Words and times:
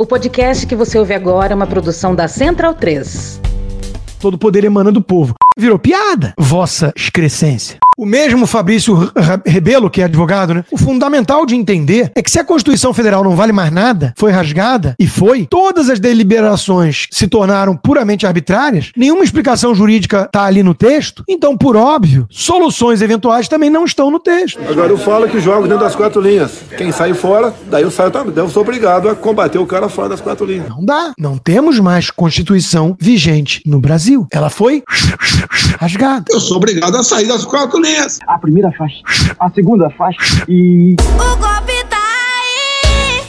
O 0.00 0.06
podcast 0.06 0.64
que 0.64 0.76
você 0.76 0.96
ouve 0.96 1.12
agora 1.12 1.52
é 1.52 1.56
uma 1.56 1.66
produção 1.66 2.14
da 2.14 2.28
Central 2.28 2.72
3. 2.72 3.40
Todo 4.20 4.38
poder 4.38 4.62
emana 4.62 4.92
do 4.92 5.02
povo. 5.02 5.34
Virou 5.58 5.76
piada, 5.76 6.34
vossa 6.38 6.92
excrescência. 6.96 7.78
O 7.98 8.06
mesmo 8.06 8.46
Fabrício 8.46 9.10
Rebelo, 9.44 9.90
que 9.90 10.00
é 10.00 10.04
advogado, 10.04 10.54
né? 10.54 10.64
O 10.70 10.78
fundamental 10.78 11.44
de 11.44 11.56
entender 11.56 12.12
é 12.14 12.22
que 12.22 12.30
se 12.30 12.38
a 12.38 12.44
Constituição 12.44 12.94
Federal 12.94 13.24
não 13.24 13.34
vale 13.34 13.50
mais 13.50 13.72
nada, 13.72 14.14
foi 14.16 14.30
rasgada 14.30 14.94
e 15.00 15.08
foi, 15.08 15.48
todas 15.50 15.90
as 15.90 15.98
deliberações 15.98 17.08
se 17.10 17.26
tornaram 17.26 17.76
puramente 17.76 18.24
arbitrárias, 18.24 18.92
nenhuma 18.96 19.24
explicação 19.24 19.74
jurídica 19.74 20.26
está 20.26 20.44
ali 20.44 20.62
no 20.62 20.74
texto, 20.74 21.24
então, 21.28 21.56
por 21.56 21.74
óbvio, 21.74 22.28
soluções 22.30 23.02
eventuais 23.02 23.48
também 23.48 23.68
não 23.68 23.84
estão 23.84 24.12
no 24.12 24.20
texto. 24.20 24.60
Agora 24.70 24.92
eu 24.92 24.98
falo 24.98 25.28
que 25.28 25.40
jogo 25.40 25.66
dentro 25.66 25.82
das 25.82 25.96
quatro 25.96 26.20
linhas. 26.20 26.52
Quem 26.76 26.92
sai 26.92 27.14
fora, 27.14 27.52
daí 27.68 27.82
eu 27.82 27.90
saio 27.90 28.12
também. 28.12 28.32
Eu 28.36 28.48
sou 28.48 28.62
obrigado 28.62 29.08
a 29.08 29.16
combater 29.16 29.58
o 29.58 29.66
cara 29.66 29.88
fora 29.88 30.10
das 30.10 30.20
quatro 30.20 30.46
linhas. 30.46 30.68
Não 30.68 30.84
dá. 30.84 31.12
Não 31.18 31.36
temos 31.36 31.80
mais 31.80 32.12
Constituição 32.12 32.96
vigente 33.00 33.60
no 33.66 33.80
Brasil. 33.80 34.28
Ela 34.30 34.50
foi 34.50 34.84
rasgada. 35.80 36.26
Eu 36.30 36.38
sou 36.38 36.58
obrigado 36.58 36.94
a 36.94 37.02
sair 37.02 37.26
das 37.26 37.44
quatro 37.44 37.80
linhas. 37.80 37.87
A 38.26 38.38
primeira 38.38 38.70
faixa, 38.72 39.02
a 39.38 39.50
segunda 39.50 39.90
faixa 39.90 40.44
e. 40.48 40.96
O 41.00 41.36
golpe 41.36 41.72
tá 41.88 41.96
aí. 41.96 43.22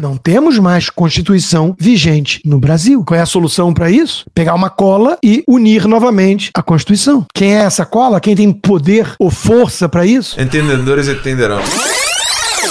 Não 0.00 0.16
temos 0.16 0.58
mais 0.58 0.90
Constituição 0.90 1.74
vigente 1.78 2.40
no 2.44 2.58
Brasil. 2.58 3.02
Qual 3.04 3.18
é 3.18 3.22
a 3.22 3.26
solução 3.26 3.72
para 3.72 3.90
isso? 3.90 4.24
Pegar 4.34 4.54
uma 4.54 4.70
cola 4.70 5.18
e 5.22 5.42
unir 5.48 5.86
novamente 5.86 6.50
a 6.54 6.62
Constituição. 6.62 7.26
Quem 7.34 7.54
é 7.56 7.60
essa 7.60 7.86
cola? 7.86 8.20
Quem 8.20 8.36
tem 8.36 8.52
poder 8.52 9.14
ou 9.18 9.30
força 9.30 9.88
para 9.88 10.04
isso? 10.04 10.40
Entendedores 10.40 11.08
entenderão. 11.08 11.60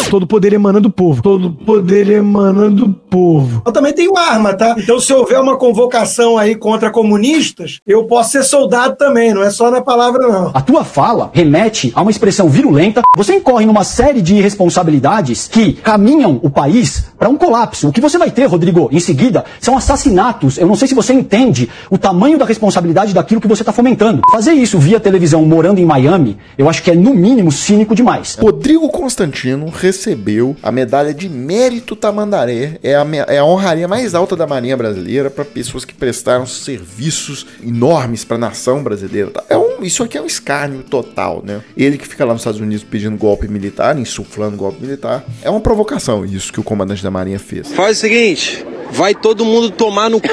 Todo 0.09 0.27
poder 0.27 0.53
emana 0.53 0.80
do 0.80 0.89
povo. 0.89 1.21
Todo 1.21 1.52
poder 1.52 2.09
emana 2.09 2.70
do 2.70 2.89
povo. 2.89 3.62
Eu 3.66 3.71
também 3.71 3.93
tenho 3.93 4.16
arma, 4.17 4.53
tá? 4.53 4.76
Então, 4.77 4.99
se 4.99 5.13
houver 5.13 5.39
uma 5.39 5.57
convocação 5.57 6.37
aí 6.37 6.55
contra 6.55 6.91
comunistas, 6.91 7.79
eu 7.85 8.05
posso 8.05 8.32
ser 8.32 8.43
soldado 8.43 8.96
também, 8.96 9.34
não 9.34 9.43
é 9.43 9.49
só 9.49 9.70
na 9.71 9.82
palavra, 9.82 10.27
não. 10.27 10.51
A 10.54 10.62
tua 10.62 10.84
fala 10.84 11.29
remete 11.34 11.91
a 11.96 12.01
uma 12.01 12.12
expressão 12.12 12.48
virulenta. 12.48 13.01
Você 13.15 13.35
incorre 13.35 13.65
numa 13.65 13.84
série 13.84 14.21
de 14.21 14.40
responsabilidades 14.41 15.48
que 15.48 15.74
caminham 15.74 16.40
o 16.41 16.49
país 16.49 17.05
para 17.18 17.29
um 17.29 17.37
colapso. 17.37 17.90
O 17.90 17.91
que 17.91 18.02
você 18.02 18.18
vai 18.18 18.31
ter, 18.31 18.46
Rodrigo, 18.46 18.90
em 18.91 18.99
seguida, 18.99 19.43
são 19.59 19.76
assassinatos. 19.76 20.57
Eu 20.57 20.68
não 20.68 20.76
sei 20.76 20.87
se 20.87 20.96
você 20.96 21.13
entende 21.13 21.70
o 21.90 21.98
tamanho 21.98 22.37
da 22.37 22.46
responsabilidade 22.46 23.13
daquilo 23.13 23.41
que 23.41 23.48
você 23.48 23.62
está 23.62 23.71
fomentando. 23.71 24.21
Fazer 24.31 24.54
isso 24.54 24.79
via 24.79 24.99
televisão 24.99 25.43
morando 25.46 25.79
em 25.79 25.85
Miami, 25.85 26.37
eu 26.57 26.70
acho 26.70 26.84
que 26.84 26.91
é 26.91 26.96
no 26.96 27.13
mínimo 27.13 27.52
cínico 27.52 27.96
demais. 27.96 28.37
Rodrigo 28.40 28.90
Constantino 28.90 29.71
recebeu 29.76 30.55
a 30.63 30.71
medalha 30.71 31.13
de 31.13 31.29
mérito 31.29 31.95
Tamandaré. 31.95 32.79
É 32.81 32.95
a, 32.95 33.05
é 33.27 33.37
a 33.37 33.45
honraria 33.45 33.87
mais 33.87 34.15
alta 34.15 34.35
da 34.35 34.48
Marinha 34.48 34.76
Brasileira 34.77 35.29
para 35.29 35.45
pessoas 35.45 35.85
que 35.85 35.93
prestaram 35.93 36.45
serviços 36.45 37.45
enormes 37.63 38.23
para 38.23 38.37
a 38.37 38.40
nação 38.40 38.81
brasileira. 38.81 39.31
É 39.49 39.57
um, 39.57 39.84
isso 39.84 40.03
aqui 40.03 40.18
é 40.18 40.21
um 40.21 40.26
escárnio 40.26 40.84
total, 40.84 41.43
né? 41.46 41.62
Ele 41.76 41.98
que 41.98 42.07
fica 42.07 42.26
lá 42.26 42.34
nos 42.34 42.41
Estados 42.41 42.59
Unidos 42.59 42.84
pedindo 42.84 43.18
golpe 43.18 43.48
militar, 43.48 43.98
insuflando 43.98 44.57
golpe 44.57 44.81
militar. 44.81 45.23
É 45.41 45.49
uma 45.49 45.59
provocação 45.59 46.26
isso 46.26 46.51
que 46.51 46.59
o 46.59 46.63
comandante 46.63 47.03
da 47.03 47.12
Marinha 47.12 47.40
fez. 47.40 47.71
Faz 47.73 47.98
o 47.98 48.01
seguinte, 48.01 48.65
vai 48.91 49.13
todo 49.13 49.43
mundo 49.46 49.71
tomar 49.71 50.09
no 50.09 50.21
cu. 50.21 50.27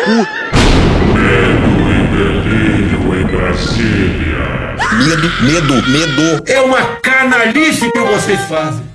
Medo, 4.98 5.29
medo, 5.43 5.89
medo. 5.91 6.43
É 6.47 6.61
uma 6.61 6.83
canalice 7.03 7.91
que 7.91 7.98
vocês 7.98 8.41
fazem. 8.43 8.92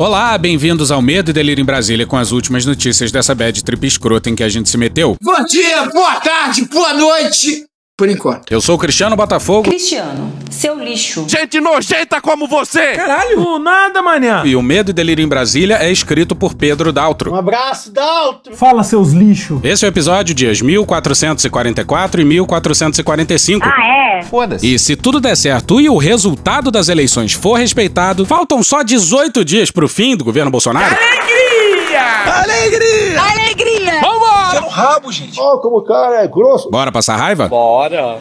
Olá, 0.00 0.38
bem-vindos 0.38 0.90
ao 0.90 1.02
Medo 1.02 1.28
e 1.28 1.34
Delírio 1.34 1.60
em 1.60 1.64
Brasília 1.66 2.06
com 2.06 2.16
as 2.16 2.32
últimas 2.32 2.64
notícias 2.64 3.12
dessa 3.12 3.34
bad 3.34 3.62
trip 3.62 3.86
escrota 3.86 4.30
em 4.30 4.34
que 4.34 4.42
a 4.42 4.48
gente 4.48 4.70
se 4.70 4.78
meteu. 4.78 5.14
Bom 5.20 5.44
dia, 5.44 5.90
boa 5.90 6.18
tarde, 6.20 6.64
boa 6.64 6.94
noite. 6.94 7.69
Por 8.00 8.08
enquanto. 8.08 8.50
Eu 8.50 8.62
sou 8.62 8.76
o 8.76 8.78
Cristiano 8.78 9.14
Botafogo 9.14 9.68
Cristiano, 9.68 10.32
seu 10.50 10.82
lixo. 10.82 11.26
Gente 11.28 11.60
nojenta 11.60 12.18
como 12.18 12.48
você! 12.48 12.94
Caralho! 12.94 13.58
nada, 13.58 14.00
manhã! 14.00 14.42
e 14.46 14.56
o 14.56 14.62
Medo 14.62 14.88
e 14.90 14.94
Delírio 14.94 15.22
em 15.22 15.28
Brasília 15.28 15.76
é 15.76 15.92
escrito 15.92 16.34
por 16.34 16.54
Pedro 16.54 16.94
Daltro. 16.94 17.30
Um 17.30 17.34
abraço, 17.34 17.92
Daltro! 17.92 18.56
Fala, 18.56 18.82
seus 18.84 19.12
lixos! 19.12 19.60
Esse 19.62 19.84
é 19.84 19.88
o 19.88 19.90
episódio 19.90 20.34
dias 20.34 20.62
1444 20.62 22.22
e 22.22 22.24
1445. 22.24 23.68
Ah, 23.68 23.86
é? 23.86 24.22
Foda-se. 24.22 24.74
E 24.74 24.78
se 24.78 24.96
tudo 24.96 25.20
der 25.20 25.36
certo 25.36 25.78
e 25.78 25.86
o 25.90 25.98
resultado 25.98 26.70
das 26.70 26.88
eleições 26.88 27.34
for 27.34 27.58
respeitado, 27.58 28.24
faltam 28.24 28.62
só 28.62 28.82
18 28.82 29.44
dias 29.44 29.70
pro 29.70 29.86
fim 29.86 30.16
do 30.16 30.24
governo 30.24 30.50
Bolsonaro. 30.50 30.86
Alegria! 30.86 31.39
Alegria! 32.30 34.00
Vambora! 34.00 34.56
É 34.56 34.60
um 34.60 34.68
rabo, 34.68 35.12
gente. 35.12 35.38
Ó, 35.40 35.58
como 35.58 35.78
o 35.78 35.84
cara 35.84 36.22
é 36.22 36.28
grosso. 36.28 36.70
Bora 36.70 36.92
passar 36.92 37.16
raiva? 37.16 37.48
Bora. 37.48 38.18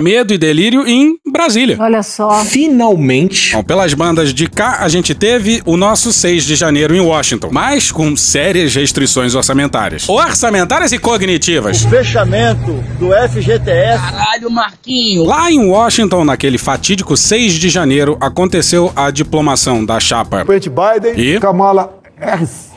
Medo 0.00 0.32
e 0.32 0.38
Delírio 0.38 0.86
em 0.86 1.19
Brasília. 1.40 1.76
Olha 1.80 2.02
só. 2.02 2.44
Finalmente. 2.44 3.52
Bom, 3.56 3.62
pelas 3.62 3.94
bandas 3.94 4.34
de 4.34 4.46
cá, 4.46 4.78
a 4.80 4.88
gente 4.88 5.14
teve 5.14 5.62
o 5.64 5.74
nosso 5.74 6.12
6 6.12 6.44
de 6.44 6.54
janeiro 6.54 6.94
em 6.94 7.00
Washington, 7.00 7.48
mas 7.50 7.90
com 7.90 8.14
sérias 8.14 8.74
restrições 8.74 9.34
orçamentárias. 9.34 10.06
Orçamentárias 10.06 10.92
e 10.92 10.98
cognitivas. 10.98 11.82
Fechamento 11.84 12.72
do 12.98 13.10
FGTS. 13.30 13.98
Caralho, 13.98 14.50
Marquinho. 14.50 15.24
Lá 15.24 15.50
em 15.50 15.66
Washington, 15.66 16.24
naquele 16.26 16.58
fatídico 16.58 17.16
6 17.16 17.54
de 17.54 17.70
janeiro, 17.70 18.18
aconteceu 18.20 18.92
a 18.94 19.10
diplomação 19.10 19.82
da 19.82 19.98
chapa. 19.98 20.44
Presidente 20.44 20.68
Biden 20.68 21.18
E? 21.36 21.40
Kamala 21.40 21.98
Harris. 22.18 22.68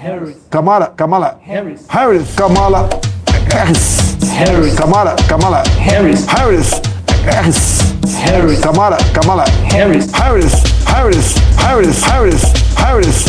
Kamala, 0.50 0.88
Kamala 0.96 1.38
Harris. 1.44 1.82
Harris. 1.90 2.28
Kamala 2.34 2.90
Harris. 3.52 4.18
Harris. 4.38 4.74
Kamala, 4.76 5.16
Kamala 5.28 5.64
Harris. 5.80 6.26
Harris. 6.26 6.82
Harris. 7.26 7.93
Harris. 8.12 8.60
Kamala, 8.60 8.98
Kamala 9.14 9.46
Harris. 9.72 10.12
Harris. 10.12 10.54
Harris. 10.86 11.36
Harris. 11.58 12.04
Harris. 12.04 12.44
Harris. 12.76 13.26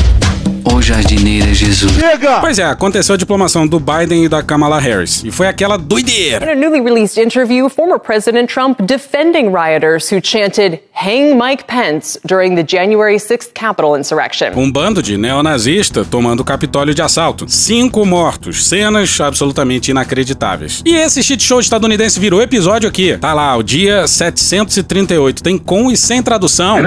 Ô 0.65 0.81
jardineira 0.81 1.53
Jesus. 1.55 1.93
Pois 2.41 2.59
é, 2.59 2.65
aconteceu 2.65 3.15
a 3.15 3.19
diplomação 3.19 3.67
do 3.67 3.79
Biden 3.79 4.25
e 4.25 4.29
da 4.29 4.43
Kamala 4.43 4.81
Harris. 4.81 5.23
E 5.23 5.31
foi 5.31 5.47
aquela 5.47 5.77
doideira. 5.77 6.45
In 6.45 6.51
a 6.51 6.55
newly 6.55 6.81
released 6.81 7.19
interview, 7.23 7.69
former 7.69 7.99
President 7.99 8.51
Trump 8.53 8.81
defending 8.83 9.53
rioters 9.55 10.11
who 10.11 10.21
chanted, 10.21 10.81
Hang 10.97 11.35
Mike 11.35 11.65
Pence 11.67 12.17
during 12.25 12.55
the 12.55 12.63
January 12.63 13.17
6th 13.17 13.53
Capitol 13.53 13.99
insurrection. 13.99 14.53
Um 14.57 14.71
bando 14.71 15.03
de 15.03 15.19
neonazista 15.19 16.05
tomando 16.05 16.41
o 16.41 16.45
Capitólio 16.45 16.95
de 16.95 17.03
assalto. 17.03 17.47
Cinco 17.49 18.07
mortos. 18.07 18.65
Cenas 18.65 19.21
absolutamente 19.21 19.91
inacreditáveis. 19.91 20.83
E 20.87 20.95
esse 20.95 21.21
shit 21.23 21.43
show 21.43 21.59
estadunidense 21.59 22.21
virou 22.21 22.41
episódio 22.41 22.89
aqui. 22.89 23.19
Tá 23.19 23.35
lá, 23.35 23.57
o 23.57 23.63
dia 23.63 24.07
738. 24.07 25.43
Tem 25.43 25.59
com 25.59 25.91
e 25.91 25.97
sem 25.97 26.23
tradução. 26.23 26.79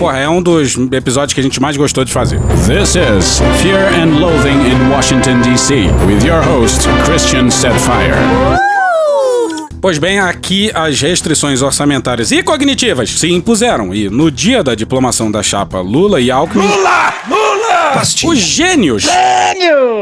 Porra, 0.00 0.18
é 0.18 0.28
um 0.28 0.42
dos 0.42 0.76
episódios 0.92 1.34
que 1.34 1.40
a 1.40 1.44
gente 1.44 1.60
mais 1.62 1.76
gostou 1.76 2.04
de 2.04 2.12
fazer. 2.12 2.40
This 2.66 2.96
is 2.96 3.40
Fear 3.62 3.94
and 3.94 4.18
Loathing 4.18 4.72
in 4.72 4.90
Washington, 4.90 5.40
D.C. 5.42 5.86
with 6.06 6.26
your 6.26 6.42
host, 6.42 6.88
Christian 7.04 7.48
Setfire. 7.48 8.58
Pois 9.80 9.98
bem, 9.98 10.18
aqui 10.18 10.70
as 10.74 11.00
restrições 11.00 11.62
orçamentárias 11.62 12.32
e 12.32 12.42
cognitivas 12.42 13.10
se 13.10 13.30
impuseram 13.30 13.94
e 13.94 14.10
no 14.10 14.30
dia 14.30 14.62
da 14.62 14.74
diplomação 14.74 15.30
da 15.30 15.42
chapa 15.42 15.80
Lula 15.80 16.20
e 16.20 16.30
Alckmin, 16.30 16.66
Lula! 16.66 17.14
Lula! 17.28 17.48
os 18.24 18.38
gênios 18.38 19.06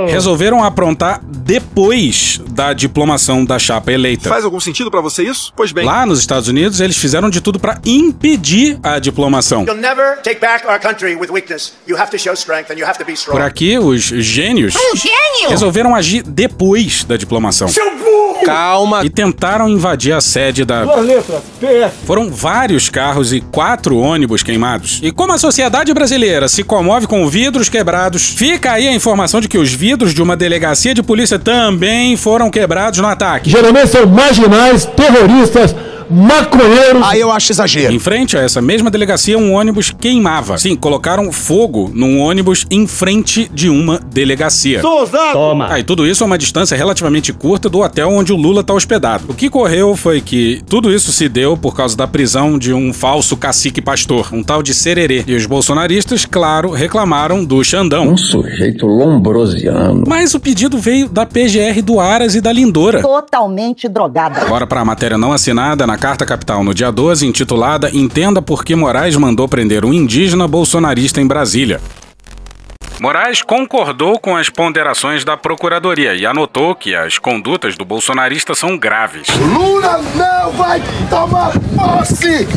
resolveram 0.08 0.62
aprontar 0.62 1.20
depois 1.22 2.40
da 2.50 2.72
diplomação 2.72 3.44
da 3.44 3.58
chapa 3.58 3.92
eleita. 3.92 4.28
Faz 4.28 4.44
algum 4.44 4.58
sentido 4.58 4.90
pra 4.90 5.00
você 5.00 5.22
isso? 5.22 5.52
Pois 5.54 5.72
bem. 5.72 5.84
Lá 5.84 6.04
nos 6.04 6.18
Estados 6.18 6.48
Unidos, 6.48 6.80
eles 6.80 6.96
fizeram 6.96 7.30
de 7.30 7.40
tudo 7.40 7.60
pra 7.60 7.78
impedir 7.84 8.78
a 8.82 8.98
diplomação. 8.98 9.64
You'll 9.64 9.80
never 9.80 10.18
take 10.22 10.40
back 10.40 10.66
our 10.66 10.80
country 10.80 11.14
with 11.14 11.30
weakness. 11.30 11.74
You 11.86 11.96
have 11.96 12.10
to 12.10 12.18
show 12.18 12.32
strength 12.34 12.70
and 12.70 12.78
you 12.78 12.86
have 12.86 12.98
to 12.98 13.04
be 13.04 13.12
strong. 13.12 13.38
Por 13.38 13.44
aqui, 13.46 13.78
os 13.78 14.02
gênios 14.02 14.74
Gênio! 14.94 15.50
resolveram 15.50 15.94
agir 15.94 16.22
depois 16.22 17.04
da 17.04 17.16
diplomação 17.16 17.68
Calma. 18.46 19.04
e 19.04 19.10
tentaram 19.10 19.68
invadir 19.68 20.12
a 20.12 20.20
sede 20.20 20.64
da 20.64 20.84
Duas 20.84 21.04
letras. 21.04 21.42
PF. 21.60 21.96
Foram 22.06 22.30
vários 22.30 22.88
carros 22.88 23.32
e 23.32 23.40
quatro 23.40 23.98
ônibus 23.98 24.42
queimados. 24.42 25.00
E 25.02 25.10
como 25.10 25.32
a 25.32 25.38
sociedade 25.38 25.92
brasileira 25.92 26.48
se 26.48 26.62
comove 26.62 27.06
com 27.06 27.26
vidros 27.28 27.68
quebrados, 27.68 28.28
fica 28.28 28.72
aí 28.72 28.86
a 28.88 28.92
informação 28.94 29.40
de 29.40 29.48
que 29.48 29.58
os 29.58 29.72
vidros 29.72 30.14
de 30.14 30.22
uma 30.22 30.36
delegacia 30.36 30.94
de 30.94 31.02
polícia 31.02 31.38
também 31.38 32.16
foram 32.16 32.50
quebrados 32.50 33.00
no 33.00 33.08
ataque. 33.08 33.50
Geralmente 33.50 33.88
são 33.88 34.06
marginais, 34.06 34.84
terroristas, 34.84 35.74
maconheiros. 36.10 37.02
Aí 37.04 37.20
eu 37.20 37.30
acho 37.30 37.52
exagero. 37.52 37.92
Em 37.92 37.98
frente 37.98 38.36
a 38.36 38.40
essa 38.40 38.60
mesma 38.60 38.90
delegacia, 38.90 39.38
um 39.38 39.54
ônibus 39.54 39.90
queimava. 39.90 40.58
Sim, 40.58 40.76
colocaram 40.76 41.30
fogo 41.32 41.90
num 41.94 42.20
ônibus 42.20 42.66
em 42.70 42.86
frente 42.86 43.50
de 43.52 43.68
uma 43.68 43.98
delegacia. 43.98 44.80
Sou 44.80 45.00
ousado. 45.00 45.32
Toma. 45.32 45.68
Ah, 45.70 45.80
e 45.80 45.84
tudo 45.84 46.06
isso 46.06 46.22
a 46.22 46.26
uma 46.26 46.38
distância 46.38 46.76
relativamente 46.76 47.32
curta 47.32 47.68
do 47.68 47.80
hotel 47.80 48.10
onde 48.10 48.32
o 48.32 48.36
Lula 48.36 48.62
tá 48.62 48.74
hospedado. 48.74 49.24
O 49.28 49.34
que 49.34 49.50
correu 49.50 49.96
foi 49.96 50.20
que 50.20 50.62
tudo 50.68 50.92
isso 50.92 51.12
se 51.12 51.28
deu 51.28 51.56
por 51.56 51.74
causa 51.74 51.96
da 51.96 52.06
prisão 52.06 52.58
de 52.58 52.72
um 52.72 52.92
falso 52.92 53.36
cacique 53.36 53.80
pastor, 53.80 54.28
um 54.32 54.42
tal 54.42 54.62
de 54.62 54.74
Sererê. 54.74 55.24
E 55.26 55.34
os 55.34 55.46
bolsonaristas, 55.46 56.24
claro, 56.24 56.70
reclamaram 56.70 57.44
do 57.44 57.62
Xandão. 57.64 58.08
Um 58.08 58.16
sujeito 58.16 58.86
lombrosiano. 58.86 60.04
Mas 60.06 60.34
o 60.34 60.40
pedido 60.40 60.78
veio 60.78 61.08
da 61.08 61.26
PGR 61.26 61.82
do 61.82 62.00
Aras 62.00 62.34
e 62.34 62.40
da 62.40 62.52
Lindora. 62.52 63.00
Totalmente 63.02 63.88
drogada. 63.88 64.40
Agora 64.40 64.66
para 64.66 64.80
a 64.80 64.84
matéria 64.84 65.18
não 65.18 65.32
assinada 65.32 65.86
na 65.86 65.95
Carta 65.96 66.26
Capital 66.26 66.62
no 66.62 66.74
dia 66.74 66.90
12, 66.90 67.26
intitulada 67.26 67.90
Entenda 67.92 68.42
por 68.42 68.64
que 68.64 68.74
Moraes 68.74 69.16
mandou 69.16 69.48
prender 69.48 69.84
um 69.84 69.92
indígena 69.92 70.46
bolsonarista 70.46 71.20
em 71.20 71.26
Brasília. 71.26 71.80
Moraes 72.98 73.42
concordou 73.42 74.18
com 74.18 74.34
as 74.34 74.48
ponderações 74.48 75.22
da 75.22 75.36
Procuradoria 75.36 76.14
e 76.14 76.24
anotou 76.24 76.74
que 76.74 76.94
as 76.94 77.18
condutas 77.18 77.76
do 77.76 77.84
bolsonarista 77.84 78.54
são 78.54 78.78
graves. 78.78 79.28
Lula 79.28 80.02
não 80.14 80.52
vai 80.52 80.82
tomar 81.10 81.52
posse! 81.76 82.48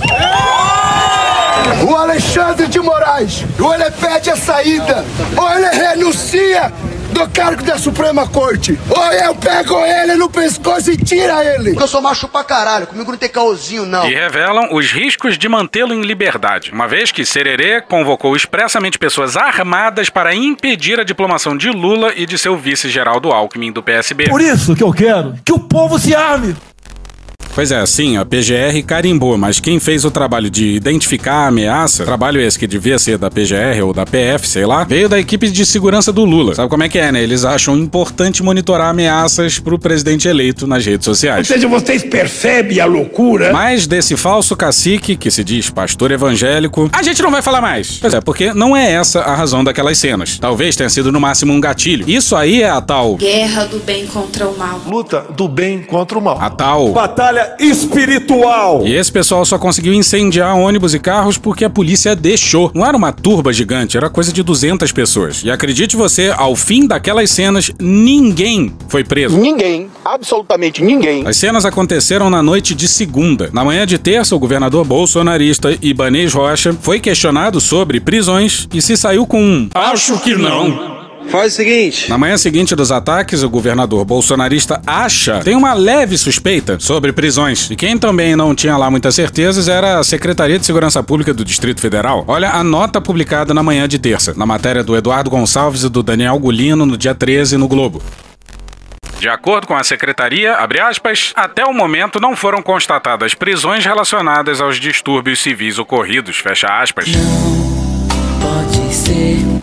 O 1.88 1.96
Alexandre 1.96 2.68
de 2.68 2.80
Moraes, 2.80 3.44
ou 3.60 3.74
ele 3.74 3.92
pede 3.92 4.30
a 4.30 4.36
saída, 4.36 5.06
ou 5.36 5.52
ele 5.52 5.68
renuncia 5.68 6.72
do 7.20 7.30
cargo 7.32 7.64
da 7.64 7.78
Suprema 7.78 8.26
Corte. 8.28 8.80
Ou 8.90 9.12
eu 9.12 9.36
pego 9.36 9.78
ele 9.86 10.16
no 10.16 10.30
pescoço 10.30 10.90
e 10.90 10.98
tira 10.98 11.44
ele. 11.44 11.76
Eu 11.78 11.88
sou 11.88 12.02
macho 12.02 12.30
pra 12.30 12.46
caralho, 12.46 12.88
comigo 12.88 13.12
não 13.12 13.18
tem 13.18 13.28
caosinho, 13.28 13.86
não. 13.86 14.10
E 14.10 14.14
revelam 14.14 14.70
os 14.74 14.90
riscos 14.92 15.38
de 15.38 15.50
mantê-lo 15.50 15.94
em 15.94 16.02
liberdade, 16.02 16.72
uma 16.72 16.88
vez 16.88 17.12
que 17.12 17.26
Sererê 17.26 17.82
convocou 17.82 18.36
expressamente 18.36 18.98
pessoas 18.98 19.36
armadas 19.36 20.10
para 20.10 20.34
impedir 20.34 20.98
a 21.00 21.04
diplomação 21.04 21.58
de 21.58 21.70
Lula 21.70 22.14
e 22.16 22.26
de 22.26 22.38
seu 22.38 22.56
vice 22.56 22.90
Geraldo 22.90 23.32
Alckmin 23.32 23.74
do 23.74 23.84
PSB. 23.84 24.30
Por 24.30 24.40
isso 24.40 24.74
que 24.74 24.84
eu 24.84 24.94
quero 24.94 25.36
que 25.44 25.52
o 25.52 25.60
povo 25.60 26.00
se 26.00 26.16
arme. 26.16 26.56
Pois 27.60 27.74
é, 27.74 27.86
sim, 27.86 28.16
a 28.16 28.24
PGR 28.24 28.82
carimbou, 28.88 29.38
mas 29.38 29.60
quem 29.60 29.82
fez 29.82 30.06
o 30.06 30.10
trabalho 30.10 30.50
de 30.50 30.76
identificar 30.76 31.34
a 31.34 31.48
ameaça, 31.48 32.06
trabalho 32.06 32.40
esse 32.40 32.58
que 32.58 32.66
devia 32.66 32.98
ser 32.98 33.18
da 33.18 33.30
PGR 33.30 33.84
ou 33.84 33.92
da 33.92 34.06
PF, 34.06 34.48
sei 34.48 34.66
lá, 34.66 34.86
veio 34.86 35.10
da 35.10 35.20
equipe 35.20 35.52
de 35.52 35.66
segurança 35.66 36.10
do 36.14 36.24
Lula. 36.24 36.56
Sabe 36.56 36.70
como 36.70 36.84
é 36.84 36.88
que 36.88 36.98
é, 36.98 37.12
né? 37.12 37.22
Eles 37.22 37.44
acham 37.44 37.76
importante 37.76 38.42
monitorar 38.42 38.92
ameaças 38.92 39.60
pro 39.60 39.78
presidente 39.78 40.26
eleito 40.26 40.66
nas 40.66 40.86
redes 40.86 41.04
sociais. 41.04 41.50
Ou 41.50 41.54
seja, 41.54 41.68
vocês 41.68 42.02
percebem 42.02 42.80
a 42.80 42.86
loucura? 42.86 43.52
Mas 43.52 43.86
desse 43.86 44.16
falso 44.16 44.56
cacique, 44.56 45.18
que 45.18 45.30
se 45.30 45.44
diz 45.44 45.70
pastor 45.70 46.12
evangélico, 46.12 46.90
a 46.94 47.04
gente 47.04 47.22
não 47.22 47.30
vai 47.30 47.42
falar 47.42 47.60
mais. 47.60 47.98
Pois 47.98 48.14
é, 48.14 48.22
porque 48.22 48.54
não 48.54 48.74
é 48.74 48.90
essa 48.90 49.20
a 49.20 49.36
razão 49.36 49.66
daquelas 49.66 49.98
cenas. 49.98 50.40
Talvez 50.40 50.78
tenha 50.78 50.90
sido 50.90 51.12
no 51.12 51.20
máximo 51.20 51.52
um 51.52 51.60
gatilho. 51.60 52.10
Isso 52.10 52.38
aí 52.38 52.64
é 52.64 52.70
a 52.70 52.80
tal. 52.80 53.18
Guerra 53.18 53.66
do 53.66 53.80
bem 53.80 54.08
contra 54.08 54.48
o 54.48 54.58
mal. 54.58 54.80
Luta 54.88 55.26
do 55.36 55.50
bem 55.50 55.84
contra 55.84 56.18
o 56.18 56.22
mal. 56.22 56.40
A 56.40 56.50
tal. 56.50 56.94
Batalha 56.94 57.49
espiritual. 57.60 58.86
E 58.86 58.96
esse 58.96 59.12
pessoal 59.12 59.46
só 59.46 59.58
conseguiu 59.58 59.94
incendiar 59.94 60.56
ônibus 60.58 60.94
e 60.94 61.00
carros 61.00 61.38
porque 61.38 61.66
a 61.66 61.70
polícia 61.70 62.16
deixou. 62.16 62.72
Não 62.74 62.86
era 62.86 62.96
uma 62.96 63.12
turba 63.12 63.52
gigante, 63.54 63.98
era 63.98 64.10
coisa 64.10 64.32
de 64.32 64.44
200 64.44 64.92
pessoas. 64.92 65.44
E 65.44 65.52
acredite 65.52 65.96
você, 65.96 66.34
ao 66.36 66.56
fim 66.56 66.88
daquelas 66.88 67.30
cenas, 67.30 67.72
ninguém 67.80 68.74
foi 68.88 69.04
preso. 69.04 69.38
Ninguém, 69.38 69.90
absolutamente 70.04 70.84
ninguém. 70.84 71.28
As 71.28 71.38
cenas 71.38 71.66
aconteceram 71.66 72.30
na 72.30 72.42
noite 72.42 72.74
de 72.76 72.88
segunda. 72.88 73.50
Na 73.54 73.64
manhã 73.64 73.86
de 73.86 73.98
terça, 73.98 74.36
o 74.36 74.40
governador 74.40 74.86
bolsonarista 74.86 75.78
Ibanez 75.82 76.34
Rocha 76.34 76.76
foi 76.82 77.00
questionado 77.00 77.60
sobre 77.60 78.00
prisões 78.00 78.68
e 78.74 78.82
se 78.82 78.98
saiu 78.98 79.26
com 79.26 79.42
um 79.42 79.70
Acho 79.74 80.20
que 80.20 80.36
não. 80.36 80.89
Faz 81.30 81.54
o 81.54 81.56
seguinte. 81.56 82.10
Na 82.10 82.18
manhã 82.18 82.38
seguinte 82.38 82.76
dos 82.76 82.92
ataques, 82.92 83.44
o 83.44 83.50
governador 83.50 84.04
bolsonarista 84.04 84.82
acha, 84.86 85.42
tem 85.42 85.56
uma 85.56 85.74
leve 85.74 86.18
suspeita 86.18 86.80
sobre 86.80 87.14
prisões. 87.14 87.70
E 87.70 87.76
quem 87.76 87.98
também 87.98 88.36
não 88.36 88.56
tinha 88.56 88.76
lá 88.76 88.90
muitas 88.90 89.14
certezas 89.14 89.68
era 89.68 90.00
a 90.00 90.04
Secretaria 90.04 90.58
de 90.58 90.66
Segurança 90.66 91.04
Pública 91.04 91.32
do 91.34 91.46
Distrito 91.46 91.82
Federal. 91.82 92.26
Olha 92.28 92.50
a 92.50 92.64
nota 92.64 93.00
publicada 93.00 93.54
na 93.54 93.62
manhã 93.62 93.88
de 93.88 94.00
terça, 94.00 94.34
na 94.36 94.46
matéria 94.46 94.84
do 94.84 94.96
Eduardo 94.96 95.30
Gonçalves 95.30 95.84
e 95.84 95.90
do 95.90 96.02
Daniel 96.02 96.38
Gulino 96.40 96.86
no 96.86 96.98
dia 96.98 97.14
13 97.14 97.58
no 97.58 97.68
Globo. 97.68 98.02
De 99.20 99.28
acordo 99.28 99.68
com 99.68 99.76
a 99.76 99.84
secretaria, 99.84 100.56
aspas, 100.82 101.34
até 101.36 101.66
o 101.66 101.74
momento 101.74 102.20
não 102.22 102.36
foram 102.36 102.62
constatadas 102.62 103.34
prisões 103.34 103.86
relacionadas 103.86 104.62
aos 104.62 104.80
distúrbios 104.80 105.40
civis 105.40 105.78
ocorridos, 105.78 106.38
fecha 106.38 106.68
aspas. 106.68 107.10
Pode 108.42 108.96
ser. 108.96 109.59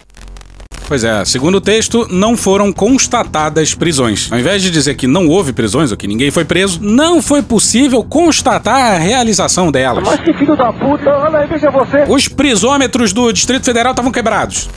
Pois 0.87 1.03
é, 1.03 1.25
segundo 1.25 1.56
o 1.56 1.61
texto, 1.61 2.06
não 2.11 2.37
foram 2.37 2.73
constatadas 2.73 3.75
prisões. 3.75 4.31
Ao 4.31 4.38
invés 4.38 4.62
de 4.62 4.71
dizer 4.71 4.94
que 4.94 5.09
não 5.09 5.29
houve 5.29 5.53
prisões 5.53 5.91
ou 5.91 5.97
que 5.97 6.06
ninguém 6.06 6.31
foi 6.31 6.44
preso, 6.44 6.79
não 6.81 7.21
foi 7.21 7.43
possível 7.43 8.05
constatar 8.05 8.94
a 8.94 8.99
realização 8.99 9.73
delas. 9.73 10.05
Mas 10.05 10.21
que 10.21 10.33
filho 10.35 10.56
da 10.56 10.73
puta, 10.73 11.11
olha 11.11 11.38
aí, 11.38 11.49
veja 11.49 11.71
você. 11.71 12.05
Os 12.09 12.29
prisômetros 12.29 13.12
do 13.12 13.33
Distrito 13.33 13.65
Federal 13.65 13.93
estavam 13.93 14.12
quebrados. 14.12 14.69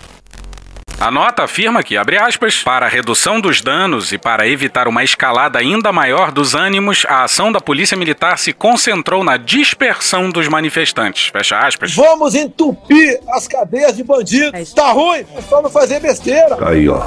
A 1.02 1.10
nota 1.10 1.44
afirma 1.44 1.82
que, 1.82 1.96
abre 1.96 2.18
aspas, 2.18 2.62
para 2.62 2.86
a 2.86 2.90
redução 2.90 3.40
dos 3.40 3.62
danos 3.62 4.12
e 4.12 4.18
para 4.18 4.46
evitar 4.46 4.86
uma 4.86 5.02
escalada 5.02 5.58
ainda 5.58 5.94
maior 5.94 6.30
dos 6.30 6.54
ânimos, 6.54 7.06
a 7.08 7.24
ação 7.24 7.54
da 7.54 7.62
Polícia 7.62 7.96
Militar 7.96 8.38
se 8.38 8.52
concentrou 8.52 9.24
na 9.24 9.38
dispersão 9.38 10.30
dos 10.30 10.50
manifestantes. 10.50 11.28
Fecha 11.30 11.58
aspas. 11.58 11.96
Vamos 11.96 12.36
entupir 12.36 13.18
as 13.30 13.48
cadeias 13.48 13.96
de 13.96 14.04
bandidos. 14.04 14.74
Tá 14.74 14.92
ruim? 14.92 15.26
É 15.38 15.42
só 15.48 15.62
não 15.62 15.70
fazer 15.70 16.02
besteira. 16.02 16.58
Aí, 16.68 16.90
ó. 16.90 17.02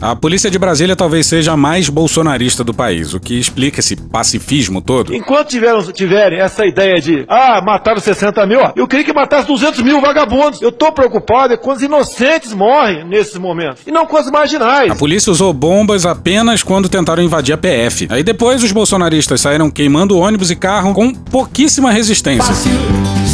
A 0.00 0.14
polícia 0.14 0.50
de 0.50 0.58
Brasília 0.58 0.94
talvez 0.94 1.26
seja 1.26 1.52
a 1.52 1.56
mais 1.56 1.88
bolsonarista 1.88 2.62
do 2.62 2.74
país, 2.74 3.14
o 3.14 3.20
que 3.20 3.38
explica 3.38 3.80
esse 3.80 3.96
pacifismo 3.96 4.82
todo. 4.82 5.14
Enquanto 5.14 5.48
tiveram, 5.48 5.82
tiverem 5.90 6.38
essa 6.38 6.66
ideia 6.66 7.00
de, 7.00 7.24
ah, 7.28 7.62
mataram 7.64 7.98
60 7.98 8.46
mil, 8.46 8.60
eu 8.76 8.86
queria 8.86 9.04
que 9.04 9.12
matasse 9.12 9.46
200 9.46 9.80
mil 9.82 10.00
vagabundos. 10.00 10.60
Eu 10.60 10.70
tô 10.70 10.92
preocupado 10.92 11.54
é 11.54 11.56
quando 11.56 11.78
os 11.78 11.82
inocentes 11.82 12.52
morrem 12.52 13.04
nesses 13.04 13.38
momentos, 13.38 13.82
e 13.86 13.90
não 13.90 14.06
com 14.06 14.20
os 14.20 14.30
marginais. 14.30 14.90
A 14.90 14.94
polícia 14.94 15.30
usou 15.30 15.52
bombas 15.52 16.04
apenas 16.04 16.62
quando 16.62 16.88
tentaram 16.88 17.22
invadir 17.22 17.54
a 17.54 17.58
PF. 17.58 18.08
Aí 18.10 18.22
depois 18.22 18.62
os 18.62 18.72
bolsonaristas 18.72 19.40
saíram 19.40 19.70
queimando 19.70 20.18
ônibus 20.18 20.50
e 20.50 20.56
carro 20.56 20.92
com 20.92 21.14
pouquíssima 21.14 21.90
resistência. 21.90 22.44
Fácil, 22.44 22.72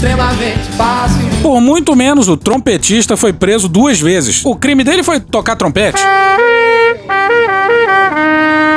extremamente 0.02 0.68
fácil. 0.76 1.30
Por 1.40 1.60
muito 1.60 1.94
menos, 1.94 2.28
o 2.28 2.36
trompetista 2.36 3.16
foi 3.16 3.32
preso 3.32 3.68
duas 3.68 4.00
vezes. 4.00 4.44
O 4.44 4.56
crime 4.56 4.82
dele 4.82 5.04
foi 5.04 5.20
tocar 5.20 5.54
trompete. 5.54 6.02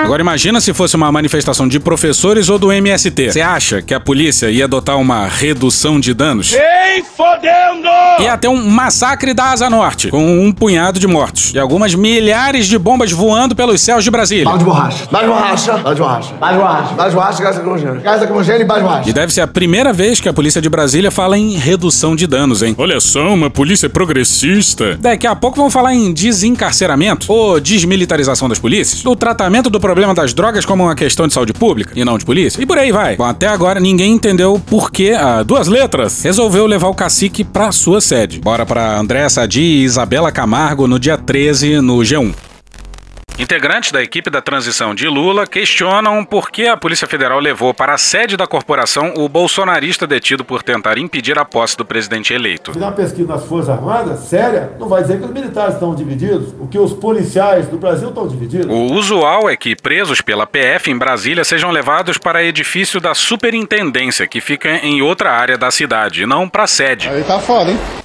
Agora 0.04 0.22
imagina 0.22 0.62
se 0.62 0.72
fosse 0.72 0.96
uma 0.96 1.12
manifestação 1.12 1.68
de 1.68 1.80
professores 1.80 2.48
ou 2.48 2.60
do 2.60 2.72
MST. 2.72 3.32
Você 3.32 3.42
acha 3.42 3.82
que 3.82 3.96
a 3.96 4.00
polícia 4.00 4.52
ia 4.52 4.66
adotar 4.66 5.00
uma 5.00 5.28
redução 5.28 6.00
de 6.00 6.14
danos? 6.14 6.52
Vem 6.52 7.04
fodendo! 7.04 7.75
Ia 8.20 8.34
até 8.34 8.50
um 8.50 8.70
massacre 8.70 9.34
da 9.34 9.52
Asa 9.52 9.70
Norte, 9.70 10.10
com 10.10 10.40
um 10.40 10.52
punhado 10.52 11.00
de 11.00 11.08
mortos 11.08 11.52
e 11.54 11.60
algumas 11.60 11.94
milhares 11.96 12.66
de 12.66 12.78
bombas 12.78 13.12
voando 13.12 13.56
pelos 13.56 13.82
céus 13.82 14.04
de 14.04 14.12
Brasília. 14.12 14.46
Bala 14.46 14.58
de 14.58 14.64
borracha. 14.64 15.08
Bala 15.12 15.24
de 15.26 15.32
borracha. 15.32 15.78
Bala 15.78 15.96
de 15.96 16.02
borracha. 16.02 16.34
Bala 16.36 16.54
de 16.54 16.60
borracha. 16.60 16.94
Bala 16.94 17.10
de 17.10 17.16
borracha, 17.16 17.44
gás 17.44 17.56
lacrimogêneo. 17.56 18.02
Gás 18.02 18.22
lacrimogêneo 18.22 18.62
e 18.62 18.66
bala 18.66 18.80
de 18.80 18.86
borracha. 18.86 19.10
E 19.10 19.14
deve 19.14 19.34
ser 19.34 19.42
a 19.42 19.48
primeira 19.48 19.92
vez 19.92 20.22
que 20.22 20.30
a 20.30 20.34
polícia 20.34 20.62
de 20.62 20.70
Brasília 20.70 21.12
fala 21.12 21.38
em 21.38 21.56
redução 21.56 22.16
de 22.16 22.26
danos, 22.28 22.62
hein? 22.62 22.76
Olha 22.78 23.00
só, 23.00 23.34
uma 23.34 23.50
polícia 23.50 23.90
progressista. 23.90 24.98
Daqui 25.00 25.28
a 25.28 25.36
pouco 25.36 25.58
vão 25.58 25.70
falar 25.70 25.94
em 25.94 26.14
desencarceramento 26.14 27.32
ou 27.32 27.60
desmilitarização 27.60 28.48
das 28.48 28.60
polícias, 28.60 29.04
do 29.04 29.16
tratamento 29.16 29.70
do 29.70 29.80
problema 29.80 30.14
das 30.14 30.34
drogas 30.34 30.66
como 30.66 30.84
uma 30.84 30.96
questão 30.96 31.28
de 31.28 31.34
saúde 31.34 31.54
pública 31.54 31.92
e 31.96 32.06
não 32.06 32.18
de 32.18 32.26
polícia. 32.26 32.62
E 32.62 32.66
por 32.66 32.78
aí 32.78 32.92
vai. 32.92 33.16
Bom, 33.16 33.26
até 33.26 33.48
agora 33.48 33.80
ninguém 33.80 34.14
entendeu 34.14 34.62
por 34.66 34.92
que 34.92 35.12
a 35.12 35.44
Duas 35.44 35.68
Letras 35.68 36.22
resolveu 36.24 36.66
levar 36.66 36.88
o 36.88 36.94
cacique 36.94 37.44
pra 37.44 37.72
sua 37.72 38.02
sede. 38.06 38.40
Bora 38.40 38.66
pra 38.66 38.98
André 38.98 39.28
Sadi 39.28 39.62
e 39.62 39.84
Isabela 39.84 40.32
Camargo 40.32 40.88
no 40.88 41.00
dia 41.00 41.18
13 41.18 41.82
no 41.82 41.98
G1. 41.98 42.55
Integrantes 43.38 43.92
da 43.92 44.02
equipe 44.02 44.30
da 44.30 44.42
transição 44.42 44.96
de 44.96 45.10
Lula 45.10 45.46
questionam 45.46 46.24
por 46.24 46.50
que 46.50 46.68
a 46.68 46.78
Polícia 46.78 47.06
Federal 47.06 47.38
levou 47.38 47.74
para 47.74 47.94
a 47.94 47.98
sede 47.98 48.38
da 48.38 48.48
corporação 48.48 49.14
o 49.18 49.28
bolsonarista 49.28 50.08
detido 50.08 50.46
por 50.46 50.64
tentar 50.64 50.98
impedir 50.98 51.38
a 51.38 51.44
posse 51.44 51.76
do 51.76 51.84
presidente 51.84 52.34
eleito. 52.34 52.72
Uma 52.78 52.94
pesquisa 52.94 53.28
nas 53.28 53.46
Forças 53.46 53.70
Armadas, 53.70 54.20
séria, 54.20 54.72
não 54.80 54.88
vai 54.88 55.02
dizer 55.02 55.20
que 55.20 55.26
os 55.26 55.32
militares 55.32 55.74
estão 55.74 55.94
divididos, 55.94 56.54
o 56.58 56.68
que 56.68 56.80
os 56.80 56.94
policiais 56.94 57.68
do 57.68 57.78
Brasil 57.78 58.08
estão 58.08 58.26
divididos. 58.26 58.68
O 58.68 58.94
usual 58.94 59.50
é 59.50 59.58
que 59.58 59.76
presos 59.76 60.22
pela 60.22 60.48
PF 60.48 60.90
em 60.90 60.98
Brasília 60.98 61.44
sejam 61.44 61.72
levados 61.72 62.18
para 62.18 62.42
edifício 62.42 63.02
da 63.02 63.14
superintendência, 63.14 64.26
que 64.28 64.40
fica 64.40 64.78
em 64.78 65.02
outra 65.02 65.34
área 65.34 65.58
da 65.58 65.70
cidade, 65.72 66.24
e 66.24 66.26
não 66.26 66.48
para 66.48 66.64
a 66.64 66.68
sede. 66.68 67.10
Aí 67.10 67.24
tá 67.24 67.38
foda, 67.40 67.72
hein? 67.72 68.05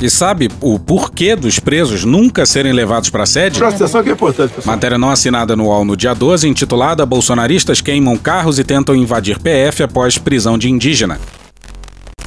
E 0.00 0.08
sabe 0.08 0.48
o 0.60 0.78
porquê 0.78 1.34
dos 1.34 1.58
presos 1.58 2.04
nunca 2.04 2.46
serem 2.46 2.72
levados 2.72 3.10
pra 3.10 3.26
sede? 3.26 3.58
Presta 3.58 3.84
atenção 3.84 4.02
que 4.02 4.10
é 4.10 4.12
importante, 4.12 4.54
pessoal. 4.54 4.76
Matéria 4.76 4.96
não 4.96 5.10
assinada 5.10 5.56
no 5.56 5.64
UOL 5.64 5.84
no 5.84 5.96
dia 5.96 6.14
12, 6.14 6.46
intitulada 6.48 7.04
Bolsonaristas 7.04 7.80
queimam 7.80 8.16
carros 8.16 8.60
e 8.60 8.64
tentam 8.64 8.94
invadir 8.94 9.40
PF 9.40 9.82
após 9.82 10.16
prisão 10.16 10.56
de 10.56 10.70
indígena. 10.70 11.18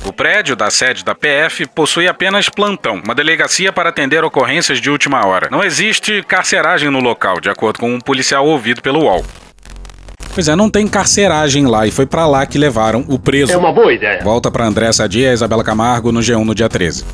O 0.03 0.11
prédio 0.11 0.55
da 0.55 0.69
sede 0.69 1.05
da 1.05 1.15
PF 1.15 1.65
possui 1.67 2.09
apenas 2.09 2.49
plantão, 2.49 3.01
uma 3.05 3.15
delegacia 3.15 3.71
para 3.71 3.87
atender 3.87 4.21
ocorrências 4.25 4.81
de 4.81 4.89
última 4.89 5.25
hora. 5.25 5.47
Não 5.49 5.63
existe 5.63 6.21
carceragem 6.23 6.89
no 6.89 6.99
local, 6.99 7.39
de 7.39 7.49
acordo 7.49 7.79
com 7.79 7.93
um 7.93 7.99
policial 8.01 8.45
ouvido 8.45 8.81
pelo 8.81 9.05
UOL. 9.05 9.23
Pois 10.33 10.49
é, 10.49 10.55
não 10.55 10.69
tem 10.69 10.87
carceragem 10.87 11.65
lá 11.67 11.87
e 11.87 11.91
foi 11.91 12.05
pra 12.05 12.25
lá 12.25 12.45
que 12.45 12.57
levaram 12.57 13.05
o 13.07 13.17
preso. 13.17 13.53
É 13.53 13.57
uma 13.57 13.71
boa 13.71 13.93
ideia. 13.93 14.21
Volta 14.23 14.51
pra 14.51 14.65
André 14.65 14.91
Sadia 14.91 15.27
e 15.27 15.29
a 15.29 15.33
Isabela 15.33 15.63
Camargo 15.63 16.11
no 16.11 16.19
G1 16.19 16.43
no 16.43 16.55
dia 16.55 16.67
13. 16.67 17.05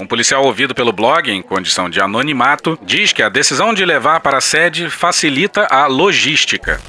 Um 0.00 0.06
policial 0.06 0.44
ouvido 0.44 0.74
pelo 0.74 0.92
blog, 0.92 1.28
em 1.28 1.42
condição 1.42 1.90
de 1.90 2.00
anonimato, 2.00 2.78
diz 2.84 3.12
que 3.12 3.22
a 3.22 3.28
decisão 3.28 3.74
de 3.74 3.84
levar 3.84 4.20
para 4.20 4.38
a 4.38 4.40
sede 4.40 4.88
facilita 4.88 5.66
a 5.68 5.86
logística. 5.86 6.80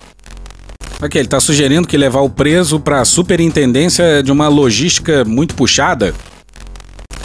Aqui, 1.01 1.17
ele 1.17 1.27
tá 1.27 1.39
sugerindo 1.39 1.87
que 1.87 1.97
levar 1.97 2.19
o 2.19 2.29
preso 2.29 2.79
para 2.79 3.01
a 3.01 3.05
superintendência 3.05 4.03
é 4.03 4.21
de 4.21 4.31
uma 4.31 4.47
logística 4.47 5.25
muito 5.25 5.55
puxada. 5.55 6.13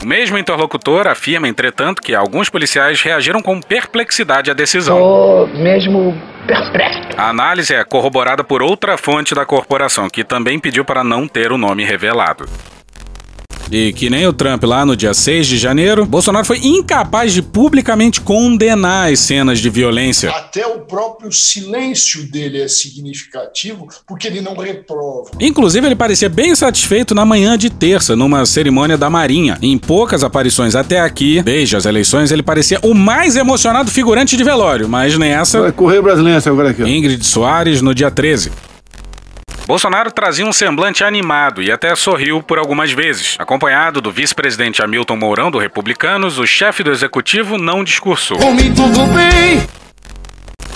O 0.02 0.06
mesmo 0.06 0.38
interlocutor 0.38 1.06
afirma, 1.06 1.48
entretanto, 1.48 2.00
que 2.00 2.14
alguns 2.14 2.48
policiais 2.48 3.02
reagiram 3.02 3.42
com 3.42 3.60
perplexidade 3.60 4.50
à 4.50 4.54
decisão. 4.54 4.98
Tô 4.98 5.46
mesmo 5.48 6.14
perplexo. 6.46 7.00
A 7.16 7.28
análise 7.28 7.74
é 7.74 7.84
corroborada 7.84 8.42
por 8.42 8.62
outra 8.62 8.96
fonte 8.96 9.34
da 9.34 9.44
corporação, 9.44 10.08
que 10.08 10.24
também 10.24 10.58
pediu 10.58 10.84
para 10.84 11.04
não 11.04 11.28
ter 11.28 11.52
o 11.52 11.58
nome 11.58 11.84
revelado. 11.84 12.46
E 13.70 13.92
que 13.92 14.08
nem 14.10 14.26
o 14.26 14.32
Trump 14.32 14.62
lá 14.64 14.84
no 14.84 14.96
dia 14.96 15.14
6 15.14 15.46
de 15.46 15.58
janeiro, 15.58 16.04
Bolsonaro 16.06 16.44
foi 16.44 16.58
incapaz 16.58 17.32
de 17.32 17.42
publicamente 17.42 18.20
condenar 18.20 19.12
as 19.12 19.20
cenas 19.20 19.58
de 19.58 19.70
violência. 19.70 20.30
Até 20.30 20.66
o 20.66 20.80
próprio 20.80 21.32
silêncio 21.32 22.30
dele 22.30 22.60
é 22.60 22.68
significativo, 22.68 23.88
porque 24.06 24.26
ele 24.26 24.40
não 24.40 24.56
reprova. 24.56 25.30
Inclusive, 25.40 25.86
ele 25.86 25.96
parecia 25.96 26.28
bem 26.28 26.54
satisfeito 26.54 27.14
na 27.14 27.24
manhã 27.24 27.56
de 27.56 27.70
terça, 27.70 28.14
numa 28.14 28.44
cerimônia 28.46 28.96
da 28.96 29.08
Marinha. 29.10 29.58
Em 29.62 29.78
poucas 29.78 30.22
aparições 30.22 30.74
até 30.74 31.00
aqui, 31.00 31.42
desde 31.42 31.76
as 31.76 31.86
eleições, 31.86 32.30
ele 32.30 32.42
parecia 32.42 32.78
o 32.82 32.94
mais 32.94 33.36
emocionado 33.36 33.90
figurante 33.90 34.36
de 34.36 34.44
velório, 34.44 34.88
mas 34.88 35.18
nessa. 35.18 35.60
Vai 35.60 35.72
correr 35.72 36.02
brasileiro 36.02 36.42
agora 36.46 36.70
aqui. 36.70 36.82
ó. 36.82 36.86
Ingrid 36.86 37.24
Soares 37.24 37.80
no 37.80 37.94
dia 37.94 38.10
13. 38.10 38.50
Bolsonaro 39.66 40.10
trazia 40.10 40.44
um 40.44 40.52
semblante 40.52 41.02
animado 41.02 41.62
e 41.62 41.72
até 41.72 41.94
sorriu 41.96 42.42
por 42.42 42.58
algumas 42.58 42.92
vezes. 42.92 43.36
Acompanhado 43.38 44.00
do 44.00 44.12
vice-presidente 44.12 44.82
Hamilton 44.82 45.16
Mourão, 45.16 45.50
do 45.50 45.58
Republicanos, 45.58 46.38
o 46.38 46.46
chefe 46.46 46.82
do 46.82 46.90
executivo 46.90 47.56
não 47.56 47.82
discursou. 47.82 48.38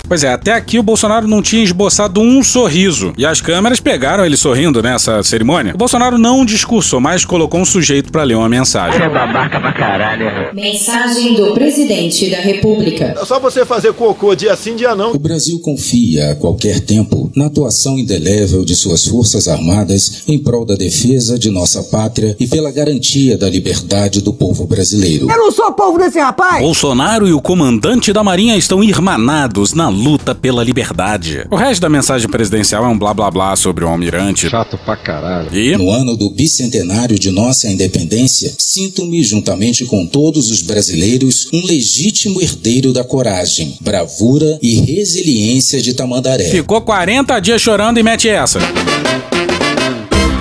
Pois 0.09 0.23
é, 0.23 0.33
até 0.33 0.53
aqui 0.53 0.79
o 0.79 0.83
Bolsonaro 0.83 1.27
não 1.27 1.39
tinha 1.39 1.63
esboçado 1.63 2.19
um 2.19 2.41
sorriso. 2.43 3.13
E 3.15 3.23
as 3.23 3.41
câmeras 3.41 3.79
pegaram 3.79 4.25
ele 4.25 4.35
sorrindo 4.35 4.81
nessa 4.81 5.21
cerimônia. 5.21 5.75
O 5.75 5.77
Bolsonaro 5.77 6.17
não 6.17 6.43
discursou, 6.43 6.99
mas 6.99 7.23
colocou 7.23 7.59
um 7.59 7.65
sujeito 7.65 8.11
para 8.11 8.23
ler 8.23 8.33
uma 8.33 8.49
mensagem. 8.49 8.99
É 8.99 9.07
babaca 9.07 9.59
pra 9.59 9.71
caralho. 9.71 10.25
Mensagem 10.55 11.35
do 11.35 11.53
presidente 11.53 12.27
da 12.31 12.39
República. 12.39 13.15
É 13.21 13.23
só 13.23 13.39
você 13.39 13.63
fazer 13.63 13.93
cocô 13.93 14.33
dia 14.33 14.55
sim, 14.55 14.75
dia 14.75 14.95
não. 14.95 15.11
O 15.11 15.19
Brasil 15.19 15.59
confia 15.59 16.31
a 16.31 16.35
qualquer 16.35 16.79
tempo 16.79 17.31
na 17.35 17.45
atuação 17.45 17.99
indelével 17.99 18.65
de 18.65 18.75
suas 18.75 19.05
Forças 19.05 19.47
Armadas 19.47 20.23
em 20.27 20.39
prol 20.39 20.65
da 20.65 20.73
defesa 20.73 21.37
de 21.37 21.51
nossa 21.51 21.83
pátria 21.83 22.35
e 22.39 22.47
pela 22.47 22.71
garantia 22.71 23.37
da 23.37 23.47
liberdade 23.47 24.21
do 24.21 24.33
povo 24.33 24.65
brasileiro. 24.65 25.29
Eu 25.29 25.37
não 25.37 25.51
sou 25.51 25.71
povo 25.73 25.99
desse 25.99 26.19
rapaz. 26.19 26.63
Bolsonaro 26.63 27.27
e 27.27 27.33
o 27.33 27.39
comandante 27.39 28.11
da 28.11 28.23
Marinha 28.23 28.57
estão 28.57 28.83
irmanados 28.83 29.75
na 29.75 29.98
luta 29.99 30.33
pela 30.33 30.63
liberdade. 30.63 31.45
O 31.51 31.55
resto 31.55 31.81
da 31.81 31.89
mensagem 31.89 32.29
presidencial 32.29 32.85
é 32.85 32.87
um 32.87 32.97
blá 32.97 33.13
blá 33.13 33.29
blá 33.29 33.55
sobre 33.55 33.83
o 33.83 33.87
almirante. 33.87 34.49
Chato 34.49 34.77
pra 34.85 34.95
caralho. 34.95 35.49
E 35.55 35.75
No 35.77 35.91
ano 35.91 36.15
do 36.15 36.29
bicentenário 36.29 37.17
de 37.19 37.31
nossa 37.31 37.69
independência, 37.69 38.53
sinto-me, 38.57 39.21
juntamente 39.23 39.85
com 39.85 40.05
todos 40.05 40.49
os 40.49 40.61
brasileiros, 40.61 41.47
um 41.53 41.65
legítimo 41.65 42.41
herdeiro 42.41 42.93
da 42.93 43.03
coragem, 43.03 43.77
bravura 43.81 44.57
e 44.61 44.75
resiliência 44.79 45.81
de 45.81 45.93
Tamandaré. 45.93 46.45
ficou 46.49 46.81
40 46.81 47.39
dias 47.39 47.61
chorando 47.61 47.99
e 47.99 48.03
mete 48.03 48.29
essa. 48.29 48.59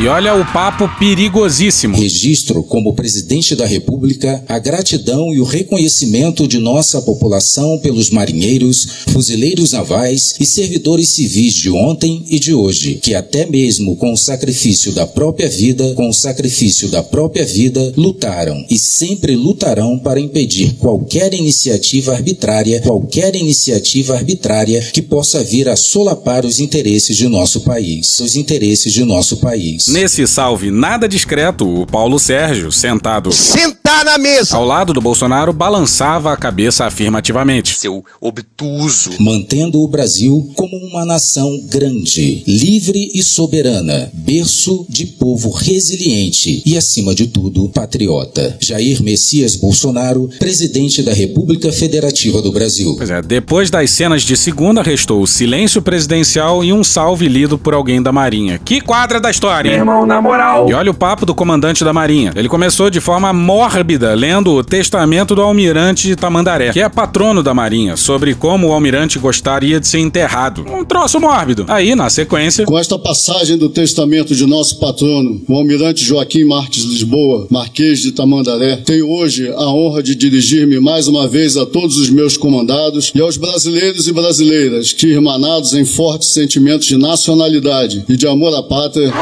E 0.01 0.07
olha 0.07 0.33
o 0.33 0.47
papo 0.53 0.89
perigosíssimo. 0.97 1.97
Registro 1.97 2.63
como 2.63 2.95
presidente 2.95 3.57
da 3.57 3.67
República 3.67 4.45
a 4.47 4.57
gratidão 4.57 5.35
e 5.35 5.41
o 5.41 5.45
reconhecimento 5.45 6.47
de 6.47 6.61
nossa 6.61 7.03
população 7.03 7.81
pelos 7.81 8.09
marinheiros, 8.09 8.87
fuzileiros 9.09 9.73
navais 9.73 10.37
e 10.39 10.47
servidores 10.47 11.09
civis 11.09 11.53
de 11.53 11.69
ontem 11.69 12.25
e 12.29 12.39
de 12.39 12.55
hoje, 12.55 13.01
que 13.03 13.13
até 13.13 13.45
mesmo 13.45 13.97
com 13.97 14.13
o 14.13 14.17
sacrifício 14.17 14.93
da 14.93 15.05
própria 15.05 15.49
vida, 15.49 15.93
com 15.95 16.09
o 16.09 16.15
sacrifício 16.15 16.89
da 16.89 17.03
própria 17.03 17.45
vida, 17.45 17.93
lutaram 17.97 18.65
e 18.71 18.79
sempre 18.79 19.35
lutarão 19.35 19.99
para 19.99 20.21
impedir 20.21 20.75
qualquer 20.75 21.35
iniciativa 21.35 22.13
arbitrária, 22.13 22.81
qualquer 22.83 23.35
iniciativa 23.35 24.15
arbitrária 24.15 24.81
que 24.93 25.03
possa 25.03 25.43
vir 25.43 25.69
a 25.69 25.75
solapar 25.75 26.47
os 26.47 26.61
interesses 26.61 27.17
de 27.17 27.27
nosso 27.27 27.63
país, 27.63 28.21
os 28.21 28.37
interesses 28.37 28.93
de 28.93 29.05
nosso 29.05 29.39
país. 29.39 29.88
Nesse 29.91 30.27
salve 30.27 30.71
nada 30.71 31.09
discreto, 31.09 31.83
o 31.83 31.87
Paulo 31.87 32.19
Sérgio, 32.19 32.71
sentado 32.71 33.33
Sentar 33.33 34.05
na 34.05 34.19
mesa. 34.19 34.57
ao 34.57 34.65
lado 34.65 34.93
do 34.93 35.01
Bolsonaro, 35.01 35.53
balançava 35.53 36.33
a 36.33 36.37
cabeça 36.37 36.85
afirmativamente. 36.85 37.79
Seu 37.79 38.05
obtuso. 38.21 39.11
mantendo 39.19 39.81
o 39.81 39.89
Brasil 39.89 40.51
como 40.55 40.77
uma 40.77 41.05
nação 41.05 41.51
grande, 41.71 42.43
livre 42.47 43.11
e 43.15 43.23
soberana, 43.23 44.11
berço 44.13 44.85
de 44.89 45.07
povo 45.07 45.51
resiliente 45.51 46.63
e, 46.67 46.77
acima 46.77 47.15
de 47.15 47.27
tudo, 47.27 47.69
patriota. 47.71 48.57
Jair 48.61 49.03
Messias 49.03 49.57
Bolsonaro, 49.57 50.29
presidente 50.39 51.03
da 51.03 51.15
República 51.15 51.73
Federativa 51.73 52.43
do 52.43 52.53
Brasil. 52.53 52.95
Pois 52.97 53.11
é, 53.11 53.23
depois 53.23 53.71
das 53.71 53.91
cenas 53.91 54.23
de 54.23 54.37
segunda, 54.37 54.83
restou 54.83 55.23
o 55.23 55.27
silêncio 55.27 55.81
presidencial 55.81 56.63
e 56.63 56.73
um 56.73 56.85
salve 56.85 57.27
lido 57.27 57.59
por 57.59 57.73
alguém 57.73 58.03
da 58.03 58.13
Marinha. 58.13 58.59
Que 58.59 58.81
quadra 58.81 59.19
da 59.21 59.31
história, 59.31 59.77
hein? 59.77 59.78
Irmão, 59.79 60.07
na 60.07 60.21
moral. 60.21 60.69
E 60.69 60.75
olha 60.75 60.91
o 60.91 60.95
papo 60.95 61.25
do 61.25 61.35
comandante 61.35 61.85
da 61.85 61.93
Marinha. 61.93 62.33
Ele 62.35 62.49
começou 62.49 62.91
de 62.91 63.01
forma 63.01 63.33
mórbida, 63.33 64.15
lendo 64.15 64.53
o 64.53 64.65
testamento 64.65 65.35
do 65.35 65.43
almirante 65.43 66.15
Tamandaré, 66.17 66.73
que 66.73 66.81
é 66.81 66.89
patrono 66.89 67.43
da 67.43 67.55
Marinha, 67.55 67.97
sobre 67.97 68.35
como 68.35 68.69
o 68.69 68.73
almirante 68.73 69.19
gostaria 69.19 69.79
de 69.81 69.87
ser 69.87 70.01
enterrado. 70.01 70.65
Um 70.69 70.85
troço 70.85 71.21
mórbido. 71.21 71.65
Aí, 71.69 71.95
na 71.95 72.11
sequência, 72.11 72.65
Com 72.65 72.79
esta 72.79 72.99
passagem 72.99 73.57
do 73.57 73.69
testamento 73.69 74.35
de 74.35 74.47
nosso 74.47 74.79
patrono, 74.79 75.41
o 75.49 75.55
almirante 75.55 76.05
Joaquim 76.05 76.45
Marques 76.45 76.85
Lisboa, 76.85 77.47
Marquês 77.51 78.01
de 78.01 78.13
Tamandaré, 78.13 78.77
tenho 78.77 79.09
hoje 79.09 79.49
a 79.49 79.69
honra 79.69 80.03
de 80.03 80.15
dirigir-me 80.15 80.81
mais 80.81 81.09
uma 81.09 81.27
vez 81.29 81.57
a 81.57 81.65
todos 81.65 81.97
os 81.97 82.11
meus 82.11 82.37
comandados 82.37 83.13
e 83.15 83.21
aos 83.21 83.37
brasileiros 83.37 84.07
e 84.09 84.13
brasileiras 84.13 84.93
que, 84.93 85.07
irmanados 85.09 85.75
em 85.75 85.85
fortes 85.85 86.31
sentimentos 86.31 86.87
de 86.87 86.97
nacionalidade 86.97 88.05
e 88.09 88.17
de 88.17 88.27
amor 88.27 88.55
à 88.55 88.63
pátria, 88.63 89.13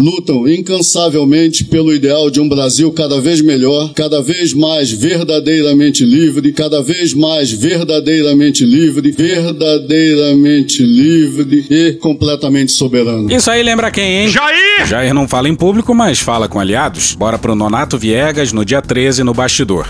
lutam 0.00 0.48
incansavelmente 0.48 1.64
pelo 1.64 1.94
ideal 1.94 2.30
de 2.30 2.40
um 2.40 2.48
Brasil 2.48 2.92
cada 2.92 3.20
vez 3.20 3.40
melhor, 3.40 3.92
cada 3.94 4.20
vez 4.20 4.52
mais 4.52 4.90
verdadeiramente 4.90 6.04
livre, 6.04 6.52
cada 6.52 6.82
vez 6.82 7.14
mais 7.14 7.52
verdadeiramente 7.52 8.64
livre, 8.64 9.12
verdadeiramente 9.12 10.82
livre 10.82 11.66
e 11.70 11.92
completamente 11.94 12.72
soberano. 12.72 13.32
Isso 13.32 13.50
aí 13.50 13.62
lembra 13.62 13.90
quem, 13.90 14.22
hein? 14.22 14.28
Jair! 14.28 14.86
Jair 14.86 15.14
não 15.14 15.28
fala 15.28 15.48
em 15.48 15.54
público, 15.54 15.94
mas 15.94 16.18
fala 16.18 16.48
com 16.48 16.58
aliados. 16.58 17.14
Bora 17.14 17.38
pro 17.38 17.54
Nonato 17.54 17.98
Viegas 17.98 18.52
no 18.52 18.64
dia 18.64 18.82
13 18.82 19.22
no 19.22 19.32
bastidor. 19.32 19.86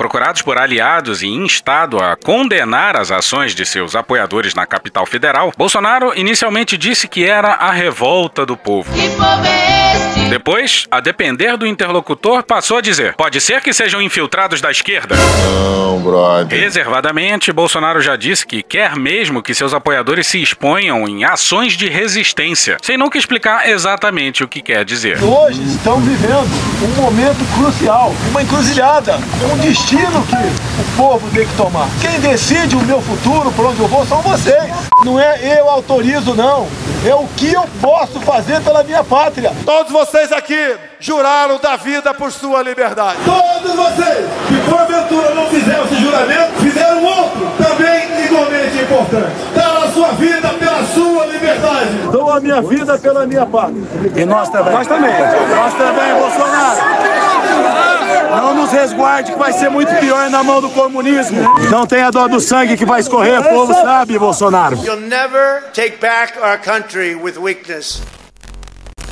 Procurados 0.00 0.40
por 0.40 0.56
aliados 0.56 1.22
e 1.22 1.26
instado 1.26 1.98
a 1.98 2.16
condenar 2.16 2.96
as 2.96 3.10
ações 3.10 3.54
de 3.54 3.66
seus 3.66 3.94
apoiadores 3.94 4.54
na 4.54 4.64
capital 4.64 5.04
federal, 5.04 5.52
Bolsonaro 5.58 6.18
inicialmente 6.18 6.78
disse 6.78 7.06
que 7.06 7.26
era 7.26 7.48
a 7.52 7.70
revolta 7.70 8.46
do 8.46 8.56
povo. 8.56 8.90
Que 8.94 9.10
povo 9.10 9.44
é 9.44 9.92
este? 9.94 10.09
Depois, 10.30 10.86
a 10.92 11.00
depender 11.00 11.56
do 11.56 11.66
interlocutor, 11.66 12.44
passou 12.44 12.78
a 12.78 12.80
dizer: 12.80 13.14
pode 13.14 13.40
ser 13.40 13.60
que 13.60 13.72
sejam 13.72 14.00
infiltrados 14.00 14.60
da 14.60 14.70
esquerda. 14.70 15.16
Não, 15.16 15.98
brother. 15.98 16.58
Reservadamente, 16.58 17.52
Bolsonaro 17.52 18.00
já 18.00 18.14
disse 18.14 18.46
que 18.46 18.62
quer 18.62 18.94
mesmo 18.94 19.42
que 19.42 19.52
seus 19.52 19.74
apoiadores 19.74 20.28
se 20.28 20.40
exponham 20.40 21.08
em 21.08 21.24
ações 21.24 21.72
de 21.72 21.88
resistência, 21.88 22.76
sem 22.80 22.96
nunca 22.96 23.18
explicar 23.18 23.68
exatamente 23.68 24.44
o 24.44 24.48
que 24.48 24.62
quer 24.62 24.84
dizer. 24.84 25.20
Hoje 25.22 25.60
estamos 25.64 26.04
vivendo 26.04 26.48
um 26.82 27.02
momento 27.02 27.44
crucial, 27.56 28.14
uma 28.30 28.42
encruzilhada, 28.42 29.18
um 29.52 29.58
destino 29.58 30.24
que 30.26 30.80
o 30.80 30.96
povo 30.96 31.28
tem 31.34 31.46
que 31.46 31.56
tomar. 31.56 31.88
Quem 32.00 32.20
decide 32.20 32.76
o 32.76 32.82
meu 32.82 33.00
futuro, 33.00 33.50
por 33.52 33.66
onde 33.66 33.80
eu 33.80 33.88
vou, 33.88 34.06
são 34.06 34.22
vocês. 34.22 34.70
Não 35.04 35.18
é 35.18 35.58
eu 35.58 35.68
autorizo, 35.68 36.34
não. 36.34 36.68
É 37.04 37.14
o 37.14 37.26
que 37.36 37.52
eu 37.52 37.64
posso 37.80 38.20
fazer 38.20 38.60
pela 38.60 38.84
minha 38.84 39.02
pátria. 39.02 39.52
Todos 39.64 39.90
vocês 39.90 40.19
vocês 40.20 40.32
aqui 40.32 40.76
juraram 40.98 41.58
da 41.58 41.76
vida 41.76 42.12
por 42.12 42.30
sua 42.30 42.62
liberdade. 42.62 43.18
Todos 43.24 43.74
vocês 43.74 44.28
que 44.48 44.70
porventura 44.70 45.34
não 45.34 45.46
fizeram 45.46 45.84
esse 45.84 45.96
juramento, 45.96 46.52
fizeram 46.60 47.02
outro 47.02 47.48
também 47.56 48.24
igualmente 48.26 48.82
importante. 48.82 49.32
Dar 49.54 49.84
a 49.84 49.90
sua 49.92 50.08
vida 50.12 50.48
pela 50.50 50.84
sua 50.84 51.24
liberdade. 51.24 51.90
Dou 52.12 52.30
a 52.30 52.38
minha 52.38 52.60
vida 52.60 52.98
pela 52.98 53.26
minha 53.26 53.46
pátria. 53.46 53.82
E 54.14 54.24
nós 54.26 54.50
também. 54.50 54.74
Nós 54.74 54.86
também. 54.86 55.10
Nós 55.10 55.74
também, 55.74 56.14
Bolsonaro. 56.14 56.80
Não 58.36 58.54
nos 58.54 58.72
resguarde 58.72 59.32
que 59.32 59.38
vai 59.38 59.52
ser 59.54 59.70
muito 59.70 59.94
pior 59.96 60.28
na 60.28 60.42
mão 60.42 60.60
do 60.60 60.68
comunismo. 60.70 61.40
Não 61.70 61.86
tenha 61.86 62.10
dó 62.10 62.28
do 62.28 62.40
sangue 62.40 62.76
que 62.76 62.84
vai 62.84 63.00
escorrer, 63.00 63.40
o 63.40 63.44
povo 63.44 63.72
sabe, 63.72 64.18
Bolsonaro. 64.18 64.76
You'll 64.84 65.00
never 65.00 65.62
take 65.72 65.96
back 65.96 66.38
our 66.38 66.58
country 66.58 67.14
with 67.14 67.38
weakness. 67.38 68.02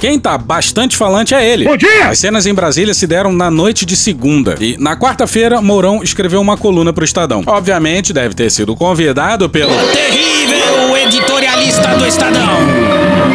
Quem 0.01 0.19
tá 0.19 0.39
bastante 0.39 0.97
falante 0.97 1.35
é 1.35 1.45
ele. 1.45 1.65
Bom 1.65 1.77
dia! 1.77 2.09
As 2.09 2.19
cenas 2.21 2.47
em 2.47 2.55
Brasília 2.55 2.95
se 2.95 3.07
deram 3.07 3.33
na 3.33 3.51
noite 3.51 3.85
de 3.85 3.97
segunda. 3.97 4.55
E 4.61 4.77
na 4.79 4.97
quarta-feira, 4.97 5.61
Mourão 5.61 6.03
escreveu 6.03 6.41
uma 6.41 6.57
coluna 6.57 6.93
pro 6.93 7.05
Estadão. 7.05 7.43
Obviamente, 7.45 8.13
deve 8.13 8.35
ter 8.35 8.51
sido 8.51 8.77
convidado 8.77 9.49
pelo 9.51 9.75
Terrível 9.93 10.78
editorialista 11.09 11.97
do 11.97 12.07
Estadão. 12.07 12.59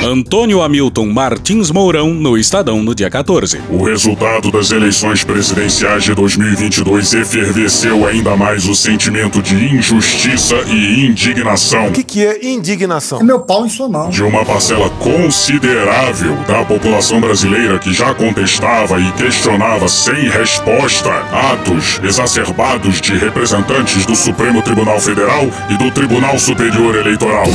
Antônio 0.06 0.62
Hamilton 0.62 1.08
Martins 1.08 1.72
Mourão 1.72 2.14
no 2.14 2.38
Estadão 2.38 2.84
no 2.84 2.94
dia 2.94 3.10
14. 3.10 3.60
O 3.68 3.84
resultado 3.84 4.52
das 4.52 4.70
eleições 4.70 5.24
presidenciais 5.24 6.04
de 6.04 6.14
2022 6.14 7.14
efervesceu 7.16 8.06
ainda 8.06 8.36
mais 8.36 8.68
o 8.68 8.76
sentimento 8.76 9.42
de 9.42 9.56
injustiça 9.76 10.56
e 10.68 11.04
indignação 11.06 11.88
O 11.88 11.92
que, 11.92 12.04
que 12.04 12.24
é 12.24 12.46
indignação? 12.46 13.24
Meu 13.24 13.40
pau 13.40 13.66
em 13.66 13.70
sua 13.70 13.90
mão. 13.90 14.10
de 14.10 14.22
uma 14.22 14.46
parcela 14.46 14.90
considerável 15.00 16.36
da 16.48 16.64
população 16.66 17.20
brasileira 17.20 17.80
que 17.80 17.92
já 17.92 18.14
contestava 18.14 19.00
e 19.00 19.12
questionava 19.14 19.88
sem 19.88 20.30
resposta 20.30 21.10
atos 21.52 22.00
exacerbados 22.04 23.02
de 23.02 23.18
representantes 23.18 24.06
do 24.06 24.16
Supremo 24.16 24.62
Tribunal 24.62 25.00
Federal 25.00 25.48
e 25.72 25.78
do 25.78 25.90
Tribunal 25.90 26.38
Superior 26.38 26.96
Eleitoral. 26.98 27.46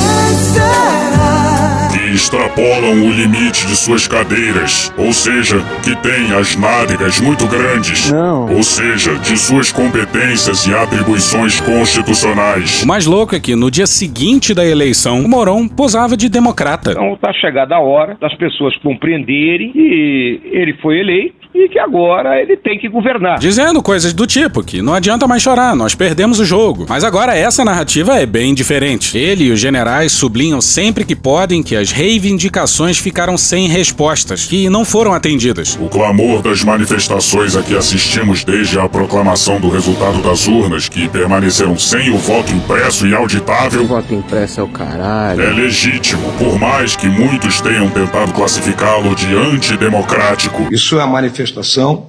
Que 1.93 2.15
extrapolam 2.15 3.07
o 3.07 3.13
limite 3.13 3.67
de 3.67 3.77
suas 3.77 4.07
cadeiras, 4.09 4.93
ou 4.97 5.13
seja, 5.13 5.61
que 5.83 5.95
têm 5.97 6.33
as 6.39 6.57
nádegas 6.57 7.21
muito 7.21 7.47
grandes, 7.47 8.13
ou 8.13 8.63
seja, 8.63 9.15
de 9.17 9.37
suas 9.37 9.73
competências 9.73 10.67
e 10.67 10.75
atribuições 10.75 11.61
constitucionais. 11.61 12.83
O 12.83 12.87
mais 12.87 13.07
louco 13.07 13.35
é 13.35 13.41
que 13.41 13.55
no 13.55 13.71
dia 13.71 13.87
seguinte 13.87 14.55
da 14.55 14.65
eleição, 14.65 15.21
o 15.21 15.29
Mourão 15.29 15.69
posava 15.69 16.17
de 16.17 16.29
democrata. 16.29 16.93
Então 16.93 17.15
está 17.15 17.33
chegada 17.33 17.77
a 17.77 17.81
hora 17.81 18.17
das 18.21 18.35
pessoas 18.37 18.77
compreenderem 18.79 19.73
que 19.73 20.41
ele 20.45 20.75
foi 20.83 20.99
eleito 21.01 21.38
e 21.55 21.69
que 21.69 21.79
agora 21.79 22.41
ele 22.41 22.57
tem 22.57 22.79
que 22.79 22.89
governar. 22.89 23.39
Dizendo 23.39 23.83
coisas 23.83 24.13
do 24.13 24.27
tipo 24.27 24.63
que 24.63 24.81
não 24.83 24.95
adianta 24.95 25.27
mais 25.27 25.43
chorar, 25.43 25.75
nós 25.75 25.95
perdemos 25.95 26.39
o 26.39 26.45
jogo. 26.45 26.87
Mas 26.89 27.03
agora 27.03 27.37
essa 27.37 27.65
narrativa 27.65 28.19
é 28.21 28.27
bem 28.27 28.55
diferente. 28.55 29.17
Ele 29.17 29.45
e 29.45 29.51
os 29.51 29.59
generais 29.59 30.13
sublinham 30.13 30.61
sempre 30.61 31.05
que 31.05 31.17
podem 31.17 31.63
que 31.63 31.75
as 31.75 31.91
reivindicações 31.91 32.99
ficaram 32.99 33.37
sem 33.39 33.67
respostas, 33.69 34.45
que 34.47 34.69
não 34.69 34.85
foram 34.85 35.13
atendidas. 35.15 35.77
O 35.81 35.89
clamor 35.89 36.43
das 36.43 36.63
manifestações 36.63 37.57
a 37.57 37.63
que 37.63 37.77
assistimos 37.77 38.45
desde 38.45 38.79
a 38.79 38.89
proclamação 38.89 39.59
do 39.61 39.69
resultado 39.71 40.19
das 40.23 40.47
urnas, 40.47 40.89
que 40.89 41.09
permaneceram 41.09 41.79
sem 41.79 42.11
o 42.11 42.19
voto 42.19 42.53
impresso 42.53 43.07
e 43.07 43.15
auditável, 43.15 43.87
Voto 43.87 44.15
impresso 44.15 44.61
é 44.61 44.63
o 44.63 44.69
caralho. 44.69 45.41
é 45.41 45.51
legítimo, 45.51 46.31
por 46.39 46.59
mais 46.59 46.95
que 46.95 47.09
muitos 47.09 47.61
tenham 47.61 47.89
tentado 47.89 48.33
classificá-lo 48.33 49.15
de 49.15 49.35
antidemocrático. 49.35 50.69
Isso 50.71 50.99
é 50.99 51.03
a 51.03 51.07
manifestação 51.07 51.38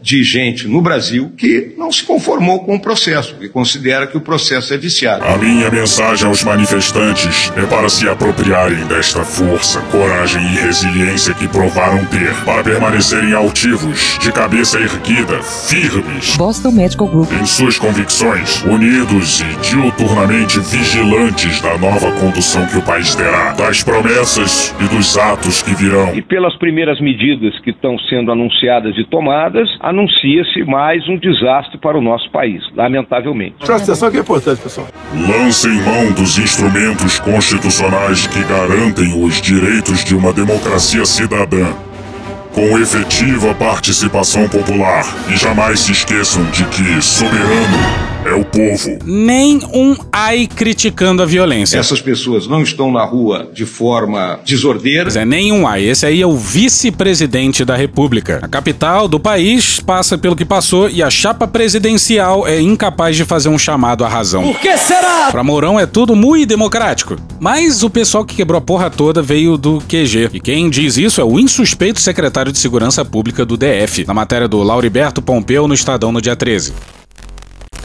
de 0.02 0.24
gente 0.24 0.68
no 0.68 0.82
Brasil 0.82 1.32
que 1.38 1.74
não 1.78 1.92
se 1.92 2.04
conformou 2.04 2.64
com 2.64 2.76
o 2.76 2.80
processo, 2.80 3.36
que 3.36 3.50
considera 3.50 4.08
que 4.08 4.18
o 4.18 4.22
processo 4.22 4.74
é 4.74 4.78
viciado. 4.78 5.24
A 5.26 5.38
minha 5.38 5.70
mensagem 5.70 6.28
aos 6.28 6.44
manifestantes 6.44 7.52
é 7.56 7.66
para 7.66 7.90
se 7.90 8.08
apropriarem 8.08 8.86
desta 8.88 9.24
força, 9.24 9.82
coragem 9.92 10.42
e 10.42 10.60
resiliência 10.60 11.34
que 11.34 11.48
provaram 11.48 12.06
ter, 12.06 12.34
para 12.46 12.64
permanecerem 12.64 13.34
altivos, 13.34 14.18
de 14.20 14.32
cabeça 14.32 14.80
erguida, 14.80 15.42
firmes, 15.42 16.36
Boston 16.38 16.72
Medical 16.72 17.08
Group. 17.08 17.32
em 17.32 17.46
suas 17.46 17.78
convicções, 17.78 18.64
unidos 18.64 19.42
e 19.42 19.70
diuturnamente 19.70 20.60
vigilantes 20.60 21.62
da 21.62 21.78
nova 21.78 22.12
condução 22.20 22.66
que 22.68 22.78
o 22.78 22.82
país 22.82 23.16
terá, 23.16 23.54
das 23.54 23.84
promessas 23.84 24.76
e 24.80 24.96
dos 24.96 25.18
atos 25.18 25.62
que 25.62 25.74
virão. 25.76 26.16
E 26.16 26.22
pelas 26.22 26.56
primeiras 26.58 27.00
medidas 27.00 27.60
que 27.62 27.72
estão 27.72 27.98
sendo 28.10 28.32
anunciadas 28.32 28.96
e 28.98 29.04
tomadas, 29.20 29.68
anuncia-se 29.82 30.64
mais 30.64 31.06
um 31.10 31.18
desastre 31.18 31.78
para 31.78 31.98
o 31.98 32.02
nosso 32.02 32.32
país, 32.32 32.64
lamentavelmente. 32.74 33.56
Presta 33.60 33.92
atenção 33.92 34.10
que 34.10 34.16
é 34.16 34.22
importante, 34.22 34.62
pessoal. 34.62 34.88
Lancem 35.14 35.74
mão 35.74 36.14
dos 36.14 36.38
instrumentos 36.38 37.20
constitucionais 37.20 38.26
que 38.28 38.42
garantem 38.46 39.22
os 39.22 39.42
direitos 39.42 40.06
de 40.06 40.16
uma 40.16 40.32
democracia 40.32 41.04
cidadã, 41.04 41.68
com 42.54 42.80
efetiva 42.80 43.54
participação 43.56 44.48
popular. 44.48 45.04
E 45.28 45.36
jamais 45.36 45.82
se 45.82 45.92
esqueçam 45.92 46.46
de 46.52 46.64
que 46.68 47.02
soberano 47.02 48.19
é 48.26 48.34
o 48.34 48.44
povo. 48.44 49.00
Nem 49.06 49.62
um 49.74 49.96
ai 50.12 50.48
criticando 50.48 51.24
a 51.24 51.26
violência. 51.26 51.78
Essas 51.78 52.02
pessoas 52.02 52.48
não 52.48 52.62
estão 52.62 52.92
na 52.92 53.04
rua 53.04 53.50
de 53.54 53.66
forma 53.66 54.40
desordeira. 54.46 55.04
Pois 55.04 55.16
é, 55.16 55.26
nenhum 55.26 55.68
ai. 55.68 55.84
Esse 55.84 56.06
aí 56.06 56.22
é 56.22 56.28
o 56.28 56.36
vice-presidente 56.36 57.64
da 57.64 57.76
República. 57.76 58.40
A 58.42 58.48
capital 58.48 59.08
do 59.08 59.20
país 59.20 59.80
passa 59.80 60.18
pelo 60.18 60.36
que 60.36 60.46
passou 60.46 60.90
e 60.90 61.02
a 61.02 61.10
chapa 61.10 61.48
presidencial 61.48 62.48
é 62.48 62.60
incapaz 62.60 63.16
de 63.16 63.26
fazer 63.26 63.50
um 63.50 63.58
chamado 63.58 64.04
à 64.04 64.08
razão. 64.08 64.44
Por 64.44 64.60
que 64.60 64.78
será? 64.78 65.30
Pra 65.32 65.44
Mourão 65.44 65.80
é 65.80 65.86
tudo 65.86 66.16
muito 66.16 66.48
democrático. 66.48 67.16
Mas 67.40 67.84
o 67.84 67.90
pessoal 67.90 68.26
que 68.26 68.36
quebrou 68.36 68.58
a 68.58 68.62
porra 68.62 68.90
toda 68.90 69.22
veio 69.22 69.58
do 69.58 69.80
QG. 69.88 70.30
E 70.34 70.40
quem 70.40 70.70
diz 70.70 70.98
isso 70.98 71.22
é 71.22 71.24
o 71.24 71.40
insuspeito 71.40 72.00
secretário 72.00 72.52
de 72.52 72.60
Segurança 72.60 73.06
Pública 73.06 73.46
do 73.46 73.58
DF, 73.58 74.06
na 74.06 74.14
matéria 74.14 74.48
do 74.48 74.62
Lauriberto 74.62 75.22
Pompeu 75.22 75.68
no 75.68 75.74
Estadão 75.74 76.12
no 76.12 76.22
dia 76.22 76.36
13. 76.36 76.74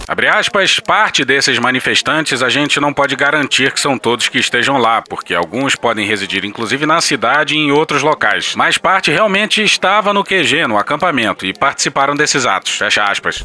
Abre 0.06 0.28
aspas, 0.28 0.78
parte 0.78 1.24
desses 1.24 1.58
manifestantes 1.58 2.42
a 2.42 2.50
gente 2.50 2.78
não 2.78 2.92
pode 2.92 3.16
garantir 3.16 3.72
que 3.72 3.80
são 3.80 3.96
todos 3.96 4.28
que 4.28 4.38
estejam 4.38 4.76
lá, 4.76 5.00
porque 5.00 5.34
alguns 5.34 5.74
podem 5.74 6.06
residir 6.06 6.44
inclusive 6.44 6.84
na 6.84 7.00
cidade 7.00 7.54
e 7.54 7.58
em 7.58 7.72
outros 7.72 8.02
locais. 8.02 8.54
Mas 8.54 8.76
parte 8.76 9.10
realmente 9.10 9.62
estava 9.62 10.12
no 10.12 10.22
QG, 10.22 10.66
no 10.68 10.76
acampamento, 10.76 11.46
e 11.46 11.54
participaram 11.54 12.14
desses 12.14 12.44
atos. 12.44 12.72
Fecha 12.72 13.02
aspas. 13.02 13.42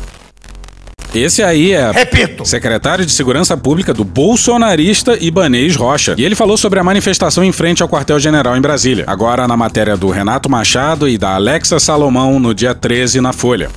Esse 1.15 1.41
aí 1.41 1.71
é 1.71 1.89
Repito. 1.91 2.45
secretário 2.45 3.03
de 3.03 3.11
Segurança 3.11 3.57
Pública 3.57 3.93
do 3.93 4.03
bolsonarista 4.03 5.17
Ibanez 5.19 5.75
Rocha. 5.75 6.13
E 6.17 6.25
ele 6.25 6.35
falou 6.35 6.55
sobre 6.55 6.79
a 6.79 6.83
manifestação 6.83 7.43
em 7.43 7.51
frente 7.51 7.81
ao 7.81 7.89
quartel-general 7.89 8.55
em 8.55 8.61
Brasília. 8.61 9.05
Agora 9.07 9.47
na 9.47 9.57
matéria 9.57 9.97
do 9.97 10.09
Renato 10.09 10.49
Machado 10.49 11.07
e 11.07 11.17
da 11.17 11.33
Alexa 11.33 11.79
Salomão 11.79 12.39
no 12.39 12.53
dia 12.53 12.75
13 12.75 13.21
na 13.21 13.33
Folha. 13.33 13.71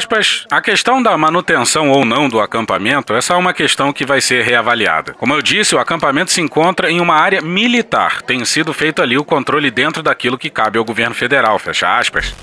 Aspas, 0.00 0.46
a 0.50 0.60
questão 0.60 1.02
da 1.02 1.16
manutenção 1.18 1.90
ou 1.90 2.04
não 2.04 2.28
do 2.28 2.40
acampamento, 2.40 3.12
essa 3.14 3.34
é 3.34 3.36
uma 3.36 3.52
questão 3.52 3.92
que 3.92 4.06
vai 4.06 4.20
ser 4.20 4.42
reavaliada. 4.42 5.12
Como 5.14 5.34
eu 5.34 5.42
disse, 5.42 5.74
o 5.74 5.78
acampamento 5.78 6.32
se 6.32 6.40
encontra 6.40 6.90
em 6.90 7.00
uma 7.00 7.14
área 7.14 7.42
militar. 7.42 8.22
Tem 8.22 8.44
sido 8.44 8.72
feito 8.72 9.02
ali 9.02 9.18
o 9.18 9.24
controle 9.24 9.70
dentro 9.70 10.02
daquilo 10.02 10.38
que 10.38 10.48
cabe 10.48 10.78
ao 10.78 10.84
governo 10.84 11.14
federal, 11.14 11.58
fecha 11.58 11.98
aspas. 11.98 12.34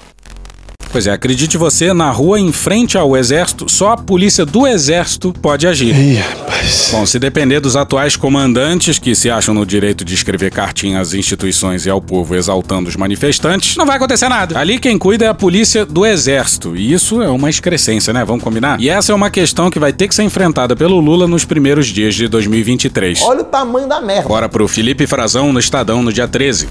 Pois 0.92 1.06
é, 1.06 1.12
acredite 1.12 1.58
você, 1.58 1.94
na 1.94 2.10
rua 2.10 2.40
em 2.40 2.52
frente 2.52 2.98
ao 2.98 3.16
exército, 3.16 3.70
só 3.70 3.92
a 3.92 3.98
polícia 3.98 4.46
do 4.46 4.66
exército 4.66 5.34
pode 5.42 5.68
agir. 5.68 5.96
Ih, 5.96 6.16
rapaz. 6.16 6.90
Bom, 6.92 7.06
se 7.06 7.20
depender 7.20 7.60
dos 7.60 7.76
atuais 7.76 8.16
comandantes 8.16 8.98
que 8.98 9.14
se 9.14 9.30
acham 9.30 9.54
no 9.54 9.66
direito 9.66 10.04
de 10.04 10.14
escrever 10.14 10.52
cartinha 10.52 11.00
às 11.00 11.14
instituições 11.14 11.86
e 11.86 11.90
ao 11.90 12.02
povo 12.02 12.36
exaltando 12.36 12.90
os 12.90 12.96
manifestantes, 12.96 13.76
não 13.76 13.86
vai 13.86 13.98
acontecer 13.98 14.30
nada. 14.30 14.58
Ali 14.58 14.80
quem 14.80 14.98
cuida 14.98 15.26
é 15.26 15.28
a 15.28 15.34
polícia 15.34 15.86
do 15.86 16.06
exército. 16.06 16.76
E 16.76 16.94
isso 16.94 17.22
é 17.22 17.30
uma 17.30 17.50
excrescência, 17.50 18.14
né? 18.14 18.24
Vamos 18.26 18.44
combinar? 18.44 18.80
E 18.80 18.90
essa 18.90 19.12
é 19.12 19.16
uma 19.16 19.30
questão 19.30 19.70
que 19.70 19.80
vai 19.80 19.94
ter 19.94 20.08
que 20.08 20.16
ser 20.16 20.24
enfrentada 20.24 20.76
pelo 20.76 21.00
Lula 21.00 21.28
nos 21.28 21.46
primeiros 21.46 21.88
dias 21.88 22.16
de 22.16 22.28
2023. 22.28 23.22
Olha 23.24 23.42
o 23.42 23.46
tamanho 23.46 23.88
da 23.88 24.02
merda. 24.02 24.28
Bora 24.28 24.50
pro 24.50 24.68
Felipe 24.68 25.06
Frazão 25.06 25.52
no 25.52 25.60
Estadão 25.60 26.02
no 26.02 26.12
dia 26.12 26.28
13. 26.28 26.68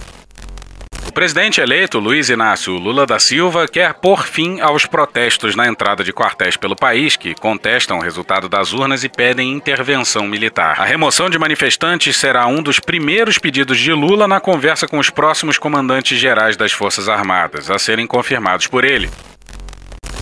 O 1.17 1.19
presidente 1.19 1.63
eleito, 1.63 1.99
Luiz 1.99 2.29
Inácio 2.29 2.75
Lula 2.75 3.07
da 3.07 3.19
Silva, 3.19 3.67
quer 3.67 3.95
pôr 3.95 4.27
fim 4.27 4.61
aos 4.61 4.85
protestos 4.85 5.57
na 5.57 5.67
entrada 5.67 6.05
de 6.05 6.13
quartéis 6.13 6.59
pelo 6.59 6.77
país 6.77 7.17
que 7.17 7.35
contestam 7.35 7.97
o 7.97 8.03
resultado 8.03 8.51
das 8.51 8.75
urnas 8.75 9.03
e 9.03 9.09
pedem 9.09 9.51
intervenção 9.51 10.27
militar. 10.27 10.79
A 10.79 10.85
remoção 10.85 11.31
de 11.31 11.39
manifestantes 11.39 12.19
será 12.19 12.47
um 12.47 12.63
dos 12.63 12.79
primeiros 12.79 13.39
pedidos 13.39 13.79
de 13.79 13.95
Lula 13.95 14.29
na 14.29 14.41
conversa 14.41 14.87
com 14.87 14.99
os 14.99 15.09
próximos 15.09 15.57
comandantes 15.57 16.19
gerais 16.19 16.55
das 16.55 16.73
Forças 16.73 17.09
Armadas, 17.09 17.71
a 17.71 17.79
serem 17.79 18.07
confirmados 18.07 18.67
por 18.67 18.85
ele. 18.85 19.09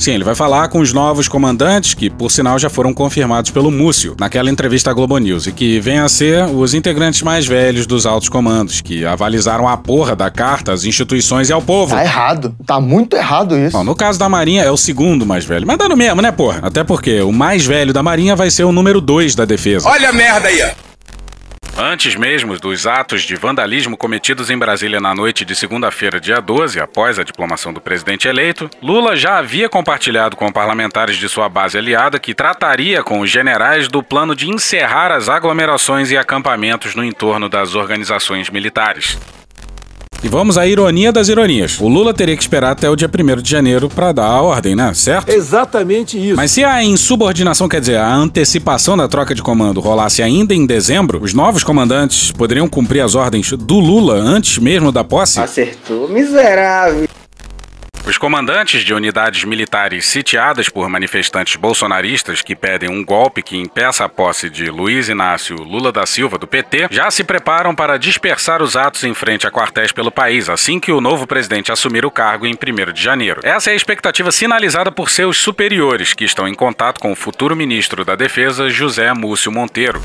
Sim, 0.05 0.17
ele 0.17 0.25
vai 0.25 0.35
falar 0.35 0.69
com 0.69 0.81
os 0.81 0.93
novos 0.93 1.29
comandantes, 1.29 1.95
que 1.95 2.11
por 2.11 2.31
sinal 2.31 2.59
já 2.59 2.69
foram 2.69 2.93
confirmados 2.93 3.51
pelo 3.51 3.71
Múcio, 3.71 4.14
naquela 4.21 4.51
entrevista 4.51 4.90
à 4.90 4.93
Globo 4.93 5.17
News, 5.17 5.47
e 5.47 5.53
que 5.53 5.81
vêm 5.81 5.99
a 5.99 6.11
ser 6.11 6.45
os 6.45 6.75
integrantes 6.75 7.23
mais 7.23 7.47
velhos 7.47 7.87
dos 7.87 8.05
altos 8.05 8.29
comandos, 8.29 8.83
que 8.83 9.07
avalizaram 9.07 9.67
a 9.67 9.79
porra 9.79 10.14
da 10.14 10.31
carta 10.31 10.75
às 10.75 10.85
instituições 10.85 11.49
e 11.49 11.55
ao 11.55 11.62
povo. 11.62 11.95
Tá 11.95 12.05
errado. 12.05 12.55
Tá 12.67 12.79
muito 12.83 13.17
errado 13.17 13.57
isso. 13.57 13.75
Bom, 13.75 13.83
no 13.83 13.95
caso 13.95 14.19
da 14.19 14.29
Marinha, 14.29 14.62
é 14.62 14.71
o 14.71 14.77
segundo 14.77 15.25
mais 15.25 15.47
velho. 15.47 15.67
Mas 15.67 15.79
dá 15.79 15.88
no 15.88 15.97
mesmo, 15.97 16.21
né, 16.21 16.31
porra? 16.31 16.61
Até 16.62 16.85
porque 16.85 17.23
o 17.23 17.33
mais 17.33 17.64
velho 17.64 17.90
da 17.90 18.03
Marinha 18.03 18.37
vai 18.37 18.51
ser 18.51 18.64
o 18.64 18.73
número 18.73 19.01
2 19.01 19.35
da 19.35 19.47
defesa. 19.47 19.88
Olha 19.88 20.11
a 20.11 20.12
merda 20.12 20.49
aí, 20.49 20.62
ó. 20.64 20.93
Antes 21.76 22.14
mesmo 22.14 22.56
dos 22.56 22.87
atos 22.87 23.22
de 23.22 23.34
vandalismo 23.34 23.96
cometidos 23.96 24.48
em 24.48 24.56
Brasília 24.56 25.00
na 25.00 25.12
noite 25.12 25.44
de 25.44 25.56
segunda-feira, 25.56 26.20
dia 26.20 26.40
12, 26.40 26.78
após 26.78 27.18
a 27.18 27.24
diplomação 27.24 27.72
do 27.72 27.80
presidente 27.80 28.28
eleito, 28.28 28.70
Lula 28.80 29.16
já 29.16 29.38
havia 29.38 29.68
compartilhado 29.68 30.37
com 30.37 30.52
parlamentares 30.52 31.16
de 31.16 31.28
sua 31.28 31.48
base 31.48 31.76
aliada 31.76 32.20
que 32.20 32.32
trataria 32.32 33.02
com 33.02 33.18
os 33.18 33.28
generais 33.28 33.88
do 33.88 34.04
plano 34.04 34.37
de 34.37 34.48
encerrar 34.48 35.10
as 35.10 35.28
aglomerações 35.28 36.12
e 36.12 36.16
acampamentos 36.16 36.94
no 36.94 37.02
entorno 37.02 37.48
das 37.48 37.74
organizações 37.74 38.50
militares. 38.50 39.18
E 40.22 40.29
vamos 40.29 40.57
à 40.57 40.66
ironia 40.66 41.12
das 41.12 41.29
ironias. 41.29 41.79
O 41.81 41.88
Lula 41.88 42.14
teria 42.14 42.37
que 42.37 42.42
esperar 42.42 42.70
até 42.70 42.88
o 42.88 42.96
dia 42.96 43.09
1 43.09 43.42
de 43.42 43.50
janeiro 43.50 43.88
para 43.88 44.12
dar 44.12 44.27
a 44.27 44.40
ordem, 44.40 44.74
né? 44.74 44.92
Certo? 44.94 45.29
Exatamente 45.31 46.16
isso. 46.16 46.37
Mas 46.37 46.50
se 46.50 46.64
a 46.64 46.83
insubordinação, 46.83 47.68
quer 47.68 47.81
dizer, 47.81 47.98
a 47.98 48.14
antecipação 48.14 48.96
da 48.96 49.07
troca 49.07 49.35
de 49.35 49.42
comando 49.42 49.81
rolasse 49.81 50.22
ainda 50.22 50.55
em 50.55 50.64
dezembro, 50.64 51.22
os 51.22 51.35
novos 51.35 51.62
comandantes 51.62 52.33
poderiam 52.33 52.68
cumprir 52.68 53.00
as 53.00 53.14
ordens 53.14 53.50
do 53.53 53.79
Lula 53.79 54.14
antes 54.14 54.59
mesmo 54.59 54.90
da 54.90 55.05
posse? 55.05 55.40
Acertou, 55.40 56.09
miserável. 56.09 57.07
Os 58.07 58.19
comandantes 58.19 58.83
de 58.85 58.93
unidades 58.93 59.45
militares 59.45 60.05
sitiadas 60.05 60.69
por 60.69 60.90
manifestantes 60.90 61.57
bolsonaristas 61.57 62.43
que 62.43 62.55
pedem 62.55 62.90
um 62.90 63.03
golpe 63.03 63.43
que 63.43 63.57
impeça 63.57 64.05
a 64.05 64.09
posse 64.11 64.51
de 64.51 64.71
Luiz 64.71 65.09
Inácio 65.09 65.57
Lula 65.57 65.90
da 65.90 66.05
Silva, 66.05 66.37
do 66.37 66.47
PT, 66.47 66.88
já 66.90 67.11
se 67.11 67.25
preparam 67.25 67.75
para 67.75 67.99
dispersar 67.99 68.62
os 68.62 68.77
atos 68.77 69.05
em 69.05 69.14
frente 69.14 69.47
a 69.47 69.51
quartéis 69.51 69.90
pelo 69.90 70.12
país 70.12 70.51
assim 70.51 70.79
que 70.79 70.93
o 70.93 71.01
novo 71.01 71.27
presidente 71.27 71.73
assumir 71.73 72.05
o 72.05 72.11
cargo 72.11 72.47
em 72.47 72.53
1 72.53 72.93
de 72.93 73.03
janeiro. 73.03 73.40
Essa 73.43 73.71
é 73.71 73.73
a 73.73 73.77
expectativa 73.77 74.31
sinalizada 74.31 74.93
por 74.93 75.09
seus 75.09 75.38
superiores, 75.38 76.12
que 76.12 76.25
estão 76.25 76.47
em 76.47 76.55
contato 76.55 77.01
com 77.01 77.11
o 77.11 77.17
futuro 77.17 77.57
ministro 77.57 78.05
da 78.05 78.14
Defesa, 78.14 78.69
José 78.69 79.14
Múcio 79.14 79.51
Monteiro. 79.51 80.03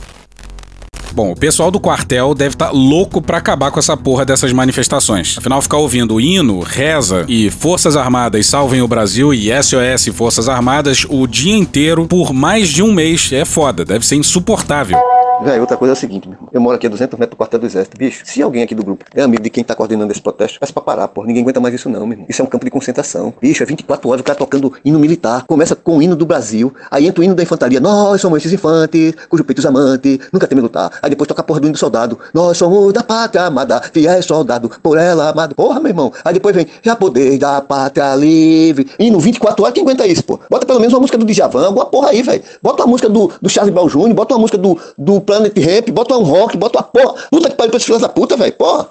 Bom, 1.13 1.31
o 1.31 1.35
pessoal 1.35 1.71
do 1.71 1.79
quartel 1.79 2.33
deve 2.33 2.55
estar 2.55 2.67
tá 2.67 2.71
louco 2.71 3.21
pra 3.21 3.37
acabar 3.37 3.71
com 3.71 3.79
essa 3.79 3.97
porra 3.97 4.25
dessas 4.25 4.53
manifestações. 4.53 5.37
Afinal, 5.37 5.61
ficar 5.61 5.77
ouvindo 5.77 6.19
hino, 6.19 6.59
reza 6.59 7.25
e 7.27 7.49
Forças 7.49 7.95
Armadas 7.95 8.45
salvem 8.45 8.81
o 8.81 8.87
Brasil 8.87 9.33
e 9.33 9.49
SOS 9.51 10.13
Forças 10.13 10.47
Armadas 10.47 11.05
o 11.09 11.25
dia 11.25 11.55
inteiro 11.55 12.07
por 12.07 12.33
mais 12.33 12.69
de 12.69 12.83
um 12.83 12.91
mês 12.91 13.31
é 13.31 13.45
foda, 13.45 13.83
deve 13.83 14.05
ser 14.05 14.15
insuportável. 14.15 14.97
Velho, 15.41 15.61
outra 15.61 15.77
coisa 15.77 15.93
é 15.93 15.95
o 15.95 15.97
seguinte, 15.97 16.27
meu 16.27 16.35
irmão. 16.35 16.49
Eu 16.51 16.59
moro 16.59 16.75
aqui 16.75 16.85
a 16.85 16.89
200 16.89 17.17
metros 17.17 17.35
do 17.35 17.37
quartel 17.37 17.59
do 17.61 17.65
exército. 17.65 17.97
Bicho, 17.97 18.23
se 18.25 18.41
alguém 18.41 18.61
aqui 18.61 18.75
do 18.75 18.83
grupo 18.83 19.05
é 19.15 19.21
amigo 19.21 19.41
de 19.41 19.49
quem 19.49 19.63
tá 19.63 19.73
coordenando 19.73 20.11
esse 20.11 20.21
protesto, 20.21 20.59
peça 20.59 20.73
pra 20.73 20.81
parar, 20.81 21.07
pô. 21.07 21.23
Ninguém 21.23 21.43
aguenta 21.43 21.61
mais 21.61 21.73
isso 21.73 21.87
não, 21.87 22.05
meu 22.05 22.15
irmão. 22.15 22.25
Isso 22.27 22.41
é 22.41 22.45
um 22.45 22.47
campo 22.47 22.65
de 22.65 22.71
concentração. 22.71 23.33
Bicho, 23.41 23.63
é 23.63 23.65
24 23.65 24.09
horas 24.09 24.19
o 24.19 24.23
cara 24.23 24.37
tocando 24.37 24.73
hino 24.83 24.99
militar. 24.99 25.45
Começa 25.47 25.77
com 25.77 25.97
o 25.97 26.01
hino 26.01 26.13
do 26.13 26.25
Brasil, 26.25 26.73
aí 26.91 27.07
entra 27.07 27.21
o 27.21 27.23
hino 27.23 27.33
da 27.33 27.41
infantaria. 27.41 27.79
Nós 27.79 28.19
somos 28.19 28.39
esses 28.39 28.51
infantes, 28.51 29.13
cujo 29.29 29.45
peito 29.45 29.65
amante, 29.65 30.19
nunca 30.33 30.45
teme 30.45 30.59
lutar. 30.59 30.91
Aí 31.01 31.09
depois 31.09 31.27
toca 31.27 31.41
a 31.41 31.43
porra 31.43 31.59
do 31.59 31.67
hino 31.67 31.73
do 31.73 31.79
soldado. 31.79 32.19
Nós 32.33 32.57
somos 32.57 32.93
da 32.93 33.03
pátria 33.03 33.43
amada, 33.43 33.81
fiéis 33.93 34.25
soldado, 34.25 34.69
por 34.81 34.97
ela 34.97 35.29
amado. 35.29 35.55
Porra, 35.55 35.79
meu 35.79 35.89
irmão. 35.89 36.11
Aí 36.23 36.33
depois 36.33 36.55
vem, 36.55 36.67
já 36.81 36.95
poder 36.95 37.37
da 37.37 37.61
pátria 37.61 38.15
livre. 38.15 38.89
Hino 38.99 39.19
24 39.19 39.63
horas, 39.63 39.73
quem 39.73 39.83
aguenta 39.83 40.05
isso, 40.07 40.23
pô? 40.23 40.39
Bota 40.49 40.65
pelo 40.65 40.79
menos 40.79 40.93
uma 40.93 41.01
música 41.01 41.17
do 41.17 41.25
Djavan, 41.25 41.67
alguma 41.67 41.85
porra 41.85 42.09
aí, 42.09 42.21
velho. 42.21 42.43
Bota 42.61 42.83
uma 42.83 42.89
música 42.89 43.09
do, 43.09 43.31
do 43.41 43.49
Charles 43.49 43.73
Brown 43.73 43.87
Jr., 43.87 44.13
bota 44.13 44.33
uma 44.33 44.41
música 44.41 44.57
do, 44.57 44.77
do 44.97 45.21
Planet 45.21 45.57
Ramp, 45.57 45.89
bota 45.89 46.17
um 46.17 46.23
rock, 46.23 46.57
bota 46.57 46.79
uma 46.79 46.83
porra. 46.83 47.15
Puta 47.29 47.49
que 47.49 47.55
pariu 47.55 47.71
pra 47.71 47.77
esses 47.77 47.85
filhos 47.85 48.01
da 48.01 48.09
puta, 48.09 48.35
velho. 48.35 48.53
Porra. 48.53 48.87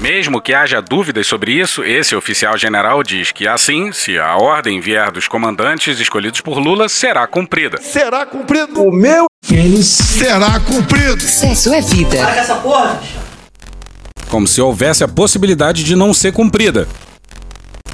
Mesmo 0.00 0.40
que 0.40 0.54
haja 0.54 0.80
dúvidas 0.80 1.26
sobre 1.26 1.52
isso, 1.52 1.82
esse 1.82 2.14
oficial 2.14 2.56
general 2.56 3.02
diz 3.02 3.32
que 3.32 3.48
assim, 3.48 3.90
se 3.90 4.16
a 4.16 4.36
ordem 4.36 4.80
vier 4.80 5.10
dos 5.10 5.26
comandantes 5.26 5.98
escolhidos 5.98 6.40
por 6.40 6.58
Lula, 6.58 6.88
será 6.88 7.26
cumprida. 7.26 7.80
Será 7.80 8.24
cumprido. 8.24 8.80
O 8.80 8.92
meu 8.92 9.27
Eles 9.50 9.86
será 9.86 10.60
cumprido. 10.60 11.20
Sexo 11.22 11.72
é 11.72 11.80
vida. 11.80 12.18
Larga 12.22 12.40
essa 12.40 12.56
porra. 12.56 13.00
Como 14.28 14.46
se 14.46 14.60
houvesse 14.60 15.02
a 15.02 15.08
possibilidade 15.08 15.82
de 15.82 15.96
não 15.96 16.12
ser 16.12 16.32
cumprida. 16.32 16.86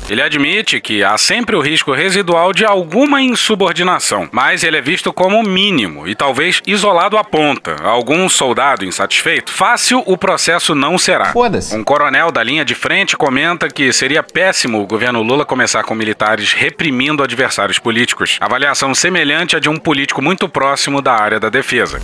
Ele 0.09 0.21
admite 0.21 0.83
que 0.83 1.03
há 1.03 1.17
sempre 1.17 1.57
o 1.57 1.61
risco 1.61 1.93
residual 1.93 2.53
de 2.53 2.65
alguma 2.65 3.23
insubordinação, 3.23 4.29
mas 4.31 4.63
ele 4.63 4.77
é 4.77 4.83
visto 4.83 5.13
como 5.13 5.43
mínimo 5.43 6.07
e 6.07 6.15
talvez 6.15 6.61
isolado 6.67 7.17
à 7.17 7.25
ponta. 7.25 7.77
Algum 7.83 8.29
soldado 8.29 8.85
insatisfeito? 8.85 9.51
Fácil 9.51 10.03
o 10.07 10.19
processo 10.19 10.75
não 10.75 10.99
será. 10.99 11.33
Um 11.73 11.83
coronel 11.83 12.31
da 12.31 12.43
linha 12.43 12.67
de 12.67 12.75
frente 12.75 13.17
comenta 13.17 13.69
que 13.69 13.93
seria 13.95 14.23
péssimo 14.23 14.83
o 14.83 14.87
governo 14.87 15.23
Lula 15.23 15.47
começar 15.47 15.83
com 15.85 15.95
militares 15.95 16.53
reprimindo 16.53 17.23
adversários 17.23 17.79
políticos. 17.79 18.37
Avaliação 18.41 18.95
semelhante 18.95 19.57
à 19.57 19.59
de 19.59 19.71
um 19.71 19.77
político 19.77 20.21
muito 20.21 20.49
próximo 20.49 21.01
da 21.01 21.15
área 21.15 21.41
da 21.41 21.49
defesa. 21.49 21.99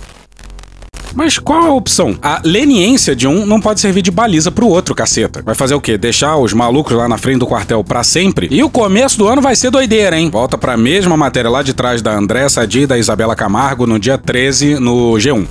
Mas 1.13 1.37
qual 1.37 1.63
a 1.63 1.73
opção? 1.73 2.17
A 2.21 2.41
leniência 2.43 3.15
de 3.15 3.27
um 3.27 3.45
não 3.45 3.59
pode 3.59 3.79
servir 3.79 4.01
de 4.01 4.11
baliza 4.11 4.51
pro 4.51 4.67
outro, 4.67 4.95
caceta. 4.95 5.41
Vai 5.43 5.55
fazer 5.55 5.75
o 5.75 5.81
quê? 5.81 5.97
Deixar 5.97 6.37
os 6.37 6.53
malucos 6.53 6.95
lá 6.95 7.07
na 7.07 7.17
frente 7.17 7.39
do 7.39 7.47
quartel 7.47 7.83
pra 7.83 8.03
sempre? 8.03 8.47
E 8.49 8.63
o 8.63 8.69
começo 8.69 9.17
do 9.17 9.27
ano 9.27 9.41
vai 9.41 9.55
ser 9.55 9.69
doideira, 9.69 10.17
hein? 10.17 10.29
Volta 10.29 10.57
pra 10.57 10.77
mesma 10.77 11.17
matéria 11.17 11.49
lá 11.49 11.61
de 11.61 11.73
trás 11.73 12.01
da 12.01 12.13
André 12.13 12.47
Sadi 12.49 12.81
e 12.81 12.87
da 12.87 12.97
Isabela 12.97 13.35
Camargo 13.35 13.85
no 13.85 13.99
dia 13.99 14.17
13 14.17 14.79
no 14.79 15.13
G1. 15.13 15.45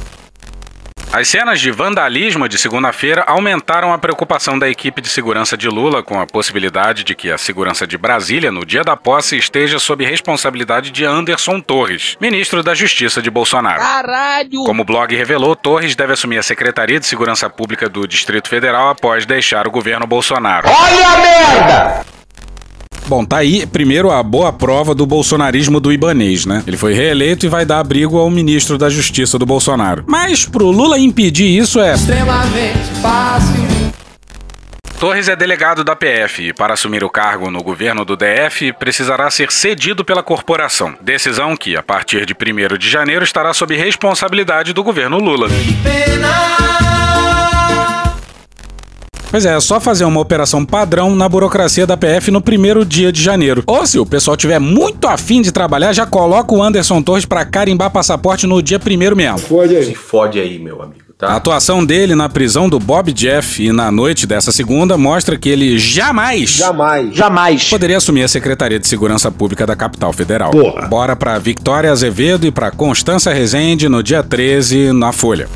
As 1.12 1.26
cenas 1.26 1.58
de 1.58 1.72
vandalismo 1.72 2.48
de 2.48 2.56
segunda-feira 2.56 3.24
aumentaram 3.26 3.92
a 3.92 3.98
preocupação 3.98 4.56
da 4.56 4.70
equipe 4.70 5.00
de 5.00 5.08
segurança 5.08 5.56
de 5.56 5.68
Lula 5.68 6.04
com 6.04 6.20
a 6.20 6.26
possibilidade 6.26 7.02
de 7.02 7.16
que 7.16 7.32
a 7.32 7.36
segurança 7.36 7.84
de 7.84 7.98
Brasília, 7.98 8.52
no 8.52 8.64
dia 8.64 8.84
da 8.84 8.96
posse, 8.96 9.36
esteja 9.36 9.80
sob 9.80 10.04
responsabilidade 10.04 10.92
de 10.92 11.04
Anderson 11.04 11.60
Torres, 11.60 12.16
ministro 12.20 12.62
da 12.62 12.76
Justiça 12.76 13.20
de 13.20 13.28
Bolsonaro. 13.28 13.80
Caralho! 13.80 14.62
Como 14.64 14.82
o 14.82 14.84
blog 14.84 15.12
revelou, 15.16 15.56
Torres 15.56 15.96
deve 15.96 16.12
assumir 16.12 16.38
a 16.38 16.44
Secretaria 16.44 17.00
de 17.00 17.06
Segurança 17.06 17.50
Pública 17.50 17.88
do 17.88 18.06
Distrito 18.06 18.48
Federal 18.48 18.88
após 18.88 19.26
deixar 19.26 19.66
o 19.66 19.70
governo 19.72 20.06
Bolsonaro. 20.06 20.68
Olha 20.68 21.08
a 21.08 21.18
merda! 21.18 22.19
Bom, 23.10 23.24
tá 23.24 23.38
aí, 23.38 23.66
primeiro, 23.66 24.08
a 24.12 24.22
boa 24.22 24.52
prova 24.52 24.94
do 24.94 25.04
bolsonarismo 25.04 25.80
do 25.80 25.92
Ibanês, 25.92 26.46
né? 26.46 26.62
Ele 26.64 26.76
foi 26.76 26.94
reeleito 26.94 27.44
e 27.44 27.48
vai 27.48 27.66
dar 27.66 27.80
abrigo 27.80 28.16
ao 28.16 28.30
ministro 28.30 28.78
da 28.78 28.88
Justiça 28.88 29.36
do 29.36 29.44
Bolsonaro. 29.44 30.04
Mas 30.06 30.46
pro 30.46 30.70
Lula 30.70 30.96
impedir 30.96 31.48
isso 31.58 31.80
é. 31.80 31.94
Extremamente 31.94 32.78
fácil. 33.02 33.64
Torres 35.00 35.28
é 35.28 35.34
delegado 35.34 35.82
da 35.82 35.96
PF 35.96 36.50
e, 36.50 36.52
para 36.52 36.74
assumir 36.74 37.02
o 37.02 37.10
cargo 37.10 37.50
no 37.50 37.64
governo 37.64 38.04
do 38.04 38.16
DF, 38.16 38.72
precisará 38.74 39.28
ser 39.28 39.50
cedido 39.50 40.04
pela 40.04 40.22
corporação. 40.22 40.94
Decisão 41.00 41.56
que, 41.56 41.76
a 41.76 41.82
partir 41.82 42.24
de 42.24 42.32
1 42.32 42.78
de 42.78 42.88
janeiro, 42.88 43.24
estará 43.24 43.52
sob 43.52 43.74
responsabilidade 43.74 44.72
do 44.72 44.84
governo 44.84 45.18
Lula. 45.18 45.48
Pois 49.30 49.46
é, 49.46 49.54
é 49.56 49.60
só 49.60 49.78
fazer 49.78 50.04
uma 50.04 50.20
operação 50.20 50.64
padrão 50.64 51.14
na 51.14 51.28
burocracia 51.28 51.86
da 51.86 51.96
PF 51.96 52.30
no 52.32 52.40
primeiro 52.40 52.84
dia 52.84 53.12
de 53.12 53.22
janeiro. 53.22 53.62
Ou 53.66 53.86
se 53.86 53.98
o 53.98 54.04
pessoal 54.04 54.36
tiver 54.36 54.58
muito 54.58 55.06
afim 55.06 55.40
de 55.40 55.52
trabalhar, 55.52 55.92
já 55.92 56.04
coloca 56.04 56.52
o 56.52 56.60
Anderson 56.62 57.00
Torres 57.00 57.24
pra 57.24 57.44
carimbar 57.44 57.90
passaporte 57.90 58.46
no 58.46 58.60
dia 58.60 58.78
primeiro 58.80 59.14
mesmo. 59.14 59.38
Fode 59.38 59.76
aí. 59.76 59.84
Se 59.84 59.94
fode 59.94 60.40
aí, 60.40 60.58
meu 60.58 60.82
amigo, 60.82 60.98
A 61.20 61.26
tá? 61.28 61.36
atuação 61.36 61.84
dele 61.84 62.16
na 62.16 62.28
prisão 62.28 62.68
do 62.68 62.80
Bob 62.80 63.12
Jeff 63.12 63.62
e 63.64 63.70
na 63.70 63.92
noite 63.92 64.26
dessa 64.26 64.50
segunda 64.50 64.98
mostra 64.98 65.38
que 65.38 65.48
ele 65.48 65.78
jamais, 65.78 66.50
Jamais. 66.56 67.14
Jamais. 67.14 67.70
poderia 67.70 67.98
assumir 67.98 68.24
a 68.24 68.28
Secretaria 68.28 68.80
de 68.80 68.88
Segurança 68.88 69.30
Pública 69.30 69.64
da 69.64 69.76
capital 69.76 70.12
federal. 70.12 70.50
Porra. 70.50 70.88
Bora 70.88 71.14
pra 71.14 71.38
Victoria 71.38 71.92
Azevedo 71.92 72.48
e 72.48 72.50
pra 72.50 72.72
Constança 72.72 73.32
Rezende 73.32 73.88
no 73.88 74.02
dia 74.02 74.24
13 74.24 74.92
na 74.92 75.12
Folha. 75.12 75.46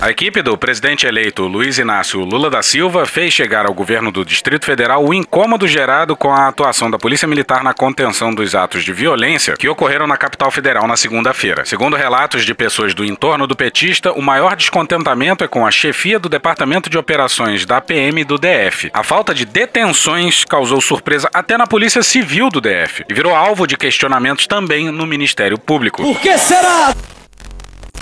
A 0.00 0.08
equipe 0.08 0.40
do 0.40 0.56
presidente 0.56 1.06
eleito 1.06 1.46
Luiz 1.46 1.76
Inácio 1.76 2.20
Lula 2.20 2.48
da 2.48 2.62
Silva 2.62 3.04
fez 3.04 3.34
chegar 3.34 3.66
ao 3.66 3.74
governo 3.74 4.10
do 4.10 4.24
Distrito 4.24 4.64
Federal 4.64 5.04
o 5.04 5.12
incômodo 5.12 5.68
gerado 5.68 6.16
com 6.16 6.32
a 6.32 6.48
atuação 6.48 6.90
da 6.90 6.98
Polícia 6.98 7.28
Militar 7.28 7.62
na 7.62 7.74
contenção 7.74 8.34
dos 8.34 8.54
atos 8.54 8.82
de 8.82 8.94
violência 8.94 9.56
que 9.58 9.68
ocorreram 9.68 10.06
na 10.06 10.16
capital 10.16 10.50
federal 10.50 10.86
na 10.86 10.96
segunda-feira. 10.96 11.66
Segundo 11.66 11.96
relatos 11.96 12.46
de 12.46 12.54
pessoas 12.54 12.94
do 12.94 13.04
entorno 13.04 13.46
do 13.46 13.54
petista, 13.54 14.10
o 14.12 14.22
maior 14.22 14.56
descontentamento 14.56 15.44
é 15.44 15.48
com 15.48 15.66
a 15.66 15.70
chefia 15.70 16.18
do 16.18 16.30
Departamento 16.30 16.88
de 16.88 16.96
Operações 16.96 17.66
da 17.66 17.78
PM 17.78 18.24
do 18.24 18.38
DF. 18.38 18.90
A 18.94 19.02
falta 19.02 19.34
de 19.34 19.44
detenções 19.44 20.46
causou 20.46 20.80
surpresa 20.80 21.28
até 21.34 21.58
na 21.58 21.66
Polícia 21.66 22.02
Civil 22.02 22.48
do 22.48 22.62
DF 22.62 23.04
e 23.06 23.12
virou 23.12 23.34
alvo 23.34 23.66
de 23.66 23.76
questionamentos 23.76 24.46
também 24.46 24.90
no 24.90 25.06
Ministério 25.06 25.58
Público. 25.58 26.02
Por 26.02 26.18
que 26.18 26.38
será? 26.38 26.94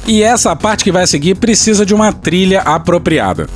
E 0.07 0.23
essa 0.23 0.55
parte 0.57 0.85
que 0.85 0.93
vai 0.93 1.07
seguir 1.07 1.35
precisa 1.35 1.85
de 1.85 1.95
uma 1.95 2.13
trilha 2.13 2.61
apropriada. 2.61 3.47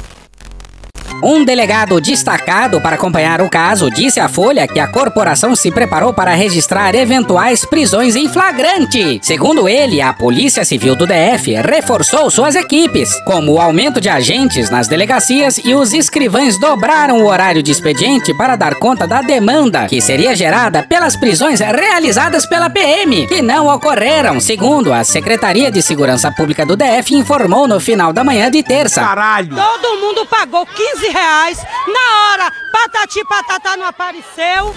Um 1.25 1.45
delegado 1.45 2.01
destacado 2.01 2.81
para 2.81 2.97
acompanhar 2.97 3.41
o 3.41 3.49
caso 3.49 3.89
disse 3.89 4.19
à 4.19 4.29
Folha 4.29 4.67
que 4.67 4.81
a 4.81 4.89
corporação 4.89 5.55
se 5.55 5.71
preparou 5.71 6.13
para 6.13 6.35
registrar 6.35 6.97
eventuais 6.97 7.65
prisões 7.65 8.17
em 8.17 8.29
flagrante. 8.29 9.21
Segundo 9.23 9.69
ele, 9.69 10.01
a 10.01 10.13
Polícia 10.13 10.65
Civil 10.65 10.97
do 10.97 11.07
DF 11.07 11.55
reforçou 11.63 12.29
suas 12.29 12.57
equipes, 12.57 13.15
como 13.25 13.53
o 13.53 13.61
aumento 13.61 14.01
de 14.01 14.09
agentes 14.09 14.69
nas 14.69 14.89
delegacias 14.89 15.61
e 15.65 15.77
os 15.77 15.93
escrivães 15.95 16.59
dobraram 16.59 17.23
o 17.23 17.29
horário 17.29 17.63
de 17.63 17.71
expediente 17.71 18.35
para 18.35 18.57
dar 18.57 18.75
conta 18.75 19.07
da 19.07 19.23
demanda 19.23 19.87
que 19.87 20.01
seria 20.01 20.35
gerada 20.35 20.83
pelas 20.83 21.15
prisões 21.15 21.61
realizadas 21.61 22.47
pela 22.47 22.69
PM, 22.69 23.29
que 23.29 23.41
não 23.41 23.69
ocorreram, 23.69 24.41
segundo 24.41 24.93
a 24.93 25.05
Secretaria 25.05 25.71
de 25.71 25.83
Segurança 25.83 26.33
Pública 26.33 26.67
do 26.67 26.77
DF 26.77 27.15
informou 27.15 27.69
no 27.69 27.79
final 27.79 28.13
da 28.13 28.25
manhã 28.25 28.51
de 28.51 28.61
terça. 28.61 29.03
Caralho! 29.03 29.55
Todo 29.55 30.01
mundo 30.01 30.27
pagou 30.27 30.67
15 30.67 31.12
reais 31.12 31.59
na 31.87 32.33
hora, 32.33 32.53
patati 32.72 33.25
patatá 33.29 33.77
não 33.77 33.87
apareceu. 33.87 34.75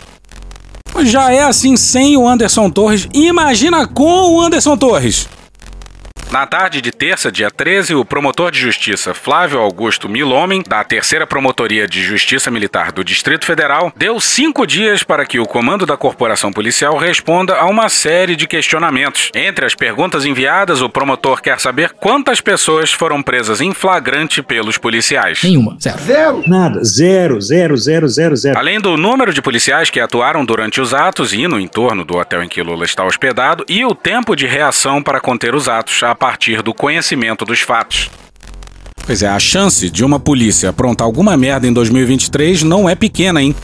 Já 1.03 1.31
é 1.31 1.41
assim 1.41 1.75
sem 1.75 2.15
o 2.15 2.27
Anderson 2.27 2.69
Torres. 2.69 3.07
Imagina 3.13 3.85
com 3.85 4.33
o 4.33 4.41
Anderson 4.41 4.77
Torres. 4.77 5.27
Na 6.35 6.45
tarde 6.45 6.81
de 6.81 6.91
terça, 6.91 7.31
dia 7.31 7.49
13, 7.49 7.95
o 7.95 8.03
promotor 8.03 8.51
de 8.51 8.59
justiça 8.59 9.13
Flávio 9.13 9.57
Augusto 9.57 10.09
Milomem, 10.09 10.61
da 10.67 10.83
terceira 10.83 11.25
Promotoria 11.25 11.87
de 11.87 12.03
Justiça 12.03 12.51
Militar 12.51 12.91
do 12.91 13.05
Distrito 13.05 13.45
Federal, 13.45 13.93
deu 13.95 14.19
cinco 14.19 14.67
dias 14.67 15.01
para 15.01 15.25
que 15.25 15.39
o 15.39 15.45
comando 15.45 15.85
da 15.85 15.95
corporação 15.95 16.51
policial 16.51 16.97
responda 16.97 17.55
a 17.55 17.65
uma 17.67 17.87
série 17.87 18.35
de 18.35 18.47
questionamentos. 18.47 19.31
Entre 19.33 19.65
as 19.65 19.73
perguntas 19.73 20.25
enviadas, 20.25 20.81
o 20.81 20.89
promotor 20.89 21.41
quer 21.41 21.57
saber 21.61 21.91
quantas 21.91 22.41
pessoas 22.41 22.91
foram 22.91 23.23
presas 23.23 23.61
em 23.61 23.73
flagrante 23.73 24.43
pelos 24.43 24.77
policiais. 24.77 25.39
Nenhuma. 25.41 25.77
Zero. 25.81 25.99
Zero. 25.99 26.43
Nada. 26.45 26.83
Zero, 26.83 27.39
zero, 27.39 27.77
zero, 27.77 28.09
zero, 28.09 28.35
zero. 28.35 28.59
Além 28.59 28.81
do 28.81 28.97
número 28.97 29.33
de 29.33 29.41
policiais 29.41 29.89
que 29.89 30.01
atuaram 30.01 30.43
durante 30.43 30.81
os 30.81 30.93
atos 30.93 31.31
e 31.31 31.47
no 31.47 31.57
entorno 31.57 32.03
do 32.03 32.17
hotel 32.17 32.43
em 32.43 32.49
que 32.49 32.61
Lula 32.61 32.83
está 32.83 33.05
hospedado 33.05 33.63
e 33.69 33.85
o 33.85 33.95
tempo 33.95 34.35
de 34.35 34.45
reação 34.45 35.01
para 35.01 35.21
conter 35.21 35.55
os 35.55 35.69
atos 35.69 36.03
a 36.03 36.13
partir 36.25 36.63
do 36.63 36.73
conhecimento 36.73 37.45
dos 37.45 37.59
fatos. 37.59 38.09
Pois 39.05 39.21
é, 39.21 39.27
a 39.27 39.37
chance 39.37 39.91
de 39.91 40.03
uma 40.03 40.19
polícia 40.19 40.71
aprontar 40.71 41.05
alguma 41.05 41.37
merda 41.37 41.67
em 41.67 41.71
2023 41.71 42.63
não 42.63 42.89
é 42.89 42.95
pequena, 42.95 43.43
hein? 43.43 43.55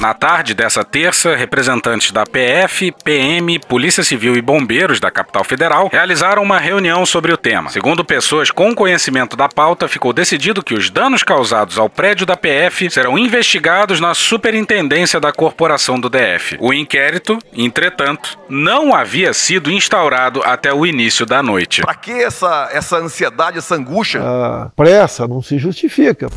Na 0.00 0.14
tarde 0.14 0.54
dessa 0.54 0.84
terça, 0.84 1.34
representantes 1.34 2.12
da 2.12 2.24
PF, 2.24 2.92
PM, 3.02 3.58
Polícia 3.58 4.04
Civil 4.04 4.36
e 4.36 4.40
Bombeiros 4.40 5.00
da 5.00 5.10
capital 5.10 5.42
federal 5.42 5.88
realizaram 5.92 6.40
uma 6.40 6.56
reunião 6.56 7.04
sobre 7.04 7.32
o 7.32 7.36
tema. 7.36 7.68
Segundo 7.68 8.04
pessoas 8.04 8.48
com 8.48 8.76
conhecimento 8.76 9.36
da 9.36 9.48
pauta, 9.48 9.88
ficou 9.88 10.12
decidido 10.12 10.62
que 10.62 10.72
os 10.72 10.88
danos 10.88 11.24
causados 11.24 11.78
ao 11.78 11.90
prédio 11.90 12.24
da 12.24 12.36
PF 12.36 12.88
serão 12.90 13.18
investigados 13.18 13.98
na 13.98 14.14
superintendência 14.14 15.18
da 15.18 15.32
corporação 15.32 15.98
do 15.98 16.08
DF. 16.08 16.56
O 16.60 16.72
inquérito, 16.72 17.36
entretanto, 17.52 18.38
não 18.48 18.94
havia 18.94 19.32
sido 19.32 19.68
instaurado 19.68 20.42
até 20.44 20.72
o 20.72 20.86
início 20.86 21.26
da 21.26 21.42
noite. 21.42 21.82
Pra 21.82 21.96
que 21.96 22.12
essa, 22.12 22.68
essa 22.72 22.98
ansiedade, 22.98 23.58
essa 23.58 23.74
angústia? 23.74 24.20
A 24.22 24.70
pressa 24.76 25.26
não 25.26 25.42
se 25.42 25.58
justifica. 25.58 26.28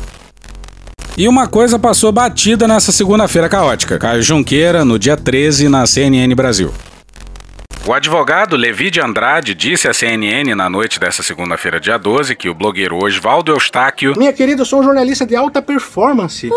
E 1.16 1.28
uma 1.28 1.46
coisa 1.46 1.78
passou 1.78 2.10
batida 2.10 2.66
nessa 2.66 2.90
segunda-feira 2.90 3.46
caótica. 3.46 3.98
Caio 3.98 4.22
Junqueira, 4.22 4.82
no 4.82 4.98
dia 4.98 5.14
13, 5.14 5.68
na 5.68 5.86
CNN 5.86 6.34
Brasil. 6.34 6.72
O 7.84 7.92
advogado 7.92 8.56
Levi 8.56 8.92
de 8.92 9.00
Andrade 9.00 9.56
disse 9.56 9.88
à 9.88 9.92
CNN 9.92 10.54
na 10.54 10.70
noite 10.70 11.00
dessa 11.00 11.20
segunda-feira, 11.20 11.80
dia 11.80 11.98
12, 11.98 12.36
que 12.36 12.48
o 12.48 12.54
blogueiro 12.54 12.96
Oswaldo 12.96 13.50
Eustáquio, 13.50 14.14
Minha 14.16 14.32
querida, 14.32 14.62
eu 14.62 14.64
sou 14.64 14.78
um 14.80 14.84
jornalista 14.84 15.26
de 15.26 15.34
alta 15.34 15.60
performance. 15.60 16.48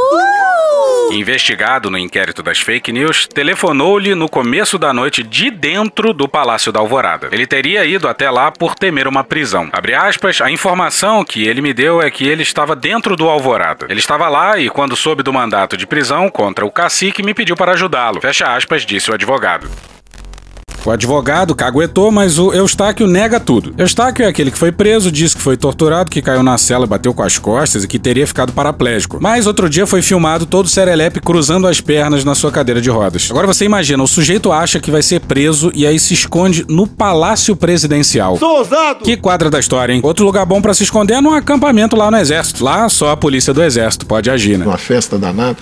investigado 1.11 1.89
no 1.89 1.97
inquérito 1.97 2.43
das 2.43 2.59
fake 2.59 2.91
news, 2.91 3.27
telefonou-lhe 3.27 4.13
no 4.13 4.29
começo 4.29 4.77
da 4.77 4.93
noite 4.93 5.23
de 5.23 5.49
dentro 5.49 6.13
do 6.13 6.27
Palácio 6.27 6.71
da 6.71 6.79
Alvorada. 6.79 7.29
Ele 7.31 7.47
teria 7.47 7.83
ido 7.85 8.07
até 8.07 8.29
lá 8.29 8.51
por 8.51 8.75
temer 8.75 9.07
uma 9.07 9.23
prisão. 9.23 9.67
Abre 9.73 9.95
aspas, 9.95 10.41
a 10.41 10.51
informação 10.51 11.25
que 11.25 11.47
ele 11.47 11.59
me 11.59 11.73
deu 11.73 12.03
é 12.03 12.11
que 12.11 12.27
ele 12.27 12.43
estava 12.43 12.75
dentro 12.75 13.15
do 13.15 13.27
Alvorada. 13.27 13.87
Ele 13.89 13.99
estava 13.99 14.29
lá 14.29 14.59
e, 14.59 14.69
quando 14.69 14.95
soube 14.95 15.23
do 15.23 15.33
mandato 15.33 15.75
de 15.75 15.87
prisão 15.87 16.29
contra 16.29 16.63
o 16.63 16.71
cacique, 16.71 17.23
me 17.23 17.33
pediu 17.33 17.55
para 17.55 17.71
ajudá-lo. 17.71 18.21
Fecha 18.21 18.55
aspas, 18.55 18.85
disse 18.85 19.09
o 19.09 19.13
advogado. 19.15 19.67
O 20.85 20.91
advogado 20.91 21.55
caguetou, 21.55 22.11
mas 22.11 22.37
o 22.37 22.53
Eustáquio 22.53 23.07
nega 23.07 23.39
tudo. 23.39 23.73
Eustáquio 23.75 24.23
é 24.23 24.27
aquele 24.27 24.51
que 24.51 24.57
foi 24.57 24.71
preso, 24.71 25.11
disse 25.11 25.35
que 25.35 25.41
foi 25.41 25.57
torturado, 25.57 26.11
que 26.11 26.21
caiu 26.21 26.43
na 26.43 26.59
cela, 26.59 26.85
bateu 26.85 27.11
com 27.11 27.23
as 27.23 27.39
costas 27.39 27.83
e 27.83 27.87
que 27.87 27.97
teria 27.97 28.27
ficado 28.27 28.53
paraplégico. 28.53 29.17
Mas 29.19 29.47
outro 29.47 29.67
dia 29.67 29.87
foi 29.87 30.03
filmado 30.03 30.45
todo 30.45 30.69
serelepe 30.69 31.19
cruzando 31.19 31.67
as 31.67 31.81
pernas 31.81 32.23
na 32.23 32.35
sua 32.35 32.51
cadeira 32.51 32.79
de 32.79 32.89
rodas. 32.89 33.29
Agora 33.31 33.47
você 33.47 33.65
imagina, 33.65 34.03
o 34.03 34.07
sujeito 34.07 34.51
acha 34.51 34.79
que 34.79 34.91
vai 34.91 35.01
ser 35.01 35.21
preso 35.21 35.71
e 35.73 35.87
aí 35.87 35.99
se 35.99 36.13
esconde 36.13 36.63
no 36.69 36.85
Palácio 36.85 37.55
Presidencial. 37.55 38.37
Sou 38.37 38.59
ousado! 38.59 39.03
Que 39.03 39.17
quadra 39.17 39.49
da 39.49 39.59
história, 39.59 39.91
hein? 39.91 40.01
Outro 40.03 40.23
lugar 40.23 40.45
bom 40.45 40.61
pra 40.61 40.75
se 40.75 40.83
esconder 40.83 41.15
é 41.15 41.21
num 41.21 41.33
acampamento 41.33 41.95
lá 41.95 42.11
no 42.11 42.17
Exército. 42.17 42.63
Lá 42.63 42.87
só 42.89 43.09
a 43.09 43.17
polícia 43.17 43.51
do 43.51 43.63
Exército 43.63 44.05
pode 44.05 44.29
agir, 44.29 44.57
né? 44.57 44.65
Uma 44.65 44.77
festa 44.77 45.17
danada. 45.17 45.57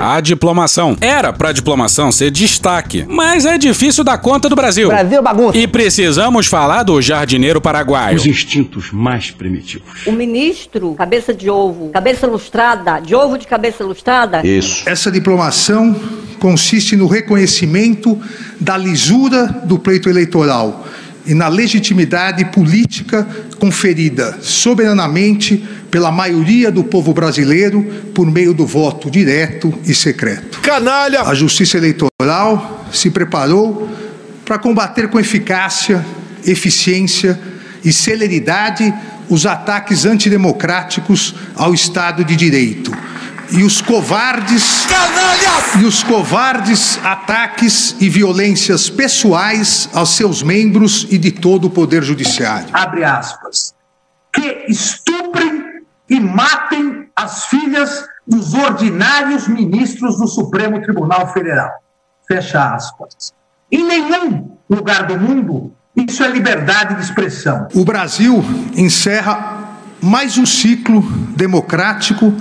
A 0.00 0.20
diplomação. 0.20 0.96
Era 1.00 1.32
pra 1.32 1.52
diplomação 1.52 2.10
ser 2.10 2.30
destaque, 2.30 3.04
mas 3.08 3.44
é 3.44 3.58
difícil 3.58 4.02
dar 4.02 4.18
conta 4.18 4.48
do 4.48 4.56
Brasil. 4.56 4.88
Brasil 4.88 5.22
bagunça. 5.22 5.58
E 5.58 5.66
precisamos 5.66 6.46
falar 6.46 6.82
do 6.82 7.00
jardineiro 7.02 7.60
paraguaio. 7.60 8.16
Os 8.16 8.26
instintos 8.26 8.90
mais 8.92 9.30
primitivos. 9.30 10.06
O 10.06 10.12
ministro, 10.12 10.94
cabeça 10.94 11.34
de 11.34 11.50
ovo, 11.50 11.90
cabeça 11.90 12.26
lustrada, 12.26 12.98
de 12.98 13.14
ovo 13.14 13.36
de 13.36 13.46
cabeça 13.46 13.84
lustrada. 13.84 14.46
Isso. 14.46 14.88
Essa 14.88 15.10
diplomação 15.10 15.94
consiste 16.38 16.96
no 16.96 17.06
reconhecimento 17.06 18.18
da 18.58 18.76
lisura 18.76 19.46
do 19.64 19.78
pleito 19.78 20.08
eleitoral 20.08 20.86
e 21.26 21.34
na 21.34 21.48
legitimidade 21.48 22.44
política 22.46 23.26
conferida 23.58 24.38
soberanamente 24.40 25.62
pela 25.90 26.12
maioria 26.12 26.70
do 26.70 26.84
povo 26.84 27.12
brasileiro 27.12 27.82
por 28.14 28.30
meio 28.30 28.54
do 28.54 28.66
voto 28.66 29.10
direto 29.10 29.72
e 29.84 29.94
secreto. 29.94 30.60
Canalha! 30.60 31.22
A 31.22 31.34
Justiça 31.34 31.76
Eleitoral 31.76 32.86
se 32.92 33.10
preparou 33.10 33.88
para 34.44 34.58
combater 34.58 35.08
com 35.08 35.18
eficácia, 35.18 36.04
eficiência 36.44 37.38
e 37.84 37.92
celeridade 37.92 38.92
os 39.28 39.46
ataques 39.46 40.04
antidemocráticos 40.04 41.34
ao 41.54 41.72
Estado 41.72 42.24
de 42.24 42.34
Direito 42.34 42.92
e 43.52 43.62
os 43.62 43.80
covardes 43.80 44.86
e 45.80 45.84
os 45.84 46.02
covardes 46.02 46.98
ataques 47.02 47.96
e 48.00 48.08
violências 48.08 48.88
pessoais 48.88 49.88
aos 49.92 50.16
seus 50.16 50.42
membros 50.42 51.06
e 51.10 51.18
de 51.18 51.30
todo 51.30 51.66
o 51.66 51.70
poder 51.70 52.02
judiciário. 52.02 52.68
Abre 52.72 53.04
aspas. 53.04 53.74
Que 54.32 54.66
estuprem 54.68 55.19
e 56.10 56.18
matem 56.18 57.08
as 57.14 57.46
filhas 57.46 58.04
dos 58.26 58.52
ordinários 58.52 59.46
ministros 59.46 60.18
do 60.18 60.26
Supremo 60.26 60.82
Tribunal 60.82 61.32
Federal. 61.32 61.70
Fecha 62.26 62.74
aspas. 62.74 63.32
Em 63.70 63.86
nenhum 63.86 64.56
lugar 64.68 65.06
do 65.06 65.18
mundo 65.18 65.72
isso 65.96 66.22
é 66.22 66.28
liberdade 66.28 66.94
de 66.94 67.02
expressão. 67.02 67.68
O 67.74 67.84
Brasil 67.84 68.42
encerra 68.76 69.78
mais 70.00 70.38
um 70.38 70.46
ciclo 70.46 71.02
democrático 71.36 72.32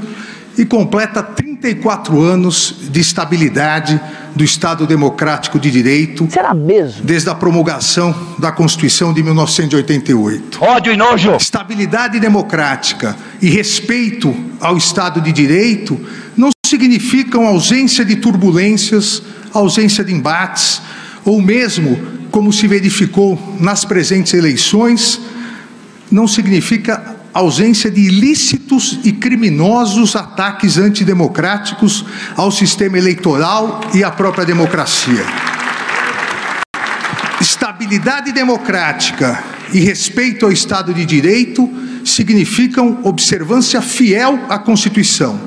e 0.60 0.65
completa 0.65 1.24
34 1.24 2.22
anos 2.22 2.76
de 2.91 3.00
estabilidade 3.00 4.00
do 4.36 4.43
Estado 4.43 4.86
Democrático 4.86 5.58
de 5.58 5.72
Direito. 5.72 6.28
Será 6.30 6.54
mesmo? 6.54 7.02
Desde 7.02 7.30
a 7.30 7.36
promulgação 7.36 8.13
da 8.38 8.52
Constituição 8.52 9.13
de 9.13 9.24
1988. 9.24 10.62
Ódio 10.62 10.91
e 10.91 10.98
nojo. 10.98 11.34
Estabilidade 11.38 12.19
democrática 12.19 13.15
e 13.41 13.50
respeito 13.50 14.36
ao 14.60 14.76
Estado 14.76 15.22
de 15.22 15.32
Direito 15.32 15.98
não 16.36 16.50
significam 16.65 17.48
ausência 17.48 18.04
de 18.04 18.17
turbulências, 18.17 19.24
ausência 19.54 20.04
de 20.04 20.13
embates, 20.13 20.82
ou 21.24 21.41
mesmo, 21.41 21.98
como 22.32 22.52
se 22.52 22.67
verificou 22.67 23.39
nas 23.62 23.86
presentes 23.86 24.34
eleições, 24.34 25.22
não 26.12 26.28
significa 26.28 27.18
ausência 27.34 27.92
de 27.92 28.02
ilícitos 28.02 29.00
e 29.04 29.12
criminosos 29.12 30.15
ataques 30.15 30.78
antidemocráticos 30.78 32.06
ao 32.36 32.52
sistema 32.52 32.98
eleitoral 32.98 33.82
e 33.94 34.04
à 34.04 34.12
própria 34.12 34.46
democracia. 34.46 35.26
Estabilidade 37.39 38.32
democrática 38.32 39.44
e 39.74 39.80
respeito 39.80 40.46
ao 40.46 40.52
Estado 40.52 40.94
de 40.94 41.06
Direito 41.06 41.70
significam 42.04 43.00
observância 43.04 43.82
fiel 43.82 44.39
à 44.50 44.58
Constituição, 44.58 45.39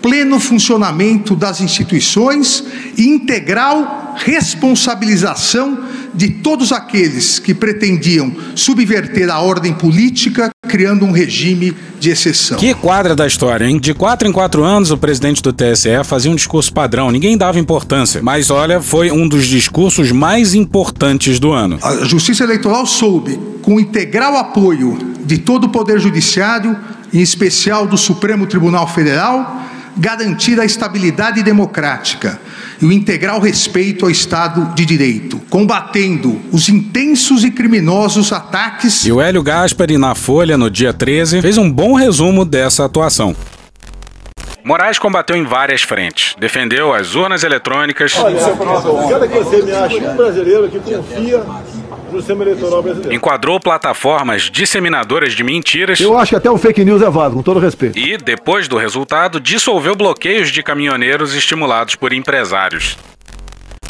pleno 0.00 0.38
funcionamento 0.38 1.34
das 1.34 1.60
instituições 1.60 2.64
e 2.96 3.08
integral 3.08 4.14
responsabilização 4.16 5.78
de 6.14 6.28
todos 6.28 6.72
aqueles 6.72 7.38
que 7.38 7.54
pretendiam 7.54 8.34
subverter 8.54 9.30
a 9.30 9.40
ordem 9.40 9.72
política, 9.72 10.50
criando 10.68 11.04
um 11.04 11.12
regime 11.12 11.74
de 11.98 12.10
exceção. 12.10 12.58
Que 12.58 12.74
quadra 12.74 13.14
da 13.14 13.26
história, 13.26 13.64
hein? 13.64 13.78
De 13.78 13.94
quatro 13.94 14.26
em 14.26 14.32
quatro 14.32 14.64
anos, 14.64 14.90
o 14.90 14.98
presidente 14.98 15.42
do 15.42 15.52
TSE 15.52 16.04
fazia 16.04 16.30
um 16.30 16.34
discurso 16.34 16.72
padrão, 16.72 17.10
ninguém 17.10 17.36
dava 17.36 17.58
importância. 17.58 18.20
Mas 18.22 18.50
olha, 18.50 18.80
foi 18.80 19.10
um 19.10 19.28
dos 19.28 19.46
discursos 19.46 20.10
mais 20.12 20.54
importantes 20.54 21.38
do 21.38 21.52
ano. 21.52 21.78
A 21.82 22.04
Justiça 22.04 22.44
Eleitoral 22.44 22.86
soube, 22.86 23.38
com 23.62 23.78
integral 23.78 24.36
apoio 24.36 24.98
de 25.24 25.38
todo 25.38 25.64
o 25.64 25.68
Poder 25.68 26.00
Judiciário, 26.00 26.76
em 27.12 27.20
especial 27.20 27.86
do 27.86 27.96
Supremo 27.96 28.46
Tribunal 28.46 28.86
Federal, 28.88 29.60
garantir 29.96 30.58
a 30.60 30.64
estabilidade 30.64 31.42
democrática 31.42 32.40
e 32.80 32.86
o 32.86 32.92
integral 32.92 33.40
respeito 33.40 34.04
ao 34.04 34.10
Estado 34.10 34.74
de 34.74 34.86
Direito, 34.86 35.40
combatendo 35.50 36.40
os 36.50 36.68
intensos 36.68 37.44
e 37.44 37.50
criminosos 37.50 38.32
ataques. 38.32 39.04
E 39.04 39.12
o 39.12 39.20
Hélio 39.20 39.42
Gaspari, 39.42 39.98
na 39.98 40.14
Folha, 40.14 40.56
no 40.56 40.70
dia 40.70 40.92
13, 40.92 41.42
fez 41.42 41.58
um 41.58 41.70
bom 41.70 41.94
resumo 41.94 42.44
dessa 42.44 42.84
atuação. 42.84 43.36
Moraes 44.62 44.98
combateu 44.98 45.36
em 45.36 45.44
várias 45.44 45.82
frentes. 45.82 46.36
Defendeu 46.38 46.92
as 46.94 47.14
urnas 47.14 47.42
eletrônicas. 47.42 48.14
Olha, 48.18 48.38
seu 48.38 48.56
professor, 48.56 49.08
quero 49.08 49.28
que 49.28 49.38
você 49.38 49.62
me 49.62 49.72
ache 49.72 49.96
um 49.96 50.16
brasileiro 50.16 50.68
que 50.68 50.78
confia 50.78 51.42
no 52.12 52.18
sistema 52.18 52.44
eleitoral 52.44 52.82
brasileiro. 52.82 53.14
Enquadrou 53.14 53.60
plataformas 53.60 54.50
disseminadoras 54.50 55.32
de 55.34 55.42
mentiras. 55.42 56.00
Eu 56.00 56.18
acho 56.18 56.30
que 56.30 56.36
até 56.36 56.50
o 56.50 56.58
fake 56.58 56.84
news 56.84 57.02
é 57.02 57.10
válido, 57.10 57.36
com 57.36 57.42
todo 57.42 57.60
respeito. 57.60 57.98
E, 57.98 58.16
depois 58.16 58.68
do 58.68 58.76
resultado, 58.76 59.40
dissolveu 59.40 59.94
bloqueios 59.94 60.50
de 60.50 60.62
caminhoneiros 60.62 61.34
estimulados 61.34 61.94
por 61.94 62.12
empresários. 62.12 62.96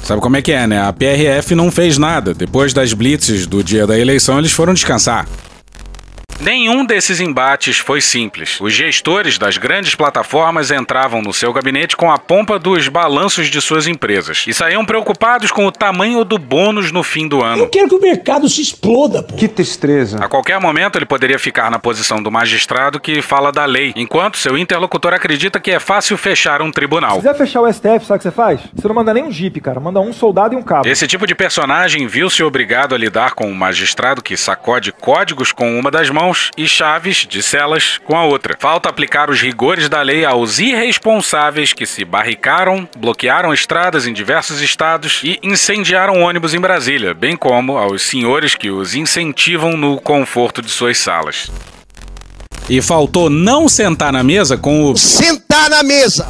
Sabe 0.03 0.21
como 0.21 0.37
é 0.37 0.43
que 0.43 0.51
é, 0.51 0.67
né? 0.67 0.83
A 0.83 0.93
PRF 0.93 1.55
não 1.55 1.71
fez 1.71 1.97
nada. 1.99 2.35
Depois 2.35 2.73
das 2.73 2.93
blitzes 2.93 3.47
do 3.47 3.63
dia 3.63 3.87
da 3.87 3.99
eleição, 3.99 4.39
eles 4.39 4.53
foram 4.53 4.75
descansar. 4.75 5.27
Nenhum 6.41 6.87
desses 6.87 7.21
embates 7.21 7.77
foi 7.77 8.01
simples. 8.01 8.59
Os 8.63 8.73
gestores 8.73 9.37
das 9.37 9.59
grandes 9.59 9.95
plataformas 9.95 10.71
entravam 10.71 11.21
no 11.21 11.35
seu 11.35 11.53
gabinete 11.53 11.95
com 11.95 12.11
a 12.11 12.17
pompa 12.17 12.59
dos 12.59 12.89
balanços 12.89 13.49
de 13.49 13.61
suas 13.61 13.87
empresas 13.87 14.47
e 14.49 14.55
saíam 14.55 14.83
preocupados 14.83 15.53
com 15.53 15.67
o 15.67 15.71
tamanho 15.71 16.25
do 16.25 16.39
bônus 16.39 16.91
no 16.91 17.03
fim 17.03 17.29
do 17.29 17.45
ano. 17.45 17.65
Eu 17.65 17.69
quero 17.69 17.91
que 17.91 17.95
o 17.95 18.01
mercado 18.01 18.49
se 18.49 18.63
exploda, 18.63 19.23
pô. 19.23 19.37
Que 19.37 19.47
tristeza. 19.49 20.17
A 20.19 20.29
qualquer 20.29 20.59
momento 20.59 20.97
ele 20.97 21.05
poderia 21.05 21.39
ficar 21.39 21.71
na 21.71 21.79
posição 21.79 22.23
do 22.23 22.31
magistrado 22.31 22.99
que 22.99 23.21
fala 23.21 23.53
da 23.53 23.67
lei, 23.67 23.93
enquanto 23.95 24.39
seu 24.39 24.57
interlocutor 24.57 25.13
acredita 25.13 25.61
que 25.61 25.71
é 25.71 25.79
fácil 25.79 26.17
fechar 26.17 26.63
um 26.63 26.73
tribunal. 26.73 27.17
Se 27.17 27.19
quiser 27.19 27.35
fechar 27.35 27.61
o 27.61 27.71
STF, 27.71 28.07
sabe 28.07 28.15
o 28.15 28.17
que 28.17 28.23
você 28.23 28.31
faz? 28.31 28.61
Você 28.75 28.89
não 28.89 28.95
manda 28.95 29.13
nem 29.13 29.25
um 29.25 29.31
jipe, 29.31 29.61
cara. 29.61 29.79
Manda 29.79 30.01
um 30.01 30.13
soldado 30.13 30.55
e 30.55 30.57
um 30.57 30.63
cabo. 30.63 30.89
Esse 30.89 31.07
tipo 31.07 31.27
de 31.27 31.35
personagem 31.35 32.07
viu-se 32.07 32.43
obrigado 32.43 32.95
a 32.95 32.99
lidar 32.99 33.35
com 33.35 33.47
um 33.47 33.55
magistrado 33.55 34.23
que 34.23 34.39
sacode 34.39 34.91
códigos 34.91 35.53
com 35.53 35.79
uma 35.79 35.91
das 35.91 36.09
mãos 36.09 36.30
e 36.57 36.67
chaves 36.67 37.27
de 37.27 37.43
celas 37.43 37.99
com 38.05 38.17
a 38.17 38.25
outra. 38.25 38.57
Falta 38.59 38.89
aplicar 38.89 39.31
os 39.31 39.41
rigores 39.41 39.89
da 39.89 40.03
lei 40.03 40.25
aos 40.25 40.59
irresponsáveis 40.59 41.73
que 41.73 41.87
se 41.87 42.05
barricaram, 42.05 42.89
bloquearam 42.97 43.53
estradas 43.53 44.07
em 44.07 44.13
diversos 44.13 44.61
estados 44.61 45.21
e 45.25 45.39
incendiaram 45.43 46.23
ônibus 46.23 46.55
em 46.55 46.61
Brasília, 46.61 47.15
bem 47.15 47.37
como 47.37 47.77
aos 47.77 48.03
senhores 48.03 48.55
que 48.55 48.71
os 48.71 48.95
incentivam 48.95 49.77
no 49.77 50.01
conforto 50.01 50.63
de 50.63 50.71
suas 50.71 50.99
salas. 50.99 51.51
E 52.69 52.81
faltou 52.81 53.29
não 53.29 53.69
sentar 53.69 54.13
na 54.13 54.23
mesa 54.23 54.57
com 54.57 54.85
o. 54.85 54.97
Sentar 54.97 55.69
na 55.69 55.83
mesa! 55.83 56.29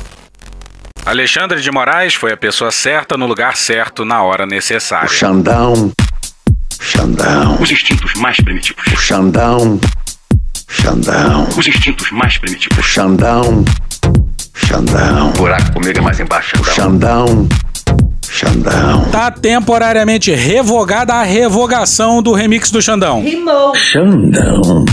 Alexandre 1.05 1.61
de 1.61 1.71
Moraes 1.71 2.15
foi 2.15 2.33
a 2.33 2.37
pessoa 2.37 2.71
certa 2.71 3.17
no 3.17 3.27
lugar 3.27 3.57
certo 3.57 4.05
na 4.05 4.23
hora 4.23 4.47
necessária. 4.47 5.09
O 5.09 5.13
Xandão. 5.13 5.93
Xandão. 6.81 7.59
Os 7.61 7.71
instintos 7.71 8.15
mais 8.15 8.37
primitivos. 8.39 8.83
O 8.93 8.97
Xandão. 8.97 9.79
Xandão. 10.67 11.49
Os 11.57 11.69
instintos 11.69 12.11
mais 12.11 12.39
primitivos. 12.39 12.79
O 12.79 12.83
Xandão. 12.83 13.65
Xandão. 14.55 15.29
O 15.29 15.33
buraco 15.33 15.73
comigo 15.75 15.99
é 15.99 16.01
mais 16.01 16.19
embaixo. 16.19 16.57
O 16.59 16.65
Xandão. 16.65 17.47
Xandão. 18.29 19.05
Tá 19.11 19.31
temporariamente 19.31 20.33
revogada 20.33 21.15
a 21.15 21.23
revogação 21.23 22.23
do 22.23 22.33
remix 22.33 22.71
do 22.71 22.81
Xandão. 22.81 23.23
Rimou. 23.23 23.75
Xandão. 23.75 24.85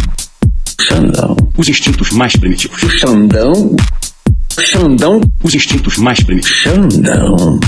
Xandão. 0.82 1.38
Os 1.58 1.69
instintos 1.69 2.12
mais 2.12 2.36
primitivos. 2.36 2.84
O 2.84 2.89
Xandão. 2.89 3.76
Xandão. 4.60 5.21
Os 5.41 5.56
instintos 5.56 5.97
mais 5.97 6.21
primitivos. 6.21 6.58
Xandão. 6.58 7.60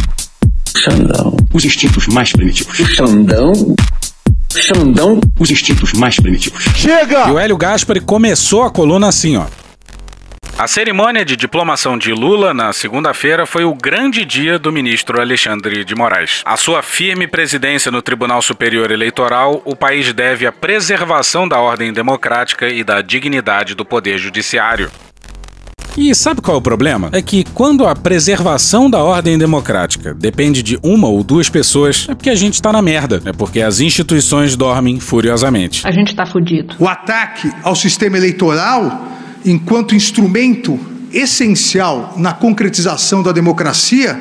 Xandão. 0.76 1.38
Os 1.54 1.64
instintos 1.64 2.08
mais 2.08 2.32
primitivos. 2.32 2.80
O 2.80 2.86
Xandão. 2.86 3.76
Xandão. 4.56 5.20
Os 5.40 5.52
instintos 5.52 5.94
mais 5.94 6.20
primitivos. 6.20 6.64
Chega! 6.76 7.28
E 7.28 7.32
o 7.32 7.40
Hélio 7.40 7.58
Gaspari 7.58 8.00
começou 8.00 8.64
a 8.64 8.72
coluna 8.72 9.08
assim, 9.08 9.38
ó. 9.38 9.46
A 10.58 10.68
cerimônia 10.68 11.24
de 11.24 11.38
diplomação 11.38 11.98
de 11.98 12.12
Lula 12.12 12.54
na 12.54 12.74
segunda-feira 12.74 13.46
foi 13.46 13.64
o 13.64 13.74
grande 13.74 14.26
dia 14.26 14.60
do 14.60 14.74
ministro 14.74 15.22
Alexandre 15.22 15.86
de 15.86 15.96
Moraes. 15.96 16.42
A 16.44 16.58
sua 16.58 16.82
firme 16.82 17.28
presidência 17.28 17.90
no 17.90 18.02
Tribunal 18.02 18.42
Superior 18.42 18.92
Eleitoral, 18.92 19.62
o 19.64 19.74
país 19.74 20.12
deve 20.12 20.46
à 20.46 20.52
preservação 20.52 21.48
da 21.48 21.60
ordem 21.60 21.94
democrática 21.94 22.68
e 22.68 22.84
da 22.84 23.02
dignidade 23.02 23.74
do 23.74 23.86
poder 23.86 24.18
judiciário. 24.18 24.92
E 25.98 26.14
sabe 26.16 26.42
qual 26.42 26.56
é 26.56 26.60
o 26.60 26.62
problema? 26.62 27.10
É 27.12 27.22
que 27.22 27.44
quando 27.54 27.86
a 27.86 27.96
preservação 27.96 28.90
da 28.90 29.04
ordem 29.04 29.38
democrática 29.38 30.14
depende 30.14 30.64
de 30.64 30.80
uma 30.82 31.08
ou 31.08 31.24
duas 31.24 31.50
pessoas, 31.50 32.08
é 32.10 32.16
porque 32.16 32.30
a 32.30 32.36
gente 32.36 32.62
tá 32.62 32.72
na 32.72 32.82
merda. 32.82 33.22
É 33.26 33.34
porque 33.34 33.62
as 33.62 33.80
instituições 33.80 34.56
dormem 34.56 35.00
furiosamente. 35.00 35.86
A 35.86 35.92
gente 35.92 36.16
tá 36.16 36.26
fudido. 36.26 36.76
O 36.80 36.88
ataque 36.88 37.52
ao 37.64 37.76
sistema 37.76 38.18
eleitoral, 38.18 39.08
enquanto 39.46 39.96
instrumento 39.96 40.80
essencial 41.12 42.14
na 42.18 42.34
concretização 42.34 43.24
da 43.24 43.32
democracia, 43.32 44.20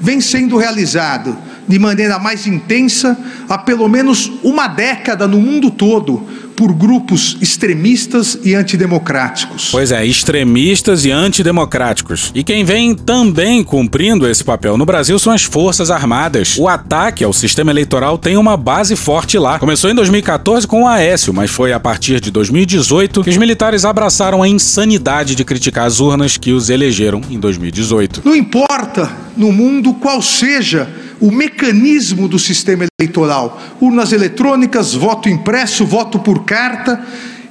vem 0.00 0.20
sendo 0.20 0.56
realizado 0.56 1.36
de 1.66 1.78
maneira 1.78 2.18
mais 2.18 2.46
intensa 2.46 3.18
há 3.48 3.58
pelo 3.58 3.88
menos 3.88 4.30
uma 4.42 4.68
década 4.68 5.26
no 5.26 5.38
mundo 5.40 5.70
todo 5.70 6.26
por 6.56 6.72
grupos 6.72 7.36
extremistas 7.40 8.38
e 8.44 8.54
antidemocráticos. 8.54 9.70
Pois 9.70 9.90
é, 9.90 10.04
extremistas 10.04 11.04
e 11.04 11.10
antidemocráticos. 11.10 12.30
E 12.34 12.44
quem 12.44 12.64
vem 12.64 12.94
também 12.94 13.64
cumprindo 13.64 14.28
esse 14.28 14.44
papel 14.44 14.76
no 14.76 14.86
Brasil 14.86 15.18
são 15.18 15.32
as 15.32 15.42
Forças 15.42 15.90
Armadas. 15.90 16.56
O 16.58 16.68
ataque 16.68 17.24
ao 17.24 17.32
sistema 17.32 17.70
eleitoral 17.70 18.18
tem 18.18 18.36
uma 18.36 18.56
base 18.56 18.94
forte 18.96 19.38
lá. 19.38 19.58
Começou 19.58 19.90
em 19.90 19.94
2014 19.94 20.66
com 20.66 20.82
o 20.82 20.86
Aécio, 20.86 21.32
mas 21.32 21.50
foi 21.50 21.72
a 21.72 21.80
partir 21.80 22.20
de 22.20 22.30
2018 22.30 23.22
que 23.22 23.30
os 23.30 23.36
militares 23.36 23.84
abraçaram 23.84 24.42
a 24.42 24.48
insanidade 24.48 25.34
de 25.34 25.44
criticar 25.44 25.86
as 25.86 26.00
urnas 26.00 26.36
que 26.36 26.52
os 26.52 26.70
elegeram 26.70 27.22
em 27.30 27.40
2018. 27.40 28.22
Não 28.24 28.36
importa 28.36 29.10
no 29.36 29.50
mundo 29.50 29.94
qual 29.94 30.20
seja 30.20 30.88
o 31.22 31.30
mecanismo 31.30 32.26
do 32.26 32.36
sistema 32.36 32.84
eleitoral, 32.98 33.62
urnas 33.80 34.10
eletrônicas, 34.10 34.92
voto 34.92 35.28
impresso, 35.28 35.86
voto 35.86 36.18
por 36.18 36.44
carta, 36.44 37.00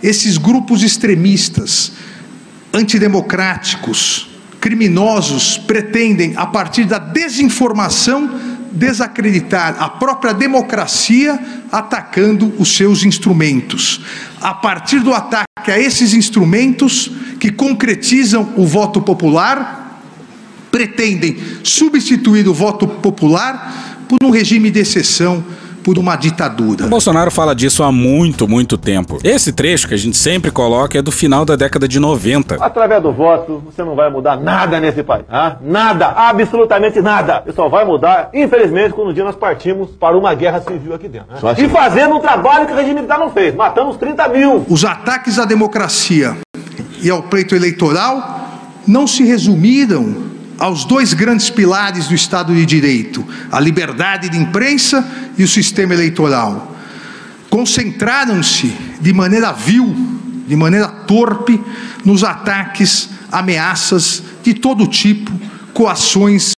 esses 0.04 0.38
grupos 0.38 0.84
extremistas, 0.84 1.94
antidemocráticos, 2.74 4.30
criminosos, 4.60 5.58
pretendem, 5.58 6.34
a 6.36 6.46
partir 6.46 6.84
da 6.84 7.00
desinformação, 7.00 8.30
desacreditar 8.74 9.78
a 9.80 9.88
própria 9.88 10.34
democracia, 10.34 11.40
atacando 11.72 12.54
os 12.60 12.76
seus 12.76 13.06
instrumentos. 13.06 14.02
A 14.42 14.54
partir 14.54 15.00
do 15.00 15.14
ataque 15.14 15.72
a 15.72 15.80
esses 15.80 16.14
instrumentos 16.14 17.10
que 17.40 17.50
concretizam 17.50 18.52
o 18.58 18.68
voto 18.68 19.02
popular, 19.02 19.81
pretendem 20.72 21.38
substituir 21.64 22.48
o 22.48 22.54
voto 22.54 22.88
popular 22.88 24.06
por 24.08 24.18
um 24.26 24.32
regime 24.32 24.72
de 24.72 24.80
exceção, 24.80 25.44
por 25.84 25.98
uma 25.98 26.16
ditadura. 26.16 26.86
O 26.86 26.90
Bolsonaro 26.90 27.32
fala 27.32 27.56
disso 27.56 27.84
há 27.84 27.92
muito, 27.92 28.48
muito 28.48 28.78
tempo. 28.78 29.20
Esse 29.24 29.52
trecho 29.52 29.88
que 29.88 29.94
a 29.94 29.98
gente 29.98 30.16
sempre 30.16 30.52
coloca 30.52 30.98
é 30.98 31.02
do 31.02 31.12
final 31.12 31.44
da 31.44 31.56
década 31.56 31.88
de 31.88 32.00
90. 32.00 32.56
Através 32.56 33.02
do 33.02 33.12
voto, 33.12 33.64
você 33.66 33.84
não 33.84 33.96
vai 33.96 34.10
mudar 34.10 34.38
nada 34.38 34.80
nesse 34.80 35.04
país. 35.04 35.26
Ah? 35.30 35.58
Nada, 35.62 36.08
absolutamente 36.08 37.02
nada. 37.02 37.44
E 37.48 37.52
só 37.52 37.68
vai 37.68 37.84
mudar, 37.84 38.30
infelizmente, 38.34 38.94
quando 38.94 39.10
um 39.10 39.14
dia 39.14 39.24
nós 39.24 39.36
partimos 39.36 39.90
para 39.92 40.18
uma 40.18 40.34
guerra 40.34 40.62
civil 40.62 40.94
aqui 40.94 41.08
dentro. 41.08 41.28
Né? 41.32 41.56
E 41.58 41.68
fazendo 41.68 42.16
um 42.16 42.20
trabalho 42.20 42.68
que 42.68 42.74
o 42.74 42.76
regime 42.76 42.96
militar 42.96 43.18
não 43.18 43.32
fez. 43.32 43.56
Matamos 43.56 43.98
30 43.98 44.28
mil. 44.30 44.66
Os 44.70 44.86
ataques 44.86 45.40
à 45.40 45.46
democracia 45.46 46.38
e 47.02 47.10
ao 47.10 47.24
pleito 47.24 47.56
eleitoral 47.56 48.40
não 48.88 49.08
se 49.08 49.24
resumiram 49.24 50.31
aos 50.62 50.86
dois 50.86 51.12
grandes 51.16 51.50
pilares 51.50 52.08
do 52.08 52.14
Estado 52.14 52.54
de 52.54 52.68
Direito, 52.68 53.26
a 53.52 53.60
liberdade 53.60 54.30
de 54.30 54.38
imprensa 54.38 55.04
e 55.36 55.44
o 55.44 55.48
sistema 55.48 55.96
eleitoral. 55.96 56.78
Concentraram-se 57.50 58.72
de 59.02 59.12
maneira 59.12 59.52
vil, 59.52 59.92
de 60.48 60.56
maneira 60.56 60.88
torpe, 60.88 61.60
nos 62.06 62.24
ataques, 62.24 63.10
ameaças 63.32 64.22
de 64.44 64.54
todo 64.54 64.86
tipo, 64.86 65.32
coações 65.74 66.52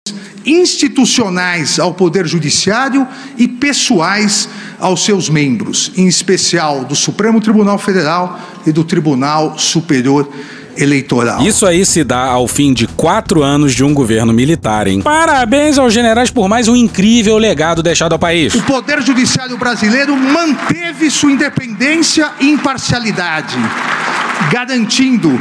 institucionais 0.45 1.79
ao 1.79 1.93
Poder 1.93 2.27
Judiciário 2.27 3.07
e 3.37 3.47
pessoais 3.47 4.49
aos 4.81 5.05
seus 5.05 5.29
membros, 5.29 5.93
em 5.95 6.07
especial 6.07 6.83
do 6.83 6.93
Supremo 6.93 7.39
Tribunal 7.39 7.77
Federal 7.77 8.37
e 8.67 8.71
do 8.73 8.83
Tribunal 8.83 9.57
Superior 9.57 10.29
Eleitoral. 10.75 11.41
Isso 11.43 11.65
aí 11.65 11.85
se 11.85 12.03
dá 12.03 12.25
ao 12.25 12.47
fim 12.47 12.73
de 12.73 12.87
quatro 12.87 13.43
anos 13.43 13.73
de 13.73 13.83
um 13.83 13.93
governo 13.93 14.33
militar, 14.33 14.87
hein? 14.87 15.01
Parabéns 15.01 15.77
aos 15.77 15.93
generais 15.93 16.31
por 16.31 16.47
mais 16.49 16.67
um 16.67 16.75
incrível 16.75 17.37
legado 17.37 17.83
deixado 17.83 18.13
ao 18.13 18.19
país. 18.19 18.53
O 18.55 18.61
Poder 18.63 19.01
Judiciário 19.01 19.57
brasileiro 19.57 20.15
manteve 20.15 21.09
sua 21.11 21.31
independência 21.31 22.31
e 22.39 22.49
imparcialidade, 22.49 23.55
garantindo 24.51 25.39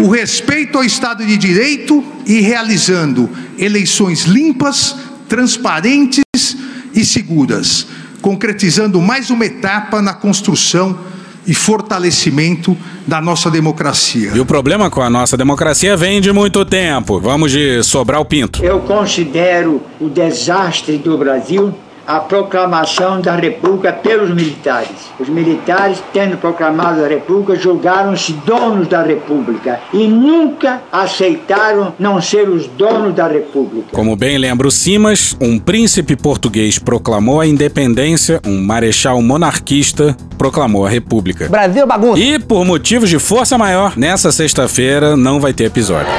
o 0.00 0.08
respeito 0.08 0.78
ao 0.78 0.84
Estado 0.84 1.24
de 1.24 1.36
Direito 1.36 2.04
e 2.26 2.40
realizando 2.40 3.28
eleições 3.58 4.24
limpas, 4.24 4.96
transparentes 5.28 6.56
e 6.94 7.04
seguras, 7.04 7.86
concretizando 8.20 9.00
mais 9.00 9.30
uma 9.30 9.44
etapa 9.46 10.02
na 10.02 10.14
construção 10.14 10.98
e 11.46 11.54
fortalecimento 11.54 12.76
da 13.06 13.20
nossa 13.20 13.50
democracia. 13.50 14.32
E 14.34 14.40
o 14.40 14.46
problema 14.46 14.90
com 14.90 15.02
a 15.02 15.10
nossa 15.10 15.36
democracia 15.36 15.96
vem 15.96 16.20
de 16.20 16.32
muito 16.32 16.64
tempo. 16.64 17.18
Vamos 17.18 17.50
de 17.50 17.82
sobrar 17.82 18.20
o 18.20 18.24
pinto. 18.24 18.64
Eu 18.64 18.80
considero 18.80 19.82
o 20.00 20.08
desastre 20.08 20.98
do 20.98 21.18
Brasil 21.18 21.74
a 22.06 22.20
proclamação 22.20 23.20
da 23.20 23.34
República 23.34 23.92
pelos 23.92 24.30
militares. 24.30 25.10
Os 25.18 25.28
militares, 25.28 26.02
tendo 26.12 26.36
proclamado 26.36 27.04
a 27.04 27.08
República, 27.08 27.56
julgaram-se 27.56 28.32
donos 28.44 28.88
da 28.88 29.02
República 29.02 29.80
e 29.92 30.06
nunca 30.06 30.82
aceitaram 30.90 31.94
não 31.98 32.20
ser 32.20 32.48
os 32.48 32.66
donos 32.66 33.14
da 33.14 33.28
República. 33.28 33.88
Como 33.92 34.16
bem 34.16 34.38
lembra 34.38 34.66
o 34.66 34.70
Simas, 34.70 35.36
um 35.40 35.58
príncipe 35.58 36.16
português 36.16 36.78
proclamou 36.78 37.40
a 37.40 37.46
independência, 37.46 38.40
um 38.46 38.62
marechal 38.62 39.20
monarquista 39.22 40.16
proclamou 40.36 40.86
a 40.86 40.90
República. 40.90 41.48
Brasil 41.48 41.86
bagunça. 41.86 42.20
E 42.20 42.38
por 42.38 42.64
motivos 42.64 43.08
de 43.08 43.18
força 43.18 43.56
maior, 43.56 43.96
nessa 43.96 44.32
sexta-feira 44.32 45.16
não 45.16 45.40
vai 45.40 45.52
ter 45.52 45.64
episódio. 45.64 46.12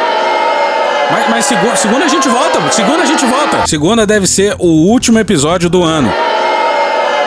Mas, 1.11 1.29
mas 1.29 1.45
segunda, 1.45 1.75
segunda 1.75 2.05
a 2.05 2.07
gente 2.07 2.27
volta, 2.27 2.71
segunda 2.71 3.03
a 3.03 3.05
gente 3.05 3.25
volta. 3.25 3.67
Segunda 3.67 4.05
deve 4.05 4.27
ser 4.27 4.55
o 4.59 4.67
último 4.67 5.19
episódio 5.19 5.69
do 5.69 5.83
ano. 5.83 6.11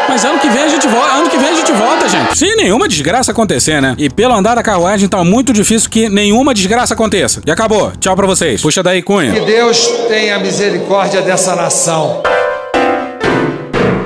Mas 0.08 0.24
ano 0.24 0.38
que 0.38 0.48
vem 0.48 0.62
a 0.62 0.68
gente 0.68 0.86
volta, 0.86 1.14
ano 1.14 1.28
que 1.28 1.36
vem 1.36 1.48
a 1.48 1.54
gente 1.54 1.72
volta, 1.72 2.08
gente. 2.08 2.38
Se 2.38 2.54
nenhuma 2.54 2.86
desgraça 2.88 3.32
acontecer, 3.32 3.82
né? 3.82 3.94
E 3.98 4.08
pelo 4.08 4.34
andar 4.34 4.54
da 4.54 4.62
carruagem 4.62 5.08
tá 5.08 5.22
muito 5.24 5.52
difícil 5.52 5.90
que 5.90 6.08
nenhuma 6.08 6.54
desgraça 6.54 6.94
aconteça. 6.94 7.40
E 7.44 7.50
acabou. 7.50 7.92
Tchau 7.98 8.14
pra 8.14 8.26
vocês. 8.26 8.62
Puxa 8.62 8.82
daí, 8.82 9.02
Cunha. 9.02 9.32
Que 9.32 9.40
Deus 9.40 9.86
tenha 10.08 10.38
misericórdia 10.38 11.22
dessa 11.22 11.56
nação. 11.56 12.22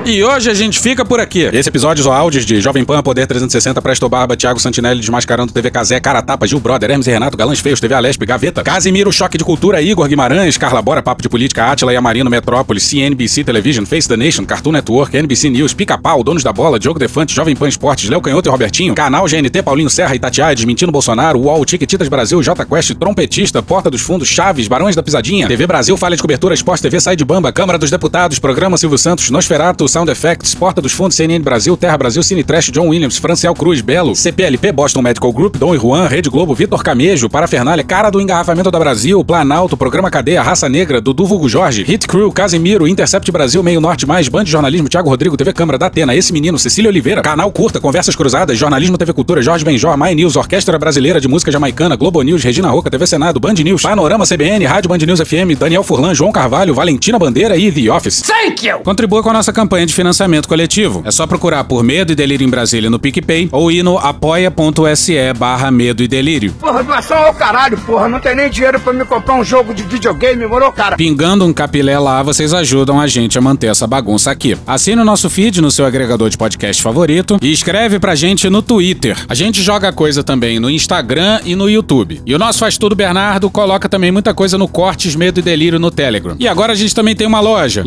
E 0.03 0.23
hoje 0.23 0.49
a 0.49 0.53
gente 0.55 0.79
fica 0.79 1.05
por 1.05 1.19
aqui. 1.19 1.43
Esse 1.53 1.69
episódio 1.69 2.01
usou 2.01 2.11
áudios 2.11 2.43
de 2.43 2.59
Jovem 2.59 2.83
Pan, 2.83 3.03
Poder 3.03 3.27
360, 3.27 3.79
Presto 3.83 4.09
Barba, 4.09 4.35
Thiago 4.35 4.59
Santinelli, 4.59 4.99
Desmascarando, 4.99 5.53
TV 5.53 5.69
Casé, 5.69 5.99
Cara 5.99 6.23
Tapa, 6.23 6.47
Gil 6.47 6.59
Brother, 6.59 6.89
Hermes 6.89 7.05
e 7.05 7.11
Renato, 7.11 7.37
Galãs 7.37 7.59
Feios, 7.59 7.79
TV 7.79 7.93
Alesp, 7.93 8.25
Gaveta, 8.25 8.63
Casimiro, 8.63 9.11
Choque 9.11 9.37
de 9.37 9.43
Cultura, 9.43 9.79
Igor 9.79 10.07
Guimarães, 10.07 10.57
Carla 10.57 10.81
Bora, 10.81 11.03
Papo 11.03 11.21
de 11.21 11.29
Política, 11.29 11.65
Átila 11.65 11.93
e 11.93 11.95
Amarino, 11.95 12.31
Metrópolis, 12.31 12.83
CNBC 12.83 13.43
Television, 13.43 13.85
Face 13.85 14.07
the 14.07 14.17
Nation, 14.17 14.43
Cartoon 14.43 14.71
Network, 14.71 15.15
NBC 15.15 15.51
News, 15.51 15.71
Pica-Pau, 15.75 16.23
Donos 16.23 16.41
da 16.41 16.51
Bola, 16.51 16.79
Diogo 16.79 16.97
Defante, 16.97 17.35
Jovem 17.35 17.55
Pan 17.55 17.67
Esportes, 17.67 18.09
Léo 18.09 18.21
Canhoto 18.21 18.49
e 18.49 18.51
Robertinho, 18.51 18.95
Canal 18.95 19.25
GNT, 19.27 19.61
Paulinho 19.61 19.89
Serra, 19.89 20.15
Itatiaia, 20.15 20.55
Desmentindo 20.55 20.91
Bolsonaro, 20.91 21.39
UOL, 21.39 21.63
Tiquetitas 21.63 22.09
Brasil, 22.09 22.41
J 22.41 22.65
Quest, 22.65 22.95
Trompetista, 22.95 23.61
Porta 23.61 23.89
dos 23.91 24.01
Fundos, 24.01 24.27
Chaves, 24.27 24.67
Barões 24.67 24.95
da 24.95 25.03
Pisadinha, 25.03 25.47
TV 25.47 25.67
Brasil, 25.67 25.95
Falha 25.95 26.15
de 26.15 26.21
Cobertura, 26.23 26.55
Esporte 26.55 26.81
TV, 26.81 26.99
Sai 26.99 27.15
de 27.15 27.23
Bamba, 27.23 27.51
Câmara 27.51 27.77
dos 27.77 27.91
Deputados, 27.91 28.39
Programa 28.39 28.77
Silvio 28.77 28.97
Santos, 28.97 29.29
Nosferato, 29.29 29.90
Sound 29.91 30.09
Effects, 30.09 30.55
Porta 30.55 30.81
dos 30.81 30.93
Fundos, 30.93 31.15
CNN 31.15 31.41
Brasil, 31.41 31.75
Terra 31.75 31.97
Brasil, 31.97 32.23
Cine 32.23 32.43
Trash, 32.43 32.71
John 32.71 32.87
Williams, 32.87 33.17
Franciel 33.17 33.53
Cruz, 33.53 33.81
Belo, 33.81 34.15
CPLP, 34.15 34.71
Boston 34.71 35.01
Medical 35.01 35.31
Group, 35.33 35.57
Dom 35.57 35.75
e 35.75 35.77
Juan, 35.77 36.07
Rede 36.07 36.29
Globo, 36.29 36.55
Vitor 36.55 36.81
Camejo, 36.81 37.29
Parafernália, 37.29 37.83
Cara 37.83 38.09
do 38.09 38.21
Engarrafamento 38.21 38.71
da 38.71 38.79
Brasil, 38.79 39.23
Planalto, 39.25 39.75
Programa 39.75 40.09
Cadeia, 40.09 40.41
Raça 40.41 40.69
Negra, 40.69 41.01
Dudu 41.01 41.25
Vulgo 41.25 41.49
Jorge, 41.49 41.83
Hit 41.83 42.07
Crew, 42.07 42.31
Casimiro, 42.31 42.87
Intercept 42.87 43.29
Brasil, 43.31 43.61
Meio 43.61 43.81
Norte 43.81 44.05
Mais, 44.05 44.29
Band 44.29 44.45
de 44.45 44.51
Jornalismo, 44.51 44.87
Thiago 44.87 45.09
Rodrigo, 45.09 45.35
TV 45.35 45.51
Câmara, 45.51 45.77
Datena, 45.77 46.15
Esse 46.15 46.31
Menino, 46.31 46.57
Cecília 46.57 46.89
Oliveira, 46.89 47.21
Canal 47.21 47.51
Curta, 47.51 47.79
Conversas 47.81 48.15
Cruzadas, 48.15 48.57
Jornalismo 48.57 48.97
TV 48.97 49.11
Cultura, 49.11 49.41
Jorge 49.41 49.65
Benjor, 49.65 49.97
My 49.97 50.15
News, 50.15 50.35
Orquestra 50.37 50.79
Brasileira 50.79 51.19
de 51.19 51.27
Música 51.27 51.51
Jamaicana, 51.51 51.95
Globo 51.97 52.21
News, 52.21 52.43
Regina 52.43 52.69
Roca, 52.69 52.89
TV 52.89 53.05
Senado, 53.05 53.39
Band 53.39 53.55
News, 53.55 53.81
Panorama 53.81 54.25
CBN, 54.25 54.65
Rádio 54.65 54.89
Band 54.89 54.99
News 54.99 55.19
FM, 55.19 55.57
Daniel 55.59 55.83
Furlan, 55.83 56.13
João 56.13 56.31
Carvalho, 56.31 56.73
Valentina 56.73 57.19
Bandeira 57.19 57.57
e 57.57 57.71
The 57.71 57.91
Office. 57.91 58.21
Thank 58.21 58.65
you! 58.65 58.79
Contribua 58.79 59.21
com 59.21 59.29
a 59.29 59.33
nossa 59.33 59.51
campanha 59.51 59.80
de 59.85 59.93
financiamento 59.93 60.47
coletivo. 60.47 61.01
É 61.05 61.11
só 61.11 61.25
procurar 61.27 61.63
por 61.63 61.83
Medo 61.83 62.11
e 62.11 62.15
Delírio 62.15 62.45
em 62.45 62.49
Brasília 62.49 62.89
no 62.89 62.99
PicPay 62.99 63.49
ou 63.51 63.71
ir 63.71 63.83
no 63.83 63.97
apoia.se 63.97 65.33
barra 65.37 65.71
Medo 65.71 66.03
e 66.03 66.07
Delírio. 66.07 66.53
Porra, 66.59 66.83
doação 66.83 67.17
ao 67.17 67.33
caralho, 67.33 67.77
porra. 67.79 68.07
Não 68.07 68.19
tem 68.19 68.35
nem 68.35 68.49
dinheiro 68.49 68.79
pra 68.79 68.93
me 68.93 69.05
comprar 69.05 69.35
um 69.35 69.43
jogo 69.43 69.73
de 69.73 69.83
videogame, 69.83 70.45
moro, 70.45 70.71
cara? 70.71 70.95
Pingando 70.95 71.45
um 71.45 71.53
capilé 71.53 71.97
lá, 71.97 72.23
vocês 72.23 72.53
ajudam 72.53 72.99
a 72.99 73.07
gente 73.07 73.37
a 73.37 73.41
manter 73.41 73.67
essa 73.67 73.85
bagunça 73.87 74.31
aqui. 74.31 74.57
Assine 74.65 75.01
o 75.01 75.05
nosso 75.05 75.29
feed 75.29 75.61
no 75.61 75.71
seu 75.71 75.85
agregador 75.85 76.29
de 76.29 76.37
podcast 76.37 76.81
favorito 76.81 77.37
e 77.41 77.51
escreve 77.51 77.99
pra 77.99 78.15
gente 78.15 78.49
no 78.49 78.61
Twitter. 78.61 79.17
A 79.27 79.33
gente 79.35 79.61
joga 79.61 79.91
coisa 79.91 80.23
também 80.23 80.59
no 80.59 80.69
Instagram 80.69 81.39
e 81.45 81.55
no 81.55 81.69
YouTube. 81.69 82.21
E 82.25 82.33
o 82.35 82.39
nosso 82.39 82.59
Faz 82.59 82.77
Tudo 82.77 82.95
Bernardo 82.95 83.49
coloca 83.49 83.89
também 83.89 84.11
muita 84.11 84.33
coisa 84.33 84.57
no 84.57 84.67
Cortes 84.67 85.15
Medo 85.15 85.39
e 85.39 85.43
Delírio 85.43 85.79
no 85.79 85.91
Telegram. 85.91 86.35
E 86.39 86.47
agora 86.47 86.73
a 86.73 86.75
gente 86.75 86.93
também 86.93 87.15
tem 87.15 87.27
uma 87.27 87.39
loja, 87.39 87.81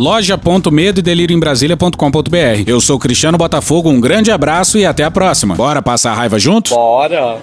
loja.medoedelirioembrasilha.com.br. 1.84 2.64
Eu 2.66 2.80
sou 2.80 2.98
Cristiano 2.98 3.36
Botafogo, 3.36 3.90
um 3.90 4.00
grande 4.00 4.30
abraço 4.30 4.78
e 4.78 4.86
até 4.86 5.04
a 5.04 5.10
próxima. 5.10 5.54
Bora 5.54 5.82
passar 5.82 6.12
a 6.12 6.14
raiva 6.14 6.38
junto? 6.38 6.74
Bora! 6.74 7.38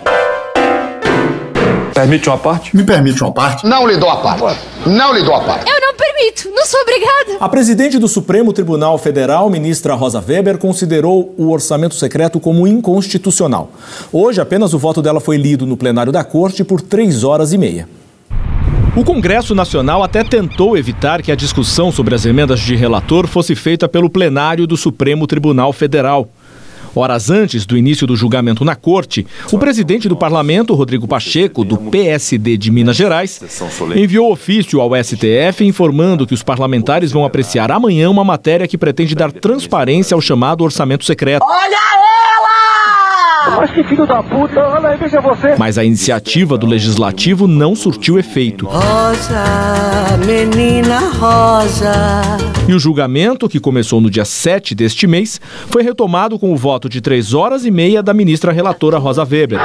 Permite 1.93 2.29
uma 2.29 2.37
parte? 2.37 2.75
Me 2.75 2.83
permite 2.83 3.21
uma 3.21 3.31
parte? 3.31 3.65
Não 3.65 3.85
lhe 3.85 3.97
dou 3.97 4.09
a 4.09 4.17
parte. 4.17 4.59
Não 4.85 5.13
lhe 5.13 5.23
dou 5.23 5.35
a 5.35 5.41
parte. 5.41 5.69
Eu 5.69 5.79
não 5.81 5.93
permito, 5.93 6.49
não 6.55 6.65
sou 6.65 6.79
obrigada. 6.81 7.37
A 7.39 7.49
presidente 7.49 7.99
do 7.99 8.07
Supremo 8.07 8.53
Tribunal 8.53 8.97
Federal, 8.97 9.49
ministra 9.49 9.93
Rosa 9.93 10.23
Weber, 10.25 10.57
considerou 10.57 11.35
o 11.37 11.51
orçamento 11.51 11.93
secreto 11.93 12.39
como 12.39 12.65
inconstitucional. 12.65 13.69
Hoje, 14.11 14.41
apenas 14.41 14.73
o 14.73 14.79
voto 14.79 15.01
dela 15.01 15.19
foi 15.19 15.37
lido 15.37 15.65
no 15.65 15.77
plenário 15.77 16.11
da 16.11 16.23
corte 16.23 16.63
por 16.63 16.81
três 16.81 17.23
horas 17.23 17.53
e 17.53 17.57
meia. 17.57 17.87
O 18.93 19.05
Congresso 19.05 19.55
Nacional 19.55 20.03
até 20.03 20.21
tentou 20.21 20.77
evitar 20.77 21.21
que 21.21 21.31
a 21.31 21.35
discussão 21.35 21.93
sobre 21.93 22.13
as 22.13 22.25
emendas 22.25 22.59
de 22.59 22.75
relator 22.75 23.25
fosse 23.25 23.55
feita 23.55 23.87
pelo 23.87 24.09
plenário 24.09 24.67
do 24.67 24.75
Supremo 24.75 25.25
Tribunal 25.25 25.71
Federal. 25.71 26.27
Horas 26.93 27.29
antes 27.29 27.65
do 27.65 27.77
início 27.77 28.05
do 28.05 28.17
julgamento 28.17 28.65
na 28.65 28.75
corte, 28.75 29.25
o 29.49 29.57
presidente 29.57 30.09
do 30.09 30.15
parlamento, 30.17 30.73
Rodrigo 30.73 31.07
Pacheco, 31.07 31.63
do 31.63 31.77
PSD 31.77 32.57
de 32.57 32.69
Minas 32.69 32.97
Gerais, 32.97 33.41
enviou 33.95 34.29
ofício 34.29 34.81
ao 34.81 34.91
STF 35.01 35.63
informando 35.63 36.27
que 36.27 36.33
os 36.33 36.43
parlamentares 36.43 37.13
vão 37.13 37.23
apreciar 37.23 37.71
amanhã 37.71 38.09
uma 38.09 38.25
matéria 38.25 38.67
que 38.67 38.77
pretende 38.77 39.15
dar 39.15 39.31
transparência 39.31 40.15
ao 40.15 40.19
chamado 40.19 40.65
orçamento 40.65 41.05
secreto. 41.05 41.45
Olha 41.45 41.75
ela! 41.75 42.40
Mas 43.57 43.71
que 43.71 43.83
filho 43.83 44.05
da 44.05 44.21
puta, 44.21 44.59
olha 44.59 44.89
aí, 44.89 44.97
veja 44.97 45.19
você. 45.19 45.55
Mas 45.57 45.77
a 45.77 45.83
iniciativa 45.83 46.57
do 46.57 46.67
legislativo 46.67 47.47
não 47.47 47.75
surtiu 47.75 48.19
efeito. 48.19 48.67
Rosa, 48.67 49.43
menina 50.25 50.99
rosa. 51.17 51.91
E 52.67 52.73
o 52.73 52.79
julgamento, 52.79 53.49
que 53.49 53.59
começou 53.59 53.99
no 53.99 54.09
dia 54.09 54.25
7 54.25 54.75
deste 54.75 55.07
mês, 55.07 55.41
foi 55.69 55.83
retomado 55.83 56.37
com 56.37 56.53
o 56.53 56.57
voto 56.57 56.87
de 56.87 57.01
três 57.01 57.33
horas 57.33 57.65
e 57.65 57.71
meia 57.71 58.03
da 58.03 58.13
ministra 58.13 58.51
relatora 58.51 58.97
Rosa 58.97 59.23
Weber. 59.23 59.59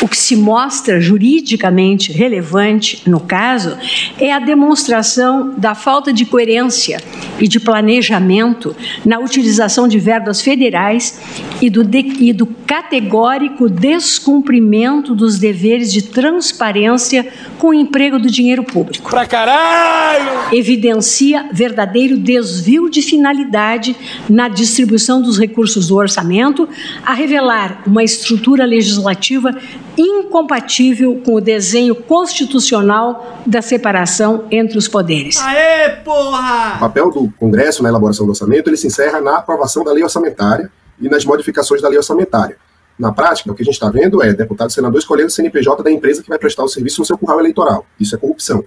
O 0.00 0.08
que 0.08 0.16
se 0.16 0.36
mostra 0.36 1.00
juridicamente 1.00 2.12
relevante 2.12 3.02
no 3.06 3.20
caso 3.20 3.76
é 4.18 4.32
a 4.32 4.38
demonstração 4.38 5.54
da 5.56 5.74
falta 5.74 6.12
de 6.12 6.24
coerência 6.24 7.00
e 7.38 7.46
de 7.46 7.60
planejamento 7.60 8.74
na 9.04 9.18
utilização 9.18 9.86
de 9.86 9.98
verbas 9.98 10.40
federais 10.40 11.20
e 11.60 11.68
do, 11.68 11.84
de, 11.84 11.98
e 11.98 12.32
do 12.32 12.46
categórico 12.46 13.68
descumprimento 13.68 15.14
dos 15.14 15.38
deveres 15.38 15.92
de 15.92 16.02
transparência 16.02 17.26
com 17.58 17.68
o 17.68 17.74
emprego 17.74 18.18
do 18.18 18.30
dinheiro 18.30 18.64
público. 18.64 19.10
Pra 19.10 19.26
caralho! 19.26 20.52
Evidencia 20.52 21.48
verdadeiro 21.52 22.16
desvio 22.16 22.88
de 22.88 23.02
finalidade 23.02 23.96
na 24.28 24.48
distribuição 24.48 25.20
dos 25.20 25.38
recursos 25.38 25.88
do 25.88 25.96
orçamento, 25.96 26.68
a 27.04 27.14
revelar 27.14 27.82
uma 27.86 28.02
estrutura 28.02 28.64
legislativa 28.64 29.56
incompatível 29.96 31.20
com 31.24 31.34
o 31.34 31.40
desenho 31.40 31.94
constitucional 31.94 33.40
da 33.46 33.60
separação 33.60 34.46
entre 34.50 34.78
os 34.78 34.88
poderes. 34.88 35.38
Aê, 35.38 35.90
porra! 36.04 36.76
O 36.76 36.80
papel 36.80 37.10
do 37.10 37.32
Congresso 37.38 37.82
na 37.82 37.88
elaboração 37.88 38.24
do 38.26 38.30
orçamento 38.30 38.68
ele 38.68 38.76
se 38.76 38.86
encerra 38.86 39.20
na 39.20 39.38
aprovação 39.38 39.84
da 39.84 39.92
lei 39.92 40.02
orçamentária 40.02 40.70
e 41.00 41.08
nas 41.08 41.24
modificações 41.24 41.82
da 41.82 41.88
lei 41.88 41.98
orçamentária. 41.98 42.56
Na 42.98 43.12
prática, 43.12 43.50
o 43.50 43.54
que 43.54 43.62
a 43.62 43.64
gente 43.64 43.74
está 43.74 43.90
vendo 43.90 44.22
é 44.22 44.32
deputado 44.32 44.70
e 44.70 44.72
senador 44.72 44.98
escolhendo 44.98 45.28
o 45.28 45.30
CNPJ 45.30 45.82
da 45.82 45.90
empresa 45.90 46.22
que 46.22 46.28
vai 46.28 46.38
prestar 46.38 46.62
o 46.62 46.68
serviço 46.68 47.00
no 47.00 47.04
seu 47.04 47.18
curral 47.18 47.40
eleitoral. 47.40 47.86
Isso 47.98 48.14
é 48.14 48.18
corrupção. 48.18 48.64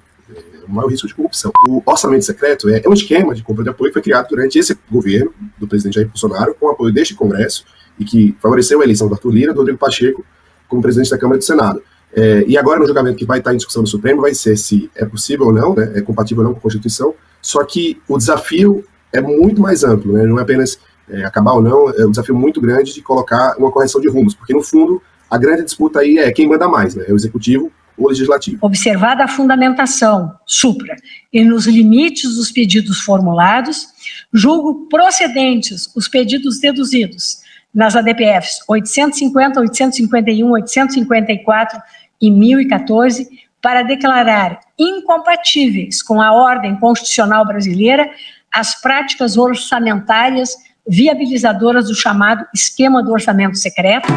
o 0.68 0.72
maior 0.72 0.90
risco 0.90 1.08
de 1.08 1.14
corrupção. 1.14 1.52
O 1.68 1.82
orçamento 1.86 2.26
secreto 2.26 2.68
é, 2.70 2.82
é 2.84 2.90
um 2.90 2.94
esquema 2.94 3.36
de 3.36 3.44
compra 3.44 3.64
de 3.64 3.70
apoio 3.70 3.92
que 3.92 3.94
foi 3.94 4.02
criado 4.02 4.28
durante 4.28 4.58
esse 4.58 4.78
governo 4.92 5.34
do 5.58 5.68
presidente 5.68 5.96
Jair 5.96 6.08
Bolsonaro, 6.08 6.56
com 6.60 6.68
apoio 6.70 6.92
deste 6.92 7.14
Congresso, 7.14 7.66
e 8.00 8.04
que 8.04 8.36
favoreceu 8.42 8.82
a 8.82 8.84
eleição 8.84 9.08
do 9.08 9.14
Arthur 9.14 9.32
Lira 9.32 9.54
do 9.54 9.60
Rodrigo 9.60 9.80
Pacheco 9.80 10.26
como 10.68 10.82
presidente 10.82 11.10
da 11.10 11.18
Câmara 11.18 11.38
e 11.38 11.40
do 11.40 11.46
Senado. 11.46 11.82
É, 12.16 12.46
e 12.48 12.58
agora, 12.58 12.80
no 12.80 12.86
julgamento 12.86 13.18
que 13.18 13.26
vai 13.26 13.40
estar 13.40 13.54
em 13.54 13.58
discussão 13.58 13.82
no 13.82 13.88
Supremo, 13.88 14.22
vai 14.22 14.34
ser 14.34 14.56
se 14.56 14.90
é 14.96 15.06
possível 15.06 15.48
ou 15.48 15.54
não, 15.54 15.76
né, 15.76 15.92
é 15.96 16.02
compatível 16.02 16.44
ou 16.44 16.48
não 16.48 16.54
com 16.54 16.60
a 16.60 16.62
Constituição, 16.62 17.14
só 17.42 17.64
que 17.66 18.02
o 18.08 18.18
desafio 18.18 18.86
é 19.12 19.20
muito 19.20 19.62
mais 19.62 19.84
amplo, 19.84 20.14
né, 20.14 20.24
não 20.24 20.40
é 20.40 20.42
apenas 20.42 20.80
é, 21.10 21.26
acabar 21.26 21.52
ou 21.54 21.62
não, 21.62 21.90
é 21.90 22.06
um 22.06 22.12
desafio 22.12 22.34
muito 22.34 22.62
grande 22.62 22.94
de 22.94 23.02
colocar 23.02 23.56
uma 23.58 23.70
correção 23.70 24.00
de 24.00 24.10
rumos, 24.10 24.34
porque 24.34 24.54
no 24.54 24.64
fundo 24.64 25.02
a 25.30 25.38
grande 25.38 25.64
disputa 25.64 26.00
aí 26.00 26.18
é 26.18 26.32
quem 26.32 26.48
manda 26.48 26.70
mais, 26.70 26.96
né, 26.96 27.04
é 27.06 27.12
o 27.12 27.16
executivo 27.18 27.70
ou 27.98 28.06
o 28.06 28.10
legislativo. 28.10 28.60
Observada 28.62 29.26
a 29.26 29.28
fundamentação 29.28 30.34
supra 30.46 30.96
e 31.34 31.44
nos 31.44 31.68
limites 31.68 32.36
dos 32.36 32.50
pedidos 32.50 33.02
formulados, 33.02 33.88
julgo 34.34 34.88
procedentes 34.88 35.90
os 35.94 36.08
pedidos 36.08 36.60
deduzidos 36.60 37.44
nas 37.76 37.94
ADPFs 37.94 38.60
850, 38.70 39.60
851, 39.60 40.50
854 40.50 41.82
e 42.22 42.32
1014 42.32 43.28
para 43.62 43.84
declarar 43.84 44.62
incompatíveis 44.80 46.02
com 46.02 46.22
a 46.22 46.32
ordem 46.32 46.78
constitucional 46.78 47.46
brasileira 47.46 48.10
as 48.54 48.80
práticas 48.82 49.38
orçamentárias 49.38 50.56
viabilizadoras 50.88 51.90
do 51.90 51.96
chamado 51.96 52.46
esquema 52.54 53.04
do 53.04 53.12
orçamento 53.12 53.58
secreto. 53.58 54.08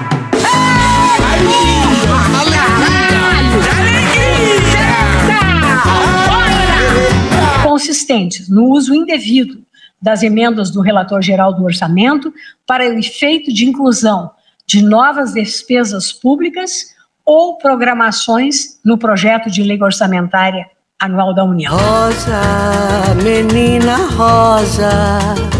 Consistentes 7.64 8.48
no 8.48 8.66
uso 8.66 8.94
indevido 8.94 9.64
das 10.01 10.22
emendas 10.22 10.70
do 10.70 10.80
relator 10.80 11.20
geral 11.22 11.53
do 11.53 11.64
orçamento 11.64 12.32
para 12.66 12.84
o 12.88 12.99
efeito 12.99 13.53
de 13.53 13.66
inclusão 13.66 14.30
de 14.66 14.82
novas 14.82 15.32
despesas 15.32 16.12
públicas 16.12 16.94
ou 17.24 17.59
programações 17.59 18.80
no 18.84 18.96
projeto 18.96 19.51
de 19.51 19.62
lei 19.62 19.82
orçamentária 19.82 20.66
anual 21.01 21.32
da 21.32 21.44
União. 21.44 21.76
Rosa, 21.76 23.14
menina 23.22 23.96
rosa. 24.16 24.90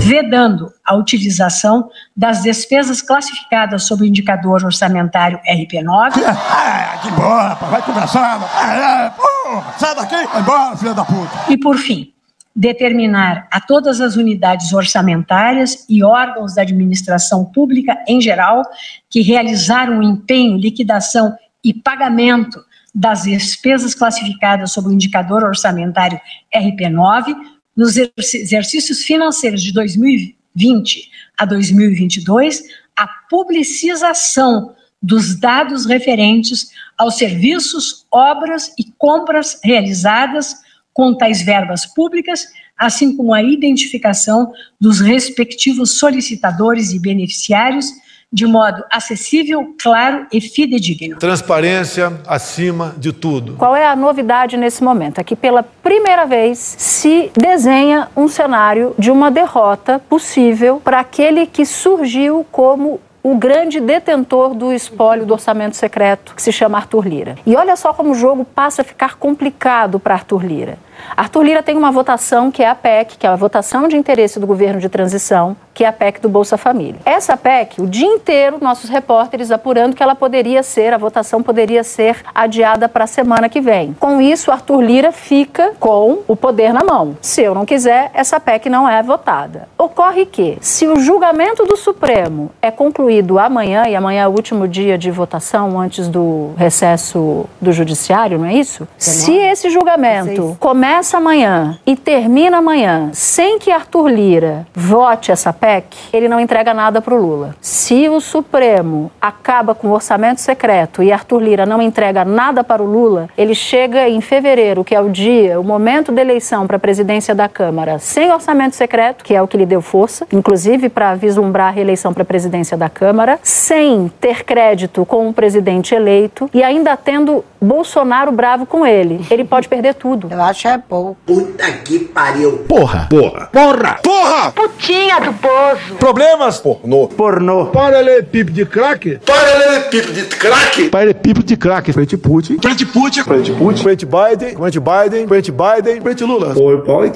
Vedando 0.01 0.73
a 0.85 0.97
utilização 0.97 1.89
das 2.17 2.43
despesas 2.43 3.01
classificadas 3.01 3.85
sob 3.85 4.03
o 4.03 4.07
indicador 4.07 4.65
orçamentário 4.65 5.39
RP9. 5.49 6.13
Ah, 6.51 6.99
que 7.03 7.11
boa, 7.13 7.49
rapaz. 7.49 7.71
Vai 7.71 7.83
conversar. 7.83 8.41
Ah, 8.43 9.15
porra, 9.17 9.75
sai 9.79 9.95
daqui. 9.95 10.27
Vai 10.27 10.41
embora, 10.41 10.77
filha 10.77 10.95
da 10.95 11.05
puta. 11.05 11.31
E, 11.49 11.57
por 11.57 11.77
fim, 11.77 12.13
determinar 12.59 13.47
a 13.53 13.61
todas 13.61 14.01
as 14.01 14.17
unidades 14.17 14.73
orçamentárias 14.73 15.87
e 15.89 16.03
órgãos 16.03 16.57
da 16.57 16.63
administração 16.63 17.45
pública 17.45 17.97
em 18.09 18.21
geral 18.21 18.65
que 19.09 19.21
realizaram 19.21 20.01
o 20.01 20.03
empenho, 20.03 20.59
liquidação 20.59 21.39
e 21.63 21.73
pagamento 21.73 22.59
das 22.93 23.23
despesas 23.23 23.95
classificadas 23.95 24.73
sob 24.73 24.89
o 24.89 24.93
indicador 24.93 25.45
orçamentário 25.45 26.21
RP9 26.53 27.33
nos 27.77 27.97
exercícios 27.97 29.05
financeiros 29.05 29.63
de 29.63 29.73
2020 29.73 31.13
a 31.39 31.45
2022, 31.45 32.65
a 32.97 33.07
publicização 33.31 34.75
dos 35.01 35.39
dados 35.39 35.87
referentes 35.87 36.71
aos 36.97 37.17
serviços, 37.19 38.05
obras 38.11 38.75
e 38.77 38.83
compras 38.99 39.61
realizadas 39.63 40.67
com 40.99 41.15
tais 41.15 41.41
verbas 41.43 41.87
públicas, 41.87 42.49
assim 42.77 43.17
como 43.17 43.33
a 43.33 43.41
identificação 43.41 44.53
dos 44.81 44.99
respectivos 44.99 45.97
solicitadores 45.97 46.93
e 46.93 46.99
beneficiários 46.99 47.87
de 48.33 48.45
modo 48.47 48.83
acessível, 48.91 49.77
claro 49.81 50.27
e 50.33 50.41
fidedigno. 50.41 51.17
Transparência 51.17 52.21
acima 52.27 52.97
de 52.99 53.13
tudo. 53.13 53.55
Qual 53.55 53.77
é 53.77 53.87
a 53.87 53.95
novidade 53.95 54.57
nesse 54.57 54.83
momento? 54.83 55.21
É 55.21 55.25
que 55.25 55.37
pela 55.37 55.63
primeira 55.63 56.27
vez 56.27 56.59
se 56.59 57.31
desenha 57.33 58.09
um 58.17 58.27
cenário 58.27 58.93
de 58.99 59.13
uma 59.13 59.31
derrota 59.31 60.01
possível 60.01 60.81
para 60.83 60.99
aquele 60.99 61.47
que 61.47 61.65
surgiu 61.65 62.45
como 62.51 63.01
o 63.23 63.37
grande 63.37 63.79
detentor 63.81 64.53
do 64.53 64.73
espólio 64.73 65.25
do 65.25 65.33
orçamento 65.33 65.77
secreto, 65.77 66.35
que 66.35 66.43
se 66.43 66.51
chama 66.51 66.79
Arthur 66.79 67.07
Lira. 67.07 67.37
E 67.47 67.55
olha 67.55 67.77
só 67.77 67.95
como 67.95 68.11
o 68.11 68.15
jogo 68.17 68.45
passa 68.45 68.83
a 68.83 68.85
ficar 68.85 69.15
complicado 69.15 70.01
para 70.01 70.15
Arthur 70.15 70.45
Lira. 70.45 70.88
Arthur 71.17 71.43
Lira 71.43 71.63
tem 71.63 71.77
uma 71.77 71.91
votação 71.91 72.51
que 72.51 72.63
é 72.63 72.69
a 72.69 72.75
PEC, 72.75 73.17
que 73.19 73.27
é 73.27 73.31
a 73.31 73.37
votação 73.37 73.89
de 73.89 73.97
interesse 73.97 74.39
do 74.39 74.47
governo 74.47 74.81
de 74.81 74.89
transição, 74.89 75.57
que 75.73 75.85
é 75.85 75.87
a 75.89 75.93
PEC 75.93 76.21
do 76.21 76.29
Bolsa 76.29 76.59
Família. 76.59 77.01
Essa 77.05 77.37
PEC, 77.37 77.81
o 77.81 77.87
dia 77.87 78.07
inteiro, 78.07 78.59
nossos 78.61 78.91
repórteres 78.91 79.53
apurando 79.53 79.95
que 79.95 80.03
ela 80.03 80.15
poderia 80.15 80.63
ser, 80.63 80.93
a 80.93 80.99
votação 80.99 81.41
poderia 81.41 81.85
ser 81.85 82.17
adiada 82.35 82.89
para 82.89 83.05
a 83.05 83.07
semana 83.07 83.49
que 83.49 83.61
vem. 83.61 83.97
Com 84.01 84.21
isso, 84.21 84.51
Arthur 84.51 84.81
Lira 84.81 85.13
fica 85.13 85.73
com 85.79 86.19
o 86.27 86.35
poder 86.35 86.73
na 86.73 86.83
mão. 86.83 87.17
Se 87.21 87.43
eu 87.43 87.55
não 87.55 87.65
quiser, 87.65 88.11
essa 88.13 88.41
PEC 88.41 88.69
não 88.69 88.89
é 88.89 89.01
votada. 89.05 89.69
Ocorre 89.79 90.27
que, 90.27 90.59
se 90.61 90.89
o 90.89 90.99
julgamento 90.99 91.65
do 91.65 91.77
Supremo 91.77 92.51
é 92.61 92.73
concluído 92.73 93.39
amanhã, 93.39 93.87
e 93.87 93.95
amanhã 93.95 94.25
é 94.25 94.29
o 94.29 94.33
último 94.33 94.67
dia 94.67 94.99
de 94.99 95.13
votação 95.13 95.79
antes 95.79 96.09
do 96.09 96.55
recesso 96.57 97.47
do 97.61 97.71
Judiciário, 97.71 98.39
não 98.39 98.47
é 98.47 98.55
isso? 98.55 98.89
Se 98.97 99.33
esse 99.37 99.71
julgamento 99.71 100.57
começa 100.59 100.88
começa 100.89 101.19
amanhã 101.19 101.79
e 101.87 101.95
termina 101.95 102.57
amanhã 102.57 103.11
sem 103.13 103.59
que 103.59 103.71
Arthur 103.71 104.09
Lira 104.09 104.67
vote 104.73 105.31
essa 105.31 105.53
PEC, 105.53 105.95
ele 106.15 106.29
não 106.29 106.41
entrega 106.41 106.73
nada 106.73 107.03
para 107.03 107.15
o 107.15 107.21
Lula. 107.21 107.55
Se 107.61 108.09
o 108.09 108.19
Supremo 108.23 109.13
acaba 109.21 109.75
com 109.75 109.89
o 109.89 109.93
orçamento 109.93 110.41
secreto 110.41 111.03
e 111.03 111.13
Arthur 111.13 111.41
Lira 111.41 111.67
não 111.67 111.83
entrega 111.83 112.25
nada 112.25 112.65
para 112.65 112.83
o 112.83 112.87
Lula, 112.87 113.29
ele 113.37 113.55
chega 113.55 114.09
em 114.09 114.23
fevereiro, 114.23 114.83
que 114.83 114.95
é 114.95 115.01
o 115.01 115.11
dia, 115.11 115.61
o 115.61 115.63
momento 115.63 116.11
da 116.11 116.23
eleição 116.23 116.67
para 116.67 116.77
a 116.77 116.81
presidência 116.81 117.35
da 117.35 117.51
Câmara, 117.51 117.99
sem 117.99 118.33
orçamento 118.33 118.75
secreto, 118.75 119.23
que 119.23 119.35
é 119.35 119.43
o 119.43 119.47
que 119.47 119.59
lhe 119.59 119.67
deu 119.67 119.83
força, 119.83 120.27
inclusive 120.33 120.89
para 120.89 121.15
vislumbrar 121.15 121.69
a 121.69 121.73
reeleição 121.73 122.15
para 122.15 122.23
a 122.23 122.27
presidência 122.27 122.79
da 122.79 122.89
Câmara, 122.89 123.39
sem 123.43 124.11
ter 124.19 124.43
crédito 124.43 125.05
com 125.05 125.29
o 125.29 125.35
presidente 125.35 125.95
eleito 125.95 126.49
e 126.55 126.63
ainda 126.63 126.97
tendo 126.97 127.45
Bolsonaro 127.61 128.33
bravo 128.33 128.65
com 128.65 128.87
ele. 128.87 129.21
Ele 129.31 129.45
pode 129.45 129.69
perder 129.69 129.95
tudo. 129.95 130.29
Eu 130.31 130.41
acho 130.41 130.67
é 130.67 130.78
pouco. 130.81 131.17
Puta 131.27 131.71
que 131.73 131.99
pariu. 132.01 132.59
Porra. 132.69 133.07
Porra. 133.11 133.47
Porra. 133.53 133.99
Porra. 134.03 134.53
Putinha 134.53 135.21
do 135.21 135.33
poço. 135.35 135.95
Problemas? 135.99 136.59
Pornô. 136.59 137.09
Pornô. 137.09 137.67
Paralelepípedo 137.67 138.53
de 138.53 138.67
crack? 138.67 139.21
Paralelepípedo 139.25 140.13
de 140.13 140.23
crack. 140.25 140.89
Paralelepípedo 140.89 141.47
de 141.47 141.57
crack. 141.57 141.93
Frente 141.93 142.17
Putin. 142.17 142.59
Frente 142.61 142.87
Putin. 142.87 143.23
Frente 143.23 143.53
Putin. 143.53 143.83
Frente 143.83 144.07
Biden, 144.07 144.57
frente 144.57 144.81
Biden, 144.81 145.29
frente 145.29 145.53
Biden, 145.53 146.01
frente 146.01 146.25
Lula. 146.25 146.55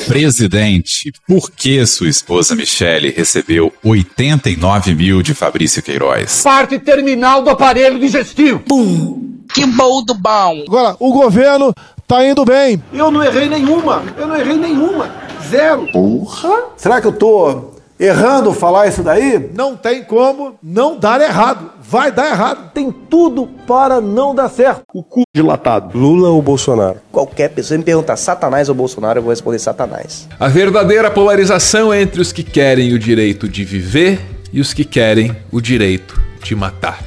Presidente, 0.06 1.12
por 1.26 1.50
que 1.50 1.84
sua 1.86 2.08
esposa 2.08 2.54
Michele 2.54 3.10
recebeu 3.10 3.72
89 3.84 4.94
mil 4.94 5.22
de 5.22 5.34
Fabrício 5.34 5.82
Queiroz? 5.82 6.42
Parte 6.42 6.78
terminal 6.78 7.42
do 7.42 7.50
aparelho 7.50 7.98
digestivo. 7.98 8.60
Pum. 8.60 9.32
Que 9.52 9.66
bom 9.66 10.02
do 10.02 10.14
bom. 10.14 10.64
Agora, 10.66 10.96
o 10.98 11.12
governo 11.12 11.74
tá 12.06 12.24
indo 12.24 12.44
bem. 12.44 12.82
Eu 12.92 13.10
não 13.10 13.22
errei 13.22 13.48
nenhuma. 13.48 14.02
Eu 14.16 14.26
não 14.26 14.36
errei 14.36 14.56
nenhuma. 14.56 15.10
Zero. 15.48 15.86
Porra. 15.92 16.64
Será 16.76 17.00
que 17.00 17.06
eu 17.06 17.12
tô 17.12 17.72
errando 17.98 18.52
falar 18.52 18.88
isso 18.88 19.02
daí? 19.02 19.50
Não 19.54 19.76
tem 19.76 20.02
como 20.02 20.54
não 20.62 20.98
dar 20.98 21.20
errado. 21.20 21.70
Vai 21.80 22.10
dar 22.10 22.30
errado. 22.30 22.70
Tem 22.72 22.90
tudo 22.90 23.46
para 23.66 24.00
não 24.00 24.34
dar 24.34 24.48
certo. 24.48 24.82
O 24.92 25.02
cu 25.02 25.22
dilatado. 25.34 25.96
Lula 25.96 26.30
ou 26.30 26.42
Bolsonaro? 26.42 26.96
Qualquer 27.10 27.50
pessoa 27.50 27.78
me 27.78 27.84
perguntar 27.84 28.16
Satanás 28.16 28.68
ou 28.68 28.74
Bolsonaro, 28.74 29.18
eu 29.18 29.22
vou 29.22 29.30
responder 29.30 29.58
Satanás. 29.58 30.28
A 30.40 30.48
verdadeira 30.48 31.10
polarização 31.10 31.94
entre 31.94 32.20
os 32.20 32.32
que 32.32 32.42
querem 32.42 32.92
o 32.92 32.98
direito 32.98 33.48
de 33.48 33.64
viver 33.64 34.20
e 34.52 34.60
os 34.60 34.74
que 34.74 34.84
querem 34.84 35.36
o 35.50 35.60
direito 35.60 36.20
de 36.42 36.54
matar. 36.54 36.98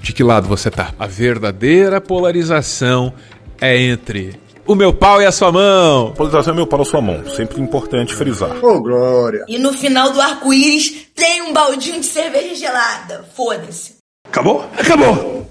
De 0.00 0.12
que 0.12 0.22
lado 0.22 0.46
você 0.46 0.70
tá? 0.70 0.90
A 0.98 1.06
verdadeira 1.06 2.00
polarização 2.00 3.12
é 3.60 3.76
entre 3.76 4.38
o 4.66 4.74
meu 4.74 4.92
pau 4.92 5.22
e 5.22 5.26
a 5.26 5.32
sua 5.32 5.52
mão. 5.52 6.12
Polarização 6.12 6.52
é 6.52 6.56
meu 6.56 6.66
pau 6.66 6.80
na 6.80 6.84
sua 6.84 7.00
mão. 7.00 7.26
Sempre 7.28 7.60
importante 7.60 8.14
frisar. 8.14 8.56
Ô, 8.64 8.76
oh, 8.76 8.80
Glória. 8.80 9.44
E 9.48 9.58
no 9.58 9.72
final 9.72 10.10
do 10.10 10.20
arco-íris 10.20 11.06
tem 11.14 11.42
um 11.42 11.52
baldinho 11.52 12.00
de 12.00 12.06
cerveja 12.06 12.54
gelada. 12.54 13.24
Foda-se. 13.34 13.96
Acabou? 14.28 14.64
Acabou. 14.76 15.46